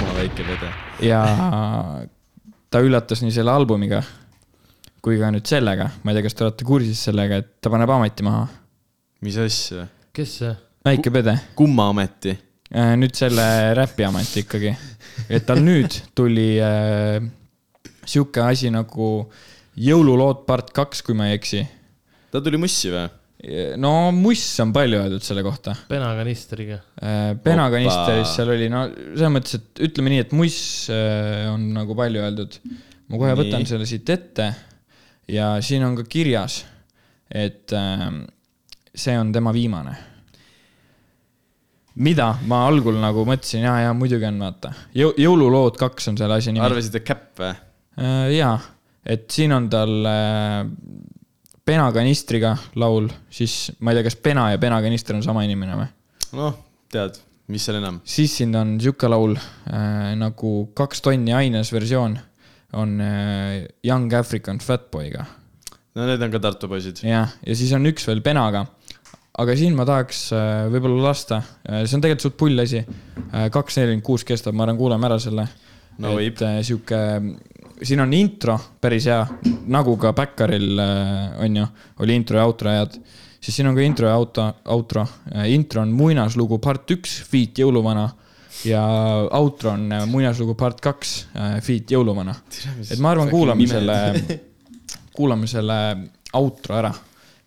oma 0.00 0.14
väike 0.18 0.46
vede. 0.46 0.72
ja 1.06 1.20
ta 2.70 2.80
üllatas 2.84 3.24
nii 3.24 3.32
selle 3.34 3.52
albumiga 3.54 4.02
kui 5.04 5.18
ka 5.20 5.30
nüüd 5.32 5.48
sellega, 5.48 5.88
ma 6.02 6.12
ei 6.12 6.18
tea, 6.18 6.26
kas 6.26 6.36
te 6.36 6.46
olete 6.46 6.66
kursis 6.68 7.04
sellega, 7.08 7.40
et 7.40 7.52
ta 7.62 7.72
paneb 7.72 7.90
ameti 7.94 8.26
maha. 8.26 8.46
mis 9.24 9.38
asja? 9.40 9.86
kes 10.16 10.36
see? 10.42 10.54
väike 10.86 11.12
pede, 11.14 11.36
kumma 11.58 11.90
ameti? 11.92 12.36
nüüd 12.70 13.16
selle 13.18 13.44
räpiameti 13.74 14.44
ikkagi, 14.44 14.74
et 15.32 15.46
tal 15.48 15.62
nüüd 15.64 15.96
tuli 16.14 16.52
äh, 16.62 17.16
sihuke 18.04 18.44
asi 18.44 18.70
nagu 18.70 19.08
jõululood 19.80 20.44
part 20.46 20.70
kaks, 20.76 21.02
kui 21.06 21.16
ma 21.18 21.30
ei 21.30 21.38
eksi. 21.40 21.64
ta 22.30 22.42
tuli 22.44 22.60
mussi 22.60 22.92
või? 22.92 23.08
no 23.80 24.10
muss 24.12 24.44
on 24.60 24.72
palju 24.76 25.00
öeldud 25.00 25.24
selle 25.24 25.42
kohta. 25.46 25.74
penakanistriga. 25.88 26.80
penakanisteris 27.42 28.26
Opa. 28.26 28.34
seal 28.36 28.54
oli, 28.54 28.68
no 28.72 28.84
selles 28.92 29.32
mõttes, 29.32 29.56
et 29.56 29.84
ütleme 29.88 30.12
nii, 30.12 30.24
et 30.26 30.34
muss 30.36 30.58
äh, 30.92 31.46
on 31.50 31.70
nagu 31.74 31.96
palju 31.96 32.20
öeldud. 32.26 32.58
ma 33.08 33.16
kohe 33.16 33.32
Nii. 33.32 33.40
võtan 33.40 33.64
selle 33.70 33.88
siit 33.88 34.12
ette 34.12 34.52
ja 35.30 35.54
siin 35.64 35.84
on 35.86 35.96
ka 35.98 36.04
kirjas, 36.10 36.64
et 37.30 37.72
äh, 37.76 38.06
see 38.94 39.18
on 39.18 39.32
tema 39.32 39.52
viimane. 39.54 39.96
mida 42.00 42.30
ma 42.48 42.62
algul 42.68 42.96
nagu 43.02 43.24
mõtlesin, 43.28 43.64
ja, 43.66 43.74
ja 43.84 43.94
muidugi 43.94 44.24
on, 44.24 44.38
vaata. 44.40 44.72
jõululood 44.94 45.76
kaks 45.76 46.08
on 46.12 46.18
selle 46.20 46.38
asja 46.38 46.52
nimi. 46.54 46.64
arvasid, 46.64 46.96
et 46.96 47.06
käpp 47.06 47.42
või? 47.42 47.54
jaa, 48.36 48.54
et 49.04 49.26
siin 49.30 49.52
on 49.52 49.66
tal 49.72 49.96
äh, 50.08 50.68
penakanistriga 51.66 52.54
laul, 52.80 53.08
siis 53.30 53.72
ma 53.80 53.92
ei 53.92 54.00
tea, 54.00 54.08
kas 54.08 54.16
pena 54.22 54.50
ja 54.52 54.60
penakanister 54.62 55.18
on 55.18 55.26
sama 55.26 55.44
inimene 55.46 55.76
või? 55.78 55.90
noh, 56.38 56.56
tead, 56.92 57.18
mis 57.50 57.66
seal 57.66 57.80
enam. 57.80 58.00
siis 58.06 58.38
siin 58.40 58.54
on 58.56 58.76
sihuke 58.80 59.10
laul 59.10 59.36
äh, 59.36 60.12
nagu 60.18 60.54
Kaks 60.78 61.02
tonni 61.04 61.34
aines 61.36 61.72
versioon 61.74 62.18
on 62.72 63.00
äh, 63.00 63.68
Young 63.86 64.12
African 64.14 64.60
Fatboy'ga. 64.62 65.24
no 65.94 66.06
need 66.06 66.22
on 66.22 66.30
ka 66.30 66.42
Tartu 66.42 66.68
poisid. 66.70 67.02
jah, 67.06 67.32
ja 67.46 67.56
siis 67.56 67.72
on 67.76 67.86
üks 67.90 68.06
veel 68.08 68.22
Penaga. 68.22 68.66
aga 69.40 69.56
siin 69.56 69.74
ma 69.78 69.86
tahaks 69.88 70.28
äh, 70.36 70.68
võib-olla 70.72 71.10
lasta, 71.10 71.42
see 71.64 71.96
on 71.96 72.04
tegelikult 72.04 72.28
suht 72.28 72.38
pull 72.40 72.66
asi. 72.66 72.84
kaks 73.30 73.80
nelikümmend 73.80 74.06
kuus 74.06 74.26
kestab, 74.26 74.54
ma 74.54 74.66
arvan, 74.66 74.78
kuulame 74.78 75.10
ära 75.10 75.18
selle. 75.22 75.48
No 76.00 76.16
et 76.22 76.40
äh, 76.44 76.60
sihuke, 76.64 76.98
siin 77.82 78.00
on 78.00 78.12
intro 78.16 78.56
päris 78.80 79.08
hea, 79.10 79.20
nagu 79.72 79.96
ka 80.00 80.14
Backeril 80.16 80.80
äh, 80.80 81.42
on 81.44 81.58
ju, 81.60 81.66
oli 82.04 82.16
intro 82.16 82.40
ja 82.40 82.46
outro 82.48 82.72
head. 82.72 82.96
siis 83.40 83.56
siin 83.56 83.68
on 83.68 83.76
ka 83.76 83.84
intro 83.84 84.08
ja 84.08 84.14
auto, 84.14 84.46
outro. 84.72 85.06
intro 85.46 85.82
on 85.82 85.92
muinaslugu 85.92 86.58
part 86.58 86.90
üks, 86.90 87.20
feat 87.28 87.58
jõuluvana 87.58 88.08
ja 88.68 88.82
outro 89.36 89.74
on 89.74 89.86
äh, 89.92 90.06
muinaslugu 90.08 90.54
part 90.58 90.80
kaks, 90.84 91.14
feat 91.64 91.92
jõuluvana. 91.94 92.34
et 92.90 92.98
ma 93.00 93.14
arvan, 93.14 93.30
kuulame 93.32 93.68
selle, 93.70 93.98
kuulame 95.16 95.50
selle 95.50 95.78
outro 96.38 96.76
ära. 96.78 96.92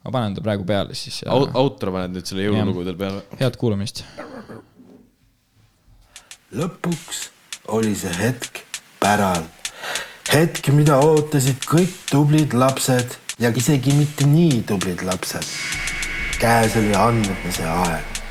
ma 0.04 0.12
panen 0.12 0.36
ta 0.36 0.44
praegu 0.44 0.66
peale 0.68 0.96
siis. 0.98 1.22
outro 1.30 1.94
paned 1.96 2.18
nüüd 2.18 2.28
selle 2.30 2.48
jõululugudel 2.48 2.98
peale. 3.00 3.24
head 3.40 3.58
kuulamist. 3.60 4.04
lõpuks 6.54 7.28
oli 7.74 7.96
see 7.96 8.14
hetk 8.20 8.64
päral. 9.00 9.44
hetk, 10.32 10.72
mida 10.76 10.98
ootasid 11.04 11.66
kõik 11.68 11.96
tublid 12.10 12.56
lapsed 12.56 13.20
ja 13.40 13.52
isegi 13.56 13.94
mitte 13.98 14.28
nii 14.28 14.64
tublid 14.68 15.04
lapsed. 15.08 15.46
käes 16.40 16.76
oli 16.80 16.96
andmise 16.96 17.68
aeg. 17.68 18.23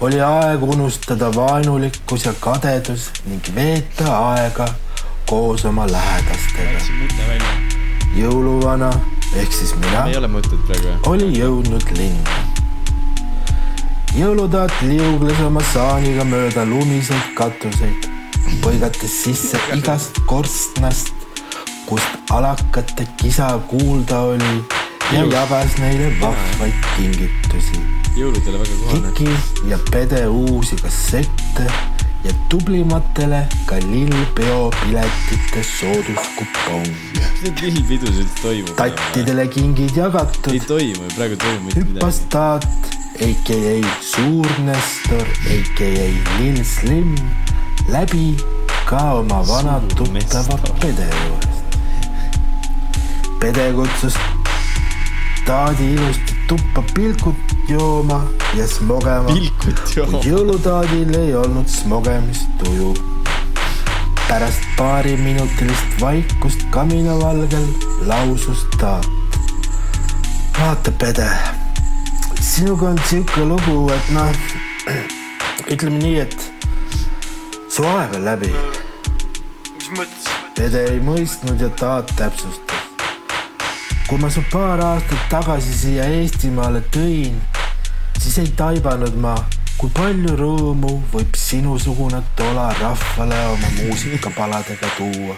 Oli 0.00 0.20
aeg 0.20 0.62
unustada 0.62 1.34
vaenulikkus 1.34 2.24
ja 2.24 2.32
kadedus 2.40 3.08
ning 3.26 3.42
veeta 3.54 4.18
aega 4.18 4.68
koos 5.26 5.64
oma 5.64 5.86
lähedastega. 5.90 6.78
jõuluvana 8.16 8.92
ehk 9.36 9.52
siis 9.52 9.74
mina 9.74 10.04
oli 11.06 11.32
jõudnud 11.38 11.90
linna. 11.98 12.38
jõulutaat 14.14 14.72
liugles 14.82 15.42
oma 15.46 15.66
saaniga 15.72 16.24
mööda 16.24 16.64
lumiseid 16.64 17.34
katuseid, 17.34 18.08
põigates 18.62 19.22
sisse 19.24 19.58
igast 19.74 20.22
korstnast, 20.26 21.14
kust 21.90 22.30
alakate 22.30 23.08
kisa 23.16 23.50
kuulda 23.66 24.20
oli 24.30 24.64
ja 25.12 25.24
jagas 25.26 25.78
neile 25.82 26.14
vahvaid 26.20 26.92
kingitusi. 26.96 27.97
Jõuludele 28.16 28.58
väga 28.58 28.76
kohane. 28.82 29.12
Kiki 29.18 29.68
ja 29.70 29.78
Pede 29.92 30.26
uusi 30.28 30.76
kassette 30.76 31.66
ja 32.24 32.32
tublimatele 32.48 33.44
ka 33.66 33.76
lillpeo 33.84 34.70
piletite 34.80 35.62
sooduskuponge. 35.62 36.94
mis 37.14 37.42
need 37.42 37.62
lillpidusid 37.62 38.22
üldse 38.24 38.42
toimub? 38.42 38.74
tattidele 38.76 39.46
kingid 39.48 39.90
ei 39.96 40.02
jagatud, 40.02 40.60
toimu, 40.66 41.10
praegu 41.16 41.38
ei 41.38 41.42
toimu 41.44 41.64
mitte 41.66 41.84
midagi. 41.84 42.24
taat, 42.28 42.66
AKA 43.18 43.76
Suur 44.00 44.48
Nestor, 44.66 45.26
AKA 45.54 46.08
Lil 46.38 46.64
Slim 46.64 47.14
läbi 47.88 48.36
ka 48.86 49.12
oma 49.20 49.42
vana 49.48 49.80
tuttava. 49.94 50.58
Pede 50.80 51.06
juurest. 51.12 51.78
Pede 53.40 53.72
kutsus 53.72 54.18
taadi 55.46 55.92
ilusti 55.94 56.37
tuppa 56.48 56.82
pilkut 56.94 57.36
jooma 57.68 58.22
ja 58.54 58.66
smogema. 58.66 59.30
jõulutaadil 60.24 61.14
ei 61.18 61.34
olnud 61.36 61.68
smogemistuju. 61.68 62.94
pärast 64.28 64.64
paariminutilist 64.76 66.00
vaikust 66.00 66.62
kaminavalgel 66.70 67.66
lausus 68.06 68.66
taat. 68.80 69.08
vaata, 70.60 70.92
Pede, 70.92 71.28
sinuga 72.40 72.88
on 72.88 73.00
sihuke 73.08 73.44
lugu, 73.44 73.90
et 73.92 74.10
noh, 74.10 74.32
ütleme 75.72 75.98
nii, 75.98 76.18
et 76.20 76.52
su 77.68 77.84
aeg 77.84 78.16
on 78.16 78.24
läbi. 78.24 78.54
mis 79.76 79.90
mõttes? 79.90 80.32
Pede 80.56 80.84
ei 80.90 81.00
mõistnud 81.00 81.60
ja 81.60 81.68
taat 81.68 82.16
täpsustas. 82.16 82.67
Kui 84.08 84.18
ma 84.18 84.30
su 84.30 84.40
paar 84.50 84.80
aastat 84.80 85.24
tagasi 85.28 85.74
siia 85.76 86.06
Eestimaale 86.16 86.80
tõin, 86.94 87.34
siis 88.16 88.38
ei 88.40 88.48
taibanud 88.56 89.18
ma, 89.20 89.34
kui 89.76 89.90
palju 89.92 90.32
rõõmu 90.38 90.94
võib 91.12 91.36
sinusugune 91.36 92.22
tola 92.38 92.70
rahvale 92.78 93.40
oma 93.52 93.72
muusikapaladega 93.76 94.88
tuua. 94.96 95.36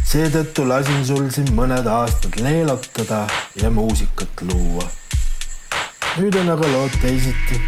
seetõttu 0.00 0.64
lasin 0.64 1.04
sul 1.04 1.28
siin 1.34 1.52
mõned 1.58 1.90
aastad 1.92 2.40
leelotada 2.40 3.26
ja 3.60 3.70
muusikat 3.70 4.46
luua. 4.48 4.88
nüüd 6.16 6.40
on 6.40 6.48
aga 6.56 6.72
lood 6.72 6.96
teisiti. 7.02 7.60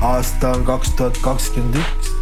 aasta 0.00 0.54
on 0.54 0.64
kaks 0.64 0.94
tuhat 0.94 1.18
kakskümmend 1.26 1.82
üks. 1.82 2.15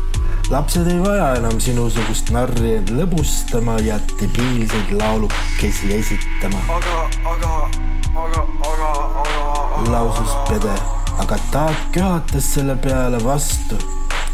Lapsed 0.51 0.87
ei 0.87 1.01
vaja 1.01 1.35
enam 1.39 1.61
sinusugust 1.61 2.29
narri 2.35 2.75
end 2.79 2.91
lõbustama 2.93 3.79
ja 3.85 3.97
debiilseid 4.21 4.91
laulukesi 4.99 5.93
esitama. 5.97 6.61
aga, 6.77 6.99
aga, 7.33 7.53
aga, 8.25 8.43
aga, 8.73 8.91
aga. 9.23 9.93
lausus 9.93 10.35
Pede, 10.49 10.75
aga 11.25 11.39
taat 11.53 11.89
köhatas 11.97 12.51
selle 12.55 12.77
peale 12.77 13.23
vastu. 13.25 13.79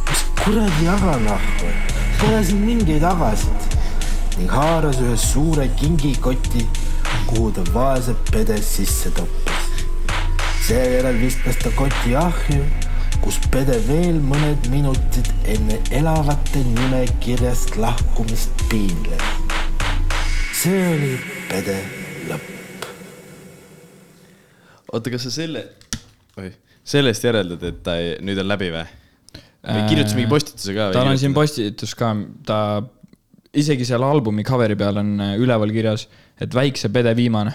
mis 0.08 0.24
kuradi 0.42 0.88
aganahvu, 0.96 1.72
pole 2.20 2.44
siin 2.44 2.66
mingeid 2.66 3.06
agasid 3.06 3.78
ning 4.38 4.50
haaras 4.50 4.98
ühe 5.04 5.16
suure 5.16 5.68
kingikoti, 5.78 6.66
kuhu 7.26 7.50
ta 7.54 7.62
vaese 7.74 8.16
Pede 8.32 8.58
sisse 8.62 9.11
toppis. 9.11 9.66
seejärel 10.66 11.22
viskas 11.22 11.62
ta 11.62 11.70
koti 11.76 12.16
ahju, 12.16 12.64
kus 13.24 13.38
Pede 13.50 13.76
veel 13.86 14.20
mõned 14.24 14.68
minutid 14.72 15.28
enne 15.50 15.76
elavate 15.94 16.62
nimekirjast 16.64 17.76
lahkumist 17.80 18.64
piinles. 18.70 19.24
see 20.56 20.80
oli 20.92 21.12
Pede 21.50 21.76
lõpp. 22.28 22.86
oota, 24.92 25.12
kas 25.12 25.26
sa 25.26 25.34
selle, 25.34 25.64
oi, 26.40 26.52
sellest 26.84 27.26
järeldad, 27.26 27.64
et 27.66 27.82
ta 27.86 27.96
ei, 28.00 28.16
nüüd 28.24 28.40
on 28.42 28.50
läbi 28.50 28.70
või? 28.74 28.86
me 29.60 29.82
kirjutasime 29.88 30.22
mingi 30.22 30.32
postituse 30.32 30.76
ka. 30.76 30.90
tal 30.96 31.10
on 31.10 31.18
siin. 31.20 31.34
postitus 31.36 31.92
ka, 31.98 32.14
ta 32.48 32.60
isegi 33.52 33.84
seal 33.88 34.04
albumi 34.06 34.44
cover'i 34.46 34.78
peal 34.78 35.02
on 35.02 35.18
äh, 35.20 35.34
üleval 35.40 35.72
kirjas, 35.74 36.06
et 36.40 36.54
väikse 36.54 36.88
pede 36.94 37.12
viimane. 37.18 37.52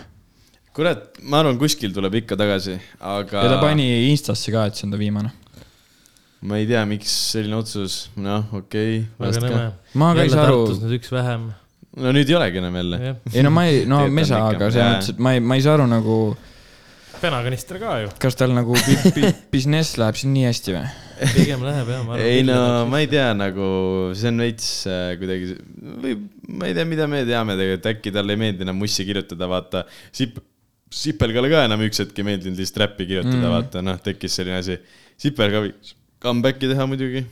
kurat, 0.76 1.16
ma 1.24 1.39
arvan, 1.41 1.57
kuskil 1.59 1.95
tuleb 1.95 2.20
ikka 2.22 2.38
tagasi, 2.39 2.78
aga. 2.99 3.47
ja 3.47 3.55
ta 3.55 3.63
pani 3.63 3.88
Instasse 4.11 4.53
ka, 4.53 4.68
et 4.70 4.78
see 4.78 4.88
on 4.89 4.93
ta 4.93 5.01
viimane. 5.01 5.34
Ma 6.46 6.58
ei 6.60 6.68
tea, 6.70 6.82
miks 6.90 7.14
selline 7.34 7.60
otsus, 7.60 8.00
noh, 8.20 8.50
okei 8.60 9.04
väga 9.20 9.38
okay,. 9.38 9.46
nõme. 9.46 9.70
Ma 10.02 10.10
ka 10.16 10.26
ei 10.26 10.34
saa 10.34 10.48
aru- 10.50 10.76
nüüd 10.82 10.98
üks 11.00 11.14
vähem. 11.14 11.48
no 11.96 12.12
nüüd 12.16 12.32
ei 12.32 12.38
olegi 12.40 12.62
enam 12.62 12.76
jälle. 12.82 13.16
ei 13.32 13.46
no 13.46 13.54
ma 13.56 13.66
ei, 13.70 13.86
no 13.90 14.04
mesa, 14.12 14.44
aga 14.50 14.70
selles 14.70 14.92
mõttes, 14.92 15.16
et 15.16 15.24
ma 15.24 15.36
ei, 15.38 15.42
ma 15.44 15.58
ei 15.58 15.66
saa 15.66 15.78
aru 15.80 15.88
nagu, 15.90 16.20
penakanister 17.22 17.80
ka 17.82 17.98
ju. 18.04 18.14
kas 18.22 18.38
tal 18.40 18.54
nagu 18.56 18.78
business 19.54 19.98
läheb 20.02 20.20
siin 20.20 20.36
nii 20.36 20.48
hästi 20.50 20.76
või? 20.76 20.86
pigem 21.32 21.64
läheb 21.64 21.92
jah, 21.94 22.04
ma 22.04 22.18
arvan. 22.18 22.26
ei 22.28 22.44
no 22.46 22.60
ma 22.92 23.02
ei 23.04 23.10
tea, 23.12 23.30
nagu 23.38 23.70
see 24.18 24.32
on 24.34 24.44
veits 24.44 24.72
äh, 24.92 25.14
kuidagi 25.22 25.56
või 26.04 26.18
ma 26.52 26.70
ei 26.70 26.76
tea, 26.78 26.88
mida 26.90 27.08
me 27.10 27.24
teame 27.28 27.56
tegelikult, 27.58 27.90
äkki 27.94 28.14
talle 28.16 28.36
ei 28.36 28.42
meeldi 28.42 28.66
enam 28.68 28.78
mussi 28.80 29.06
kirjutada, 29.08 29.48
vaata. 29.50 29.86
Sip-, 30.16 30.42
Sipelgale 30.96 31.50
ka 31.52 31.66
enam 31.68 31.82
üks 31.88 32.00
hetk 32.04 32.20
ei 32.22 32.28
meeldinud 32.28 32.60
lihtsalt 32.62 32.84
räppi 32.84 33.08
kirjutada 33.10 33.42
mm., 33.42 33.54
vaata 33.56 33.82
noh, 33.84 33.98
tekkis 34.04 34.38
selline 34.38 34.60
asi. 34.62 34.78
Sipelga 35.20 35.64
võiks 35.66 35.96
comeback'i 36.26 36.70
teha 36.72 36.88
muidugi. 36.90 37.24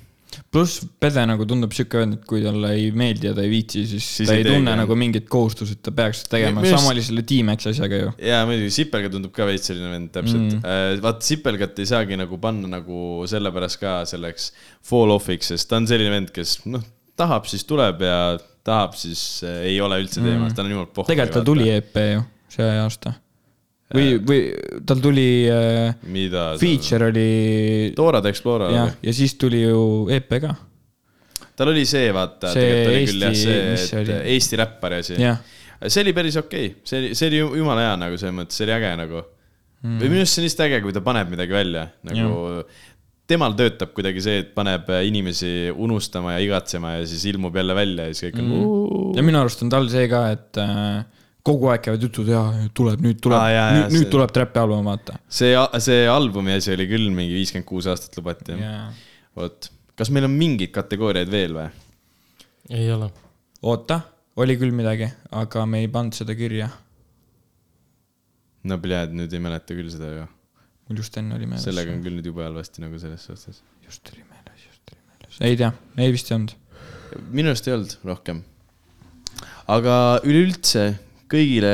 pluss 0.50 0.82
Pede 1.02 1.22
nagu 1.30 1.46
tundub 1.46 1.76
sihuke 1.78 2.00
vend, 2.02 2.16
et 2.18 2.24
kui 2.30 2.42
talle 2.42 2.72
ei 2.74 2.88
meeldi 2.98 3.28
ja 3.30 3.34
ta 3.38 3.44
ei 3.44 3.52
viitsi, 3.52 3.84
siis, 3.90 4.08
Siis 4.22 4.30
ta 4.30 4.38
ei 4.38 4.42
ei 4.42 4.48
tunne 4.48 4.72
teegi, 4.72 4.80
nagu 4.80 4.98
mingit 4.98 5.28
kohustust, 5.30 5.76
et 5.76 5.84
ta 5.86 5.94
peaks 5.94 6.24
tegema, 6.26 6.64
arust- 6.64 6.74
sama 6.80 6.94
oli 6.94 7.04
selle 7.06 7.26
T-Max 7.30 7.70
asjaga 7.70 8.00
ju. 8.00 8.16
ja 8.32 8.40
muidugi 8.50 8.74
Sipelga 8.74 9.12
tundub 9.14 9.36
ka 9.36 9.46
veits 9.50 9.70
selline 9.70 9.92
vend 9.94 10.10
täpselt 10.16 10.58
mm.. 10.58 11.04
vaata 11.06 11.30
Sipelgat 11.30 11.84
ei 11.84 11.92
saagi 11.92 12.18
nagu 12.18 12.42
panna 12.42 12.72
nagu 12.80 13.28
sellepärast 13.30 13.82
ka 13.84 14.00
selleks 14.10 14.50
fall 14.90 15.14
off'iks, 15.14 15.54
sest 15.54 15.70
ta 15.70 15.78
on 15.82 15.90
selline 15.92 16.16
vend, 16.16 16.34
kes 16.34 16.64
noh, 16.66 16.82
tahab, 17.20 17.46
siis 17.50 17.68
tuleb 17.70 18.02
ja 18.02 18.20
tahab, 18.66 18.98
siis 18.98 19.44
äh, 19.46 19.68
ei 19.70 19.82
ole 19.84 20.02
üldse 20.02 20.22
teemas 20.22 20.50
mm., 20.50 20.58
tal 20.58 20.66
on 20.66 20.74
niimoodi 20.74 20.96
pohhu. 20.96 21.14
tegelikult 21.14 21.40
tal 21.42 21.50
tuli 21.54 21.70
EP 21.74 22.00
ju 22.10 22.24
see 22.54 22.74
aasta. 22.80 23.18
või, 23.94 24.14
või 24.26 24.40
tal 24.88 25.02
tuli 25.04 25.28
äh,, 25.52 25.96
mida? 26.14 26.52
feature 26.62 27.10
oli 27.12 27.92
Dora 27.96 28.22
the 28.24 28.34
Explorer 28.34 28.74
jah 28.74 28.94
ja 29.04 29.16
siis 29.16 29.36
tuli 29.40 29.64
ju 29.64 29.84
EP 30.14 30.38
ka. 30.44 30.54
tal 31.58 31.74
oli 31.74 31.86
see, 31.90 32.14
vaata, 32.16 32.54
See 32.54 32.64
tegelikult 32.64 32.94
oli 32.94 33.04
küll 33.12 33.28
jah, 33.28 33.36
Eesti- 33.36 33.52
see, 33.52 33.84
see 33.84 34.00
et 34.02 34.08
oli? 34.08 34.18
Eesti 34.36 34.62
räppari 34.64 35.02
asi. 35.04 35.20
jah, 35.22 35.44
see 35.86 36.06
oli 36.06 36.16
päris 36.18 36.40
okei 36.42 36.72
okay., 36.72 36.88
see 36.90 37.04
oli, 37.04 37.14
see 37.20 37.30
oli 37.32 37.44
ju- 37.44 37.54
jumala 37.62 37.86
hea 37.88 38.00
nagu 38.06 38.20
selles 38.20 38.38
mõttes, 38.40 38.60
see 38.60 38.68
oli 38.68 38.76
äge 38.80 38.96
nagu 39.04 39.20
mm.. 39.20 40.00
või 40.02 40.10
minu 40.10 40.24
arust 40.24 40.38
see 40.38 40.44
on 40.44 40.50
lihtsalt 40.50 40.66
äge, 40.68 40.82
kui 40.86 40.96
ta 40.96 41.06
paneb 41.06 41.32
midagi 41.34 41.58
välja, 41.60 41.88
nagu 42.10 42.66
temal 43.30 43.54
töötab 43.56 43.94
kuidagi 43.96 44.22
see, 44.24 44.42
et 44.44 44.54
paneb 44.56 44.90
inimesi 45.08 45.72
unustama 45.72 46.36
ja 46.36 46.44
igatsema 46.44 46.98
ja 46.98 47.06
siis 47.08 47.24
ilmub 47.32 47.56
jälle 47.56 47.76
välja 47.78 48.10
ja 48.10 48.16
siis 48.16 48.30
kõik 48.30 48.42
on 48.42 48.50
mm.. 48.50 49.12
ja 49.20 49.26
minu 49.26 49.40
arust 49.40 49.64
on 49.64 49.72
tal 49.72 49.88
see 49.92 50.10
ka, 50.12 50.26
et 50.36 50.60
äh, 50.62 51.04
kogu 51.44 51.70
aeg 51.72 51.84
käivad 51.84 52.04
jutud 52.06 52.30
ja 52.32 52.42
tuleb, 52.76 53.02
nüüd 53.04 53.20
tuleb 53.24 53.42
jaa, 53.52 53.70
nüüd, 53.74 53.82
jaa, 53.82 53.90
nüüd 53.92 54.06
see- 54.06 54.12
tuleb 54.14 54.32
trap'i 54.36 54.62
album, 54.62 54.86
vaata. 54.88 55.18
see, 55.28 55.52
see 55.84 56.06
albumi 56.08 56.56
asi 56.56 56.72
oli 56.76 56.88
küll 56.88 57.10
mingi 57.12 57.36
viiskümmend 57.36 57.68
kuus 57.68 57.90
aastat 57.92 58.16
lubati. 58.20 58.56
vot, 59.36 59.70
kas 60.00 60.12
meil 60.16 60.30
on 60.30 60.38
mingeid 60.40 60.72
kategooriaid 60.76 61.32
veel 61.34 61.58
või? 61.58 61.68
ei 62.80 62.88
ole. 62.96 63.12
oota, 63.62 64.00
oli 64.40 64.58
küll 64.62 64.72
midagi, 64.76 65.12
aga 65.44 65.68
me 65.68 65.84
ei 65.84 65.92
pannud 65.92 66.16
seda 66.16 66.38
kirja. 66.40 66.72
no 68.64 68.80
pljääd, 68.80 69.12
nüüd 69.20 69.36
ei 69.36 69.44
mäleta 69.44 69.76
küll 69.76 69.92
seda 69.92 70.16
ju. 70.16 70.26
mul 70.88 71.04
just 71.04 71.20
enne 71.20 71.36
oli 71.36 71.50
meeles. 71.50 71.68
sellega 71.68 71.92
on 71.92 72.04
küll 72.08 72.22
nüüd 72.22 72.32
jube 72.32 72.48
halvasti 72.48 72.88
nagu 72.88 73.00
selles 73.04 73.28
suhtes. 73.28 73.64
just 73.84 74.16
oli 74.16 74.24
meeles, 74.24 74.68
just 74.72 74.96
oli 74.96 75.02
meeles. 75.12 75.42
ei 75.44 75.60
tea, 75.60 75.76
ei 76.00 76.16
vist 76.16 76.32
ei 76.32 76.40
olnud. 76.40 76.56
minu 77.36 77.52
arust 77.52 77.68
ei 77.68 77.76
olnud 77.76 77.98
rohkem. 78.16 78.46
aga 79.68 79.98
üleüldse 80.24 80.94
kõigile 81.34 81.74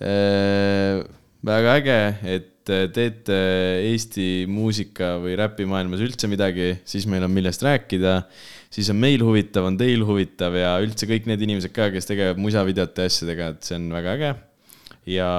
äh, 0.00 1.04
väga 1.44 1.74
äge, 1.78 2.00
et 2.36 2.54
teete 2.68 3.36
Eesti 3.88 4.46
muusika 4.50 5.14
või 5.22 5.36
räpimaailmas 5.38 6.02
üldse 6.04 6.28
midagi, 6.30 6.74
siis 6.88 7.06
meil 7.08 7.24
on 7.24 7.32
millest 7.32 7.62
rääkida. 7.64 8.22
siis 8.70 8.90
on 8.92 8.98
meil 9.00 9.22
huvitav, 9.24 9.64
on 9.64 9.78
teil 9.80 10.04
huvitav 10.04 10.54
ja 10.56 10.74
üldse 10.84 11.08
kõik 11.08 11.28
need 11.30 11.40
inimesed 11.46 11.72
ka, 11.72 11.88
kes 11.94 12.08
tegelevad 12.08 12.40
musavideote 12.42 13.06
ja 13.06 13.12
asjadega, 13.12 13.48
et 13.54 13.64
see 13.64 13.78
on 13.78 13.88
väga 13.92 14.16
äge. 14.16 14.34
ja 15.06 15.30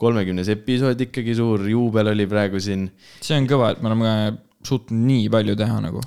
kolmekümnes 0.00 0.48
episood 0.48 1.00
ikkagi 1.00 1.36
suur 1.36 1.68
juubel 1.68 2.10
oli 2.14 2.26
praegu 2.26 2.60
siin 2.60 2.88
see 3.20 3.36
on 3.36 3.46
kõva, 3.50 3.74
et 3.74 3.82
me 3.82 3.92
oleme 3.92 4.14
suutnud 4.64 5.04
nii 5.06 5.28
palju 5.32 5.56
teha 5.60 5.80
nagu. 5.84 6.00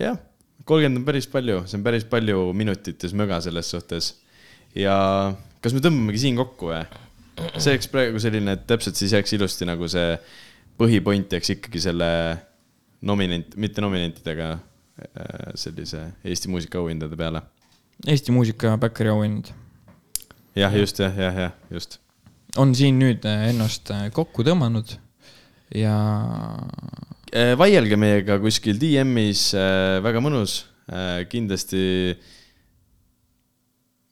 jah, 0.00 0.18
kolmkümmend 0.64 1.02
on 1.02 1.08
päris 1.08 1.30
palju, 1.30 1.64
see 1.66 1.80
on 1.80 1.86
päris 1.86 2.04
palju 2.04 2.52
minutites 2.52 3.16
möga 3.16 3.40
selles 3.44 3.70
suhtes. 3.70 4.14
ja 4.76 4.98
kas 5.64 5.74
me 5.76 5.82
tõmbamegi 5.84 6.26
siin 6.26 6.38
kokku 6.38 6.70
või? 6.70 6.82
see 7.56 7.72
oleks 7.72 7.88
praegu 7.90 8.20
selline, 8.22 8.54
et 8.54 8.66
täpselt 8.68 8.98
siis 9.00 9.14
jääks 9.16 9.34
ilusti 9.34 9.66
nagu 9.66 9.88
see 9.90 10.14
põhipoint 10.78 11.32
jääks 11.34 11.56
ikkagi 11.56 11.82
selle 11.82 12.10
nominent, 13.04 13.56
mitte 13.60 13.82
nominentidega, 13.84 14.52
sellise 15.58 16.04
Eesti 16.24 16.48
muusikaauhindade 16.52 17.18
peale. 17.18 17.42
Eesti 18.06 18.32
muusika 18.34 18.76
Backeri 18.80 19.10
auhinnad 19.10 19.50
jah, 20.54 20.76
just 20.78 21.02
jah, 21.02 21.16
jah, 21.18 21.40
jah, 21.46 21.56
just. 21.74 21.98
on 22.56 22.74
siin 22.78 23.00
nüüd 23.02 23.26
äh, 23.26 23.48
ennast 23.50 23.90
äh, 23.90 24.06
kokku 24.14 24.46
tõmmanud 24.46 24.94
ja 25.74 25.96
Äh, 27.34 27.56
vaielge 27.58 27.96
meiega 27.98 28.36
kuskil 28.38 28.76
DM-is, 28.78 29.48
väga 30.04 30.20
mõnus, 30.22 30.60
kindlasti. 31.26 32.14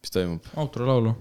mis 0.03 0.11
toimub? 0.11 0.49
autolaulu. 0.59 1.13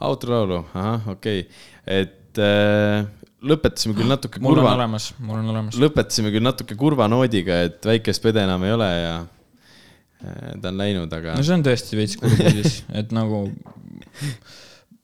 autolaulu, 0.00 0.62
ahah, 0.74 1.08
okei 1.14 1.44
okay., 1.44 2.00
et 2.00 2.40
äh, 2.40 3.04
lõpetasime 3.40 3.96
küll 3.96 4.10
natuke 4.10 4.40
mul 4.42 4.54
on 4.54 4.62
kurva, 4.62 4.76
olemas, 4.78 5.10
mul 5.18 5.40
on 5.40 5.52
olemas. 5.54 5.78
lõpetasime 5.80 6.32
küll 6.34 6.44
natuke 6.44 6.76
kurva 6.78 7.08
noodiga, 7.10 7.62
et 7.68 7.84
väikest 7.88 8.24
pede 8.24 8.44
enam 8.44 8.64
ei 8.68 8.74
ole 8.76 8.88
ja 8.88 9.14
äh, 9.20 10.56
ta 10.60 10.72
on 10.72 10.80
läinud, 10.80 11.12
aga 11.20 11.36
no 11.38 11.44
see 11.46 11.56
on 11.56 11.66
tõesti 11.66 12.00
veits 12.00 12.16
kurb 12.20 12.40
uudis, 12.44 12.82
et 13.00 13.12
nagu 13.16 13.46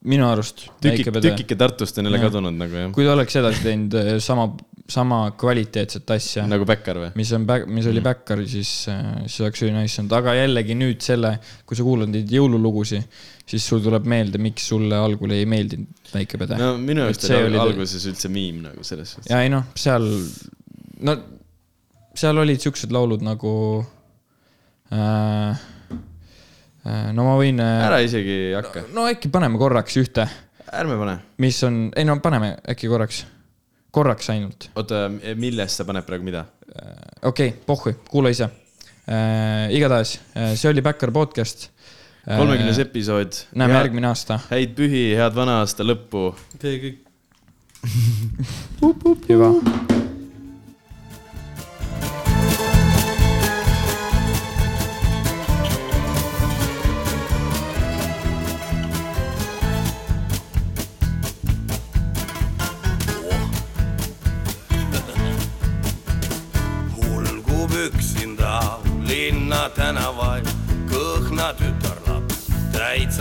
minu 0.07 0.29
arust 0.29 0.67
tükik, 0.85 1.11
tükike 1.25 1.59
Tartust 1.59 1.99
on 1.99 2.09
jälle 2.09 2.23
kadunud 2.23 2.57
nagu 2.57 2.83
jah, 2.83 2.91
kui 2.95 3.07
ta 3.09 3.17
oleks 3.17 3.37
edasi 3.41 3.65
teinud 3.67 3.97
äh, 4.01 4.11
sama, 4.23 4.49
sama 4.93 5.23
kvaliteetset 5.41 6.13
asja, 6.17 6.45
nagu 6.49 6.69
Bäkkar 6.69 7.01
või? 7.05 7.13
mis 7.19 7.33
on, 7.37 7.45
mis 7.49 7.87
Mm. 7.87 7.93
oli 7.95 8.05
Backeri, 8.05 8.49
siis, 8.49 8.75
siis 9.27 9.41
oleks 9.45 9.65
üli 9.65 9.73
nice 9.77 10.01
olnud, 10.03 10.13
aga 10.21 10.37
jällegi 10.37 10.77
nüüd 10.79 11.01
selle, 11.05 11.39
kui 11.67 11.79
sa 11.79 11.89
kuulad 11.89 12.13
neid 12.13 12.31
jõululugusid, 12.33 13.25
siis 13.47 13.67
sul 13.71 13.83
tuleb 13.85 14.07
meelde, 14.11 14.41
miks 14.43 14.67
sulle 14.73 14.99
algul 14.99 15.35
ei 15.37 15.47
meeldinud 15.49 16.11
väike 16.13 16.41
pede. 16.41 16.59
no 16.59 16.75
minu 16.83 17.05
arust 17.07 17.29
see 17.29 17.39
oli 17.47 17.61
alguses 17.63 18.07
üldse 18.11 18.31
miim 18.33 18.63
nagu 18.65 18.87
selles 18.87 19.15
suhtes. 19.15 19.31
ja 19.31 19.43
ei 19.45 19.53
noh, 19.53 19.69
seal, 19.79 20.07
no 21.07 21.17
seal 22.17 22.43
olid 22.43 22.63
siuksed 22.63 22.95
laulud 22.95 23.25
nagu 23.27 23.55
äh,. 24.91 25.65
Äh, 26.87 27.09
no 27.15 27.27
ma 27.27 27.37
võin 27.39 27.63
äh,, 27.63 27.87
ära 27.87 28.03
isegi 28.03 28.37
hakka, 28.57 28.87
no 28.95 29.07
äkki 29.11 29.31
paneme 29.35 29.59
korraks 29.63 29.97
ühte, 30.03 30.27
ärme 30.71 30.99
pane. 31.01 31.17
mis 31.43 31.63
on, 31.67 31.81
ei 31.99 32.07
no 32.07 32.19
paneme 32.23 32.53
äkki 32.75 32.91
korraks, 32.91 33.25
korraks 33.95 34.31
ainult. 34.35 34.69
oota, 34.75 35.07
millest 35.39 35.83
sa 35.83 35.87
paned 35.89 36.07
praegu 36.07 36.27
mida? 36.27 36.45
okei 36.67 37.53
okay,, 37.53 37.55
pohhui, 37.67 37.95
kuula 38.11 38.35
ise 38.35 38.51
äh,. 38.51 39.71
igatahes 39.75 40.19
äh, 40.35 40.55
see 40.59 40.71
oli 40.75 40.83
Backer 40.83 41.15
podcast 41.15 41.69
äh,. 41.71 41.73
Kolmekümnes 42.27 42.79
episood. 42.79 43.33
näeme 43.55 43.75
järgmine 43.79 44.11
aasta, 44.11 44.41
häid 44.51 44.75
pühi, 44.79 45.09
head 45.19 45.35
vana 45.37 45.61
aasta 45.63 45.87
lõppu. 45.87 46.33
Tee 46.59 46.79
kõik 46.83 47.03
hüva. 49.31 49.55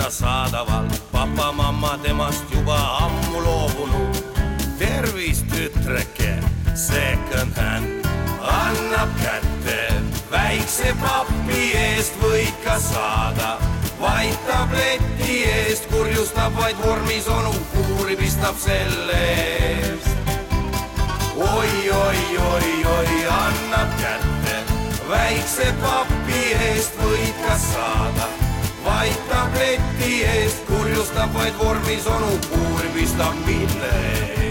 Täitsa 0.06 0.26
saadaval, 0.26 0.86
papa-mamma 1.12 1.98
temast 1.98 2.44
juba 2.52 2.78
ammu 2.78 3.44
loobunud. 3.44 4.16
tervist, 4.78 5.48
tütreke, 5.48 6.38
second 6.74 7.58
hand. 7.58 8.06
Annab 8.42 9.10
kätte, 9.18 9.94
väikse 10.32 10.94
papi 11.02 11.72
eest 11.74 12.14
võid 12.22 12.54
ka 12.64 12.78
saada, 12.80 13.58
vaid 14.00 14.38
tableti 14.46 15.42
eest 15.50 15.90
kurjustab 15.90 16.54
vaid 16.54 16.78
vormis 16.86 17.28
onu, 17.28 17.56
kuuri 17.74 18.16
pistab 18.16 18.56
selle 18.62 19.18
eest. 19.18 20.10
Oi, 21.36 21.90
oi, 21.90 22.38
oi, 22.54 22.86
oi, 22.98 23.26
annab 23.42 23.98
kätte, 23.98 24.64
väikse 25.10 25.74
papi 25.82 26.50
eest 26.70 26.94
võid 27.02 27.48
ka 27.48 27.58
saada, 27.58 28.45
vaid 28.96 29.16
tableti 29.30 30.24
eest 30.24 30.64
kurjustab 30.70 31.34
vaid 31.36 31.60
vormis 31.60 32.08
onu, 32.08 32.32
kuuri 32.48 32.96
pistab 32.96 33.46
mille 33.46 33.94
eest. 34.14 34.45